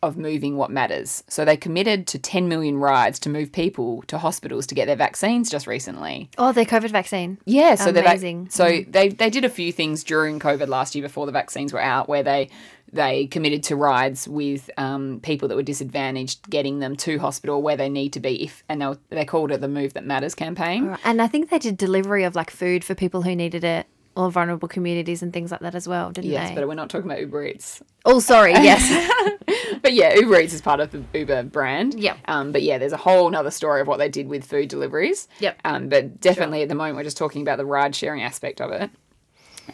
of 0.06 0.18
moving 0.18 0.58
what 0.58 0.72
matters. 0.72 1.24
So 1.28 1.44
they 1.44 1.58
committed 1.58 2.08
to 2.08 2.20
10 2.20 2.48
million 2.48 2.78
rides 2.78 3.20
to 3.20 3.30
move 3.30 3.52
people 3.52 4.04
to 4.04 4.18
hospitals 4.18 4.66
to 4.68 4.76
get 4.76 4.86
their 4.86 4.96
vaccines 4.96 5.50
just 5.50 5.68
recently. 5.68 6.30
Oh, 6.38 6.52
their 6.52 6.66
COVID 6.66 6.92
vaccine. 6.92 7.38
Yeah, 7.46 7.76
so 7.76 7.92
Amazing. 8.06 8.50
So 8.50 8.82
they 8.88 9.10
they 9.10 9.30
did 9.30 9.46
a 9.46 9.50
few 9.50 9.72
things 9.72 10.04
during 10.04 10.40
COVID 10.40 10.68
last 10.68 10.96
year 10.96 11.02
before 11.02 11.26
the 11.26 11.32
vaccines 11.32 11.74
were 11.74 11.82
out, 11.82 12.08
where 12.08 12.24
they 12.24 12.50
they 12.92 13.28
committed 13.28 13.64
to 13.64 13.76
rides 13.76 14.28
with 14.28 14.70
um, 14.78 15.20
people 15.22 15.48
that 15.48 15.56
were 15.56 15.64
disadvantaged, 15.64 16.50
getting 16.50 16.80
them 16.80 16.96
to 16.98 17.20
hospital 17.20 17.62
where 17.62 17.76
they 17.76 17.90
need 17.90 18.14
to 18.14 18.20
be. 18.20 18.44
If 18.44 18.64
and 18.70 18.82
they 18.82 18.88
were, 18.88 18.98
they 19.10 19.26
called 19.26 19.52
it 19.52 19.62
the 19.62 19.68
Move 19.68 19.94
That 19.94 20.06
Matters 20.06 20.36
campaign. 20.36 20.98
And 21.04 21.22
I 21.22 21.28
think 21.28 21.50
they 21.50 21.60
did 21.60 21.78
delivery 21.78 22.24
of 22.24 22.36
like 22.36 22.50
food 22.50 22.84
for 22.84 22.96
people 22.96 23.24
who 23.24 23.36
needed 23.36 23.64
it, 23.64 23.88
or 24.16 24.32
vulnerable 24.32 24.68
communities 24.68 25.22
and 25.22 25.32
things 25.34 25.52
like 25.52 25.60
that 25.62 25.76
as 25.76 25.88
well, 25.88 26.12
didn't 26.12 26.32
Yes, 26.32 26.50
they? 26.50 26.56
but 26.56 26.68
we're 26.68 26.74
not 26.76 26.90
talking 26.90 27.10
about 27.10 27.20
Uber 27.22 27.46
Eats. 27.48 27.82
oh, 28.06 28.20
sorry. 28.20 28.54
Yes. 28.64 29.12
But 29.82 29.94
yeah, 29.94 30.16
Uber 30.16 30.40
Eats 30.42 30.54
is 30.54 30.62
part 30.62 30.80
of 30.80 30.90
the 30.92 31.04
Uber 31.14 31.44
brand. 31.44 32.00
Yep. 32.00 32.18
Um, 32.28 32.52
but 32.52 32.64
yeah, 32.64 32.80
there's 32.80 32.92
a 32.94 32.98
whole 32.98 33.30
nother 33.30 33.52
story 33.52 33.82
of 33.82 33.88
what 33.88 33.98
they 33.98 34.10
did 34.10 34.28
with 34.28 34.44
food 34.44 34.68
deliveries. 34.70 35.28
Yep. 35.40 35.60
Um, 35.64 35.90
but 35.90 36.20
definitely 36.20 36.64
at 36.64 36.70
the 36.70 36.76
moment 36.76 36.96
we're 36.98 37.04
just 37.04 37.18
talking 37.18 37.44
about 37.44 37.58
the 37.58 37.66
ride 37.66 37.96
sharing 37.96 38.24
aspect 38.24 38.62
of 38.62 38.72
it. 38.72 38.90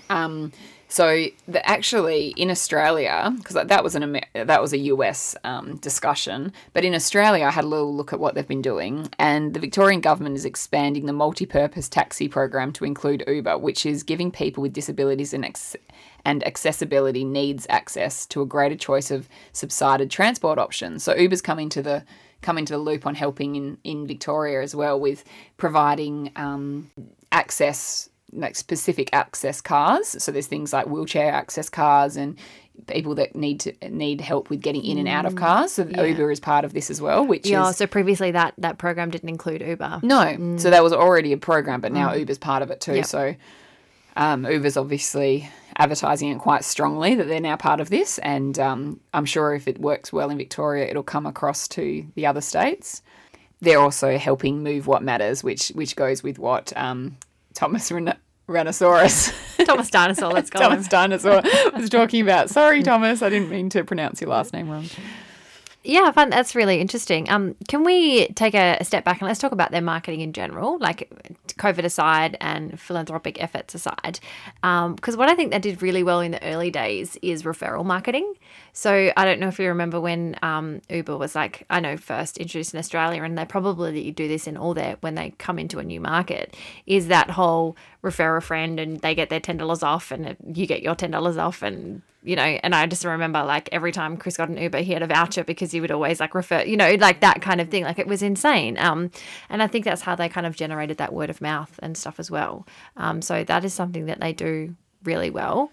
Um, 0.10 0.52
so 0.92 1.28
the, 1.48 1.66
actually 1.66 2.34
in 2.36 2.52
Australia, 2.52 3.34
because 3.38 3.56
that 3.66 3.82
was 3.82 3.96
an 3.96 4.20
that 4.34 4.62
was 4.62 4.74
a 4.74 4.78
US 4.78 5.38
um, 5.46 5.78
discussion, 5.78 6.52
but 6.74 6.84
in 6.84 6.94
Australia 6.94 7.46
I 7.46 7.52
had 7.52 7.64
a 7.64 7.68
little 7.68 7.96
look 7.96 8.12
at 8.12 8.20
what 8.20 8.36
they've 8.36 8.46
been 8.46 8.62
doing, 8.62 9.08
and 9.18 9.54
the 9.54 9.62
Victorian 9.62 10.02
government 10.02 10.36
is 10.36 10.44
expanding 10.44 11.06
the 11.06 11.14
multi-purpose 11.14 11.88
taxi 11.88 12.28
program 12.28 12.74
to 12.74 12.84
include 12.84 13.24
Uber, 13.26 13.58
which 13.58 13.86
is 13.86 14.04
giving 14.04 14.32
people 14.32 14.62
with 14.62 14.74
disabilities 14.74 15.34
and 15.34 15.46
ex- 15.46 15.78
and 16.26 16.46
accessibility 16.46 17.24
needs 17.24 17.66
access 17.70 18.26
to 18.26 18.42
a 18.42 18.46
greater 18.46 18.76
choice 18.76 19.12
of 19.12 19.30
subsided 19.54 20.12
transport 20.12 20.60
options. 20.60 21.06
So 21.06 21.16
Uber's 21.16 21.42
coming 21.42 21.70
to 21.70 21.82
the 21.82 22.04
coming 22.42 22.66
to 22.66 22.74
the 22.74 22.80
loop 22.80 23.06
on 23.06 23.16
helping 23.16 23.56
in 23.56 23.78
in 23.86 24.08
Victoria 24.08 24.62
as 24.62 24.76
well 24.76 25.00
with 25.00 25.24
providing 25.56 26.34
um, 26.36 26.92
access 27.32 28.10
like 28.34 28.56
specific 28.56 29.10
access 29.14 29.62
cars. 29.62 30.08
So 30.24 30.32
there's 30.32 30.48
things 30.48 30.72
like 30.74 30.88
wheelchair 30.88 31.32
access 31.32 31.70
cars 31.70 32.16
and 32.16 32.38
people 32.88 33.14
that 33.16 33.36
need 33.36 33.60
to 33.60 33.74
need 33.90 34.22
help 34.22 34.50
with 34.50 34.62
getting 34.62 34.84
in 34.84 34.98
and 34.98 35.08
out 35.08 35.26
of 35.26 35.36
cars. 35.36 35.74
So 35.74 35.84
Uber 35.84 36.32
is 36.32 36.40
part 36.40 36.64
of 36.66 36.74
this 36.74 36.90
as 36.90 37.02
well, 37.02 37.26
which 37.26 37.46
Yeah. 37.48 37.70
is 37.70 37.78
So 37.78 37.86
previously 37.86 38.32
that 38.32 38.54
that 38.58 38.78
program 38.78 39.10
didn't 39.12 39.30
include 39.30 39.62
Uber. 39.62 40.00
no. 40.04 40.56
So 40.58 40.70
that 40.70 40.82
was 40.82 40.94
already 40.94 41.34
a 41.34 41.38
program, 41.38 41.82
but 41.82 41.92
now 41.92 42.14
Uber's 42.14 42.38
part 42.38 42.64
of 42.64 42.72
it 42.72 42.80
too. 42.82 42.96
Yep. 42.96 43.06
So 43.06 43.36
um, 44.16 44.46
Uber's 44.46 44.78
obviously 44.78 45.50
advertising 45.78 46.30
it 46.30 46.40
quite 46.40 46.64
strongly 46.66 47.16
that 47.16 47.28
they're 47.28 47.40
now 47.40 47.56
part 47.56 47.80
of 47.80 47.90
this, 47.90 48.18
and 48.20 48.58
um, 48.60 49.00
I'm 49.14 49.26
sure 49.26 49.54
if 49.54 49.68
it 49.68 49.80
works 49.80 50.12
well 50.12 50.30
in 50.30 50.38
Victoria, 50.38 50.86
it'll 50.90 51.02
come 51.04 51.26
across 51.26 51.68
to 51.70 52.06
the 52.16 52.26
other 52.26 52.42
states. 52.42 53.02
They're 53.62 53.80
also 53.80 54.18
helping 54.18 54.64
move 54.64 54.88
what 54.88 55.02
matters, 55.04 55.44
which 55.44 55.70
which 55.70 55.96
goes 55.96 56.24
with 56.24 56.40
what 56.40 56.74
um, 56.76 57.18
Thomas 57.54 57.92
Ren- 57.92 58.18
Rhinoceros, 58.48 59.32
Thomas 59.66 59.90
Dinosaur, 59.90 60.32
let's 60.32 60.50
go. 60.52 60.60
Thomas 60.60 60.88
Dinosaur 60.88 61.42
was 61.74 61.90
talking 61.90 62.22
about. 62.22 62.50
Sorry, 62.50 62.84
Thomas, 62.84 63.22
I 63.22 63.30
didn't 63.30 63.50
mean 63.50 63.70
to 63.70 63.84
pronounce 63.84 64.22
your 64.22 64.30
last 64.30 64.54
name 64.54 64.70
wrong. 64.70 64.86
Yeah, 65.84 66.04
I 66.06 66.12
find 66.12 66.32
that's 66.32 66.54
really 66.54 66.80
interesting. 66.80 67.28
Um, 67.28 67.56
can 67.68 67.84
we 67.84 68.28
take 68.30 68.54
a, 68.54 68.78
a 68.80 68.84
step 68.86 69.04
back 69.04 69.20
and 69.20 69.28
let's 69.28 69.40
talk 69.40 69.52
about 69.52 69.72
their 69.72 69.82
marketing 69.82 70.22
in 70.22 70.32
general, 70.32 70.78
like 70.78 71.10
COVID 71.58 71.84
aside 71.84 72.38
and 72.40 72.80
philanthropic 72.80 73.42
efforts 73.42 73.74
aside? 73.74 74.20
Because 74.62 75.18
what 75.18 75.28
I 75.28 75.34
think 75.34 75.52
they 75.52 75.58
did 75.58 75.82
really 75.82 76.04
well 76.04 76.20
in 76.20 76.32
the 76.34 76.44
early 76.44 76.70
days 76.70 77.18
is 77.24 77.42
referral 77.42 77.84
marketing. 77.84 78.32
So 78.74 79.12
I 79.16 79.26
don't 79.26 79.40
know 79.40 79.48
if 79.48 79.60
you 79.60 79.68
remember 79.68 80.00
when 80.00 80.38
um, 80.42 80.82
Uber 80.90 81.18
was 81.18 81.36
like, 81.36 81.66
I 81.70 81.80
know, 81.80 81.98
first 81.98 82.38
introduced 82.38 82.74
in 82.74 82.80
Australia, 82.80 83.24
and 83.24 83.38
they 83.38 83.46
probably 83.46 84.12
do 84.12 84.28
this 84.28 84.48
in 84.48 84.58
all 84.58 84.74
their 84.74 84.98
when 85.02 85.16
they 85.16 85.32
come 85.38 85.60
into 85.60 85.80
a 85.80 85.84
new 85.84 86.00
market, 86.00 86.56
is 86.86 87.08
that 87.08 87.32
whole 87.32 87.76
refer 88.02 88.38
a 88.38 88.42
friend 88.42 88.80
and 88.80 89.00
they 89.02 89.14
get 89.14 89.30
their 89.30 89.40
ten 89.40 89.58
dollars 89.58 89.84
off, 89.84 90.12
and 90.12 90.38
you 90.54 90.66
get 90.66 90.82
your 90.82 90.96
ten 90.96 91.12
dollars 91.12 91.38
off, 91.38 91.62
and 91.62 92.02
you 92.24 92.36
know, 92.36 92.44
and 92.44 92.76
I 92.76 92.86
just 92.86 93.04
remember 93.04 93.44
like 93.44 93.68
every 93.72 93.92
time 93.92 94.16
Chris 94.16 94.38
got 94.38 94.50
an 94.50 94.58
Uber, 94.58 94.80
he 94.80 94.94
had 94.94 95.02
a 95.02 95.08
voucher 95.08 95.44
because 95.44 95.72
he 95.72 95.82
would 95.82 95.92
always 95.92 96.20
like 96.20 96.36
refer, 96.36 96.62
you 96.62 96.78
know, 96.78 96.94
like 96.96 97.22
that 97.22 97.42
kind 97.42 97.60
of 97.60 97.70
thing. 97.70 97.84
Like 97.84 98.00
it 98.00 98.08
was 98.08 98.22
insane. 98.22 98.78
Um, 98.78 99.12
and 99.50 99.64
I 99.64 99.68
think 99.68 99.86
that's 99.86 100.04
how 100.04 100.16
they 100.16 100.30
kind 100.30 100.46
of 100.46 100.56
generated 100.56 100.98
that 100.98 101.14
word 101.14 101.30
of 101.30 101.42
mouth 101.42 101.80
and 101.82 101.98
stuff 101.98 102.20
as 102.20 102.30
well. 102.30 102.68
Um, 102.96 103.22
so 103.22 103.44
that 103.44 103.66
is 103.66 103.74
something 103.74 104.06
that 104.06 104.20
they 104.20 104.34
do 104.34 104.76
really 105.04 105.32
well. 105.32 105.72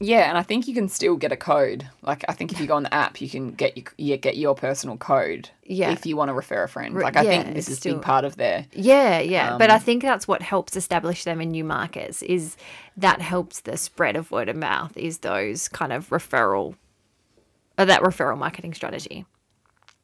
Yeah, 0.00 0.28
and 0.28 0.36
I 0.36 0.42
think 0.42 0.66
you 0.66 0.74
can 0.74 0.88
still 0.88 1.16
get 1.16 1.30
a 1.32 1.36
code. 1.36 1.88
Like 2.02 2.24
I 2.28 2.32
think 2.32 2.52
if 2.52 2.60
you 2.60 2.66
go 2.66 2.74
on 2.74 2.82
the 2.82 2.92
app, 2.92 3.20
you 3.20 3.28
can 3.28 3.52
get 3.52 3.76
your 3.76 3.86
you 3.96 4.16
get 4.16 4.36
your 4.36 4.54
personal 4.54 4.96
code. 4.96 5.50
Yeah. 5.64 5.92
If 5.92 6.04
you 6.04 6.16
want 6.16 6.28
to 6.30 6.34
refer 6.34 6.64
a 6.64 6.68
friend, 6.68 6.94
like 6.94 7.16
I 7.16 7.22
yeah, 7.22 7.42
think 7.42 7.54
this 7.54 7.68
is 7.68 7.78
a 7.86 7.90
big 7.94 8.02
part 8.02 8.24
of 8.24 8.36
their. 8.36 8.66
Yeah, 8.72 9.20
yeah. 9.20 9.56
but 9.56 9.70
I 9.70 9.76
Um, 9.76 9.80
think 9.80 10.02
that's 10.02 10.26
what 10.28 10.42
helps 10.42 10.76
establish 10.76 11.24
them 11.24 11.40
in 11.40 11.52
new 11.52 11.64
markets 11.64 12.22
is 12.22 12.56
that 12.96 13.20
helps 13.22 13.60
the 13.60 13.76
spread 13.76 14.16
of 14.16 14.30
word 14.30 14.48
of 14.48 14.56
mouth 14.56 14.96
is 14.96 15.18
those 15.18 15.68
kind 15.68 15.92
of 15.92 16.10
referral 16.10 16.74
or 17.78 17.84
that 17.86 18.02
referral 18.02 18.36
marketing 18.36 18.74
strategy. 18.74 19.24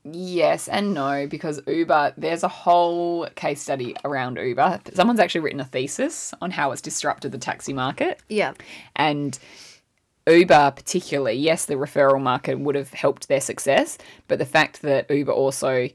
Yes 0.05 0.67
and 0.69 0.95
no 0.95 1.27
because 1.27 1.61
Uber. 1.67 2.15
There's 2.17 2.43
a 2.43 2.49
whole 2.49 3.27
case 3.35 3.61
study 3.61 3.95
around 4.05 4.39
Uber. 4.39 4.81
Someone's 4.95 5.21
actually 5.21 5.43
written 5.43 5.61
a 5.61 5.65
thesis 5.65 6.33
on 6.41 6.53
how 6.53 6.71
it's 6.73 6.81
disrupted 6.81 7.33
the 7.33 7.39
taxi 7.39 7.75
market, 7.75 8.23
Yeah. 8.29 8.55
and 8.97 9.39
Uber 10.27 10.73
particularly. 10.77 11.35
Yes, 11.39 11.65
the 11.67 11.75
referral 11.75 12.21
market 12.21 12.59
would 12.61 12.75
have 12.75 12.93
helped 12.93 13.29
their 13.29 13.41
success, 13.41 13.99
but 14.29 14.39
the 14.39 14.47
fact 14.47 14.83
that 14.83 15.11
Uber 15.11 15.33
also 15.33 15.89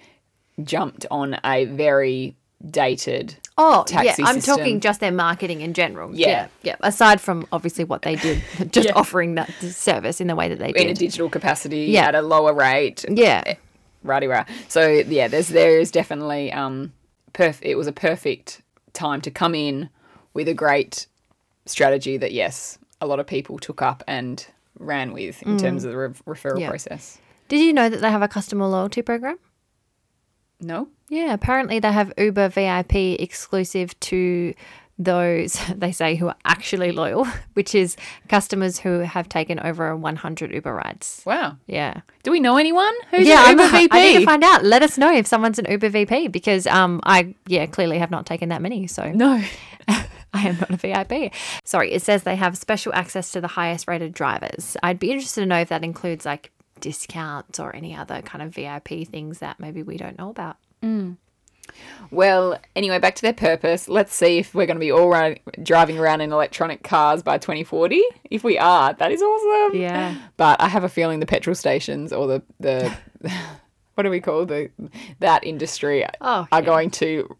jumped 0.63 1.05
on 1.11 1.37
a 1.43 1.65
very 1.65 2.35
dated 2.69 3.35
Oh, 3.57 3.85
yeah. 3.89 4.15
I'm 4.19 4.35
system. 4.41 4.57
talking 4.57 4.79
just 4.81 4.99
their 4.99 5.11
marketing 5.11 5.61
in 5.61 5.73
general. 5.73 6.13
Yeah. 6.13 6.27
yeah. 6.27 6.47
Yeah. 6.63 6.75
Aside 6.81 7.21
from 7.21 7.45
obviously 7.51 7.83
what 7.85 8.01
they 8.01 8.15
did, 8.15 8.41
just 8.71 8.87
Yeah. 8.87 8.93
offering 8.95 9.35
that 9.35 9.49
service 9.61 10.19
in 10.19 10.27
the 10.27 10.35
way 10.35 10.49
that 10.49 10.59
they 10.59 10.71
did. 10.73 10.81
in 10.83 10.89
a 10.89 10.93
digital 10.93 11.29
capacity 11.29 11.85
Yeah. 11.85 12.07
at 12.07 12.15
a 12.15 12.21
lower 12.21 12.53
rate. 12.53 13.05
Yeah. 13.09 13.55
Righty 14.03 14.27
rah. 14.27 14.45
So 14.67 14.87
yeah, 14.87 15.27
there's 15.27 15.47
there 15.49 15.79
is 15.79 15.89
definitely 15.91 16.51
um 16.51 16.93
perf- 17.33 17.61
it 17.61 17.75
was 17.75 17.87
a 17.87 17.91
perfect 17.93 18.61
time 18.93 19.21
to 19.21 19.31
come 19.31 19.55
in 19.55 19.89
with 20.33 20.47
a 20.47 20.53
great 20.53 21.07
strategy 21.65 22.17
that 22.17 22.31
yes, 22.31 22.77
a 23.05 23.07
lot 23.07 23.19
of 23.19 23.27
people 23.27 23.57
took 23.59 23.81
up 23.81 24.03
and 24.07 24.45
ran 24.79 25.13
with 25.13 25.41
in 25.43 25.57
terms 25.57 25.83
of 25.85 25.91
the 25.91 25.97
re- 25.97 26.09
referral 26.27 26.55
Mm. 26.57 26.59
Yeah. 26.61 26.69
process. 26.69 27.19
Did 27.47 27.61
you 27.61 27.71
know 27.73 27.87
that 27.89 28.01
they 28.01 28.09
have 28.09 28.21
a 28.23 28.27
customer 28.27 28.65
loyalty 28.67 29.01
program? 29.01 29.37
No? 30.59 30.87
Yeah, 31.09 31.33
apparently 31.33 31.79
they 31.79 31.91
have 31.91 32.11
Uber 32.17 32.49
VIP 32.49 32.95
exclusive 33.19 33.97
to 34.01 34.53
those 34.97 35.59
they 35.75 35.91
say 35.91 36.15
who 36.15 36.27
are 36.27 36.35
actually 36.45 36.91
loyal, 36.93 37.27
which 37.53 37.75
is 37.75 37.97
customers 38.29 38.79
who 38.79 38.99
have 38.99 39.27
taken 39.29 39.59
over 39.59 39.95
100 39.95 40.51
Uber 40.53 40.73
rides. 40.73 41.21
Wow. 41.25 41.57
Yeah. 41.67 42.01
Do 42.23 42.31
we 42.31 42.39
know 42.39 42.55
anyone 42.57 42.93
who's 43.11 43.27
yeah, 43.27 43.49
an 43.51 43.59
I'm, 43.59 43.71
VP? 43.71 43.89
I 43.91 44.01
need 44.13 44.19
to 44.19 44.25
find 44.25 44.43
out. 44.43 44.63
Let 44.63 44.81
us 44.83 44.97
know 44.97 45.13
if 45.13 45.27
someone's 45.27 45.59
an 45.59 45.65
Uber 45.69 45.89
VP 45.89 46.29
because 46.29 46.65
um 46.67 47.01
I 47.03 47.35
yeah, 47.45 47.65
clearly 47.65 47.99
have 47.99 48.09
not 48.11 48.25
taken 48.25 48.49
that 48.49 48.61
many, 48.61 48.87
so 48.87 49.11
no. 49.11 49.41
I 50.35 50.47
am 50.49 50.57
not 50.59 50.71
a 50.71 50.77
VIP. 50.77 51.33
Sorry, 51.63 51.91
it 51.93 52.01
says 52.01 52.23
they 52.23 52.35
have 52.35 52.57
special 52.57 52.93
access 52.93 53.31
to 53.31 53.41
the 53.41 53.47
highest 53.47 53.87
rated 53.87 54.13
drivers. 54.13 54.77
I'd 54.83 54.99
be 54.99 55.11
interested 55.11 55.41
to 55.41 55.47
know 55.47 55.59
if 55.61 55.69
that 55.69 55.83
includes 55.83 56.25
like 56.25 56.51
discounts 56.81 57.59
or 57.59 57.75
any 57.75 57.95
other 57.95 58.21
kind 58.21 58.41
of 58.43 58.53
VIP 58.53 59.07
things 59.07 59.39
that 59.39 59.59
maybe 59.59 59.81
we 59.81 59.97
don't 59.97 60.17
know 60.19 60.29
about. 60.29 60.57
Mm. 60.83 61.17
Well, 62.11 62.59
anyway, 62.75 62.99
back 62.99 63.15
to 63.15 63.21
their 63.23 63.33
purpose. 63.33 63.87
Let's 63.89 64.13
see 64.13 64.37
if 64.37 64.53
we're 64.53 64.67
going 64.67 64.75
to 64.77 64.81
be 64.81 64.91
all 64.91 65.09
run- 65.09 65.37
driving 65.63 65.97
around 65.97 66.21
in 66.21 66.31
electronic 66.31 66.83
cars 66.83 67.23
by 67.23 67.37
2040. 67.39 68.03
If 68.29 68.43
we 68.43 68.57
are, 68.59 68.93
that 68.93 69.11
is 69.11 69.21
awesome. 69.21 69.79
Yeah. 69.79 70.15
But 70.37 70.61
I 70.61 70.67
have 70.67 70.83
a 70.83 70.89
feeling 70.89 71.19
the 71.21 71.25
petrol 71.25 71.55
stations 71.55 72.13
or 72.13 72.27
the 72.27 72.43
the 72.59 72.95
what 73.95 74.03
do 74.03 74.09
we 74.11 74.19
call 74.21 74.45
the 74.45 74.69
that 75.21 75.43
industry 75.43 76.05
Oh, 76.21 76.47
are 76.51 76.59
yeah. 76.59 76.61
going 76.61 76.91
to 76.91 77.35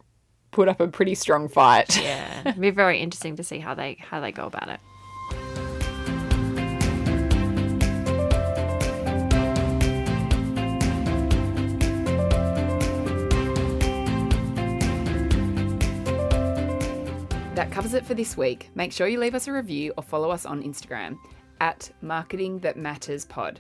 put 0.56 0.70
up 0.70 0.80
a 0.80 0.88
pretty 0.88 1.16
strong 1.16 1.50
fight. 1.50 2.02
Yeah, 2.02 2.40
it'd 2.46 2.62
be 2.62 2.70
very 2.70 3.00
interesting 3.00 3.36
to 3.36 3.44
see 3.44 3.60
how 3.60 3.76
they 3.76 3.98
how 4.00 4.22
they 4.22 4.32
go 4.32 4.46
about 4.46 4.70
it. 4.70 4.80
That 17.54 17.70
covers 17.72 17.94
it 17.94 18.06
for 18.06 18.14
this 18.14 18.38
week. 18.38 18.70
Make 18.76 18.94
sure 18.94 19.08
you 19.08 19.20
leave 19.20 19.36
us 19.36 19.48
a 19.48 19.52
review 19.52 19.94
or 19.98 20.04
follow 20.04 20.30
us 20.30 20.46
on 20.46 20.64
Instagram 20.64 21.18
at 21.60 21.92
Marketing 22.02 22.60
That 22.60 22.78
Matters 22.78 23.26
Pod. 23.26 23.60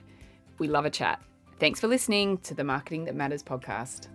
We 0.60 0.70
love 0.70 0.86
a 0.86 0.90
chat. 0.90 1.22
Thanks 1.60 1.82
for 1.82 1.88
listening 1.88 2.38
to 2.40 2.54
the 2.54 2.64
Marketing 2.64 3.04
That 3.06 3.16
Matters 3.16 3.44
podcast. 3.44 4.08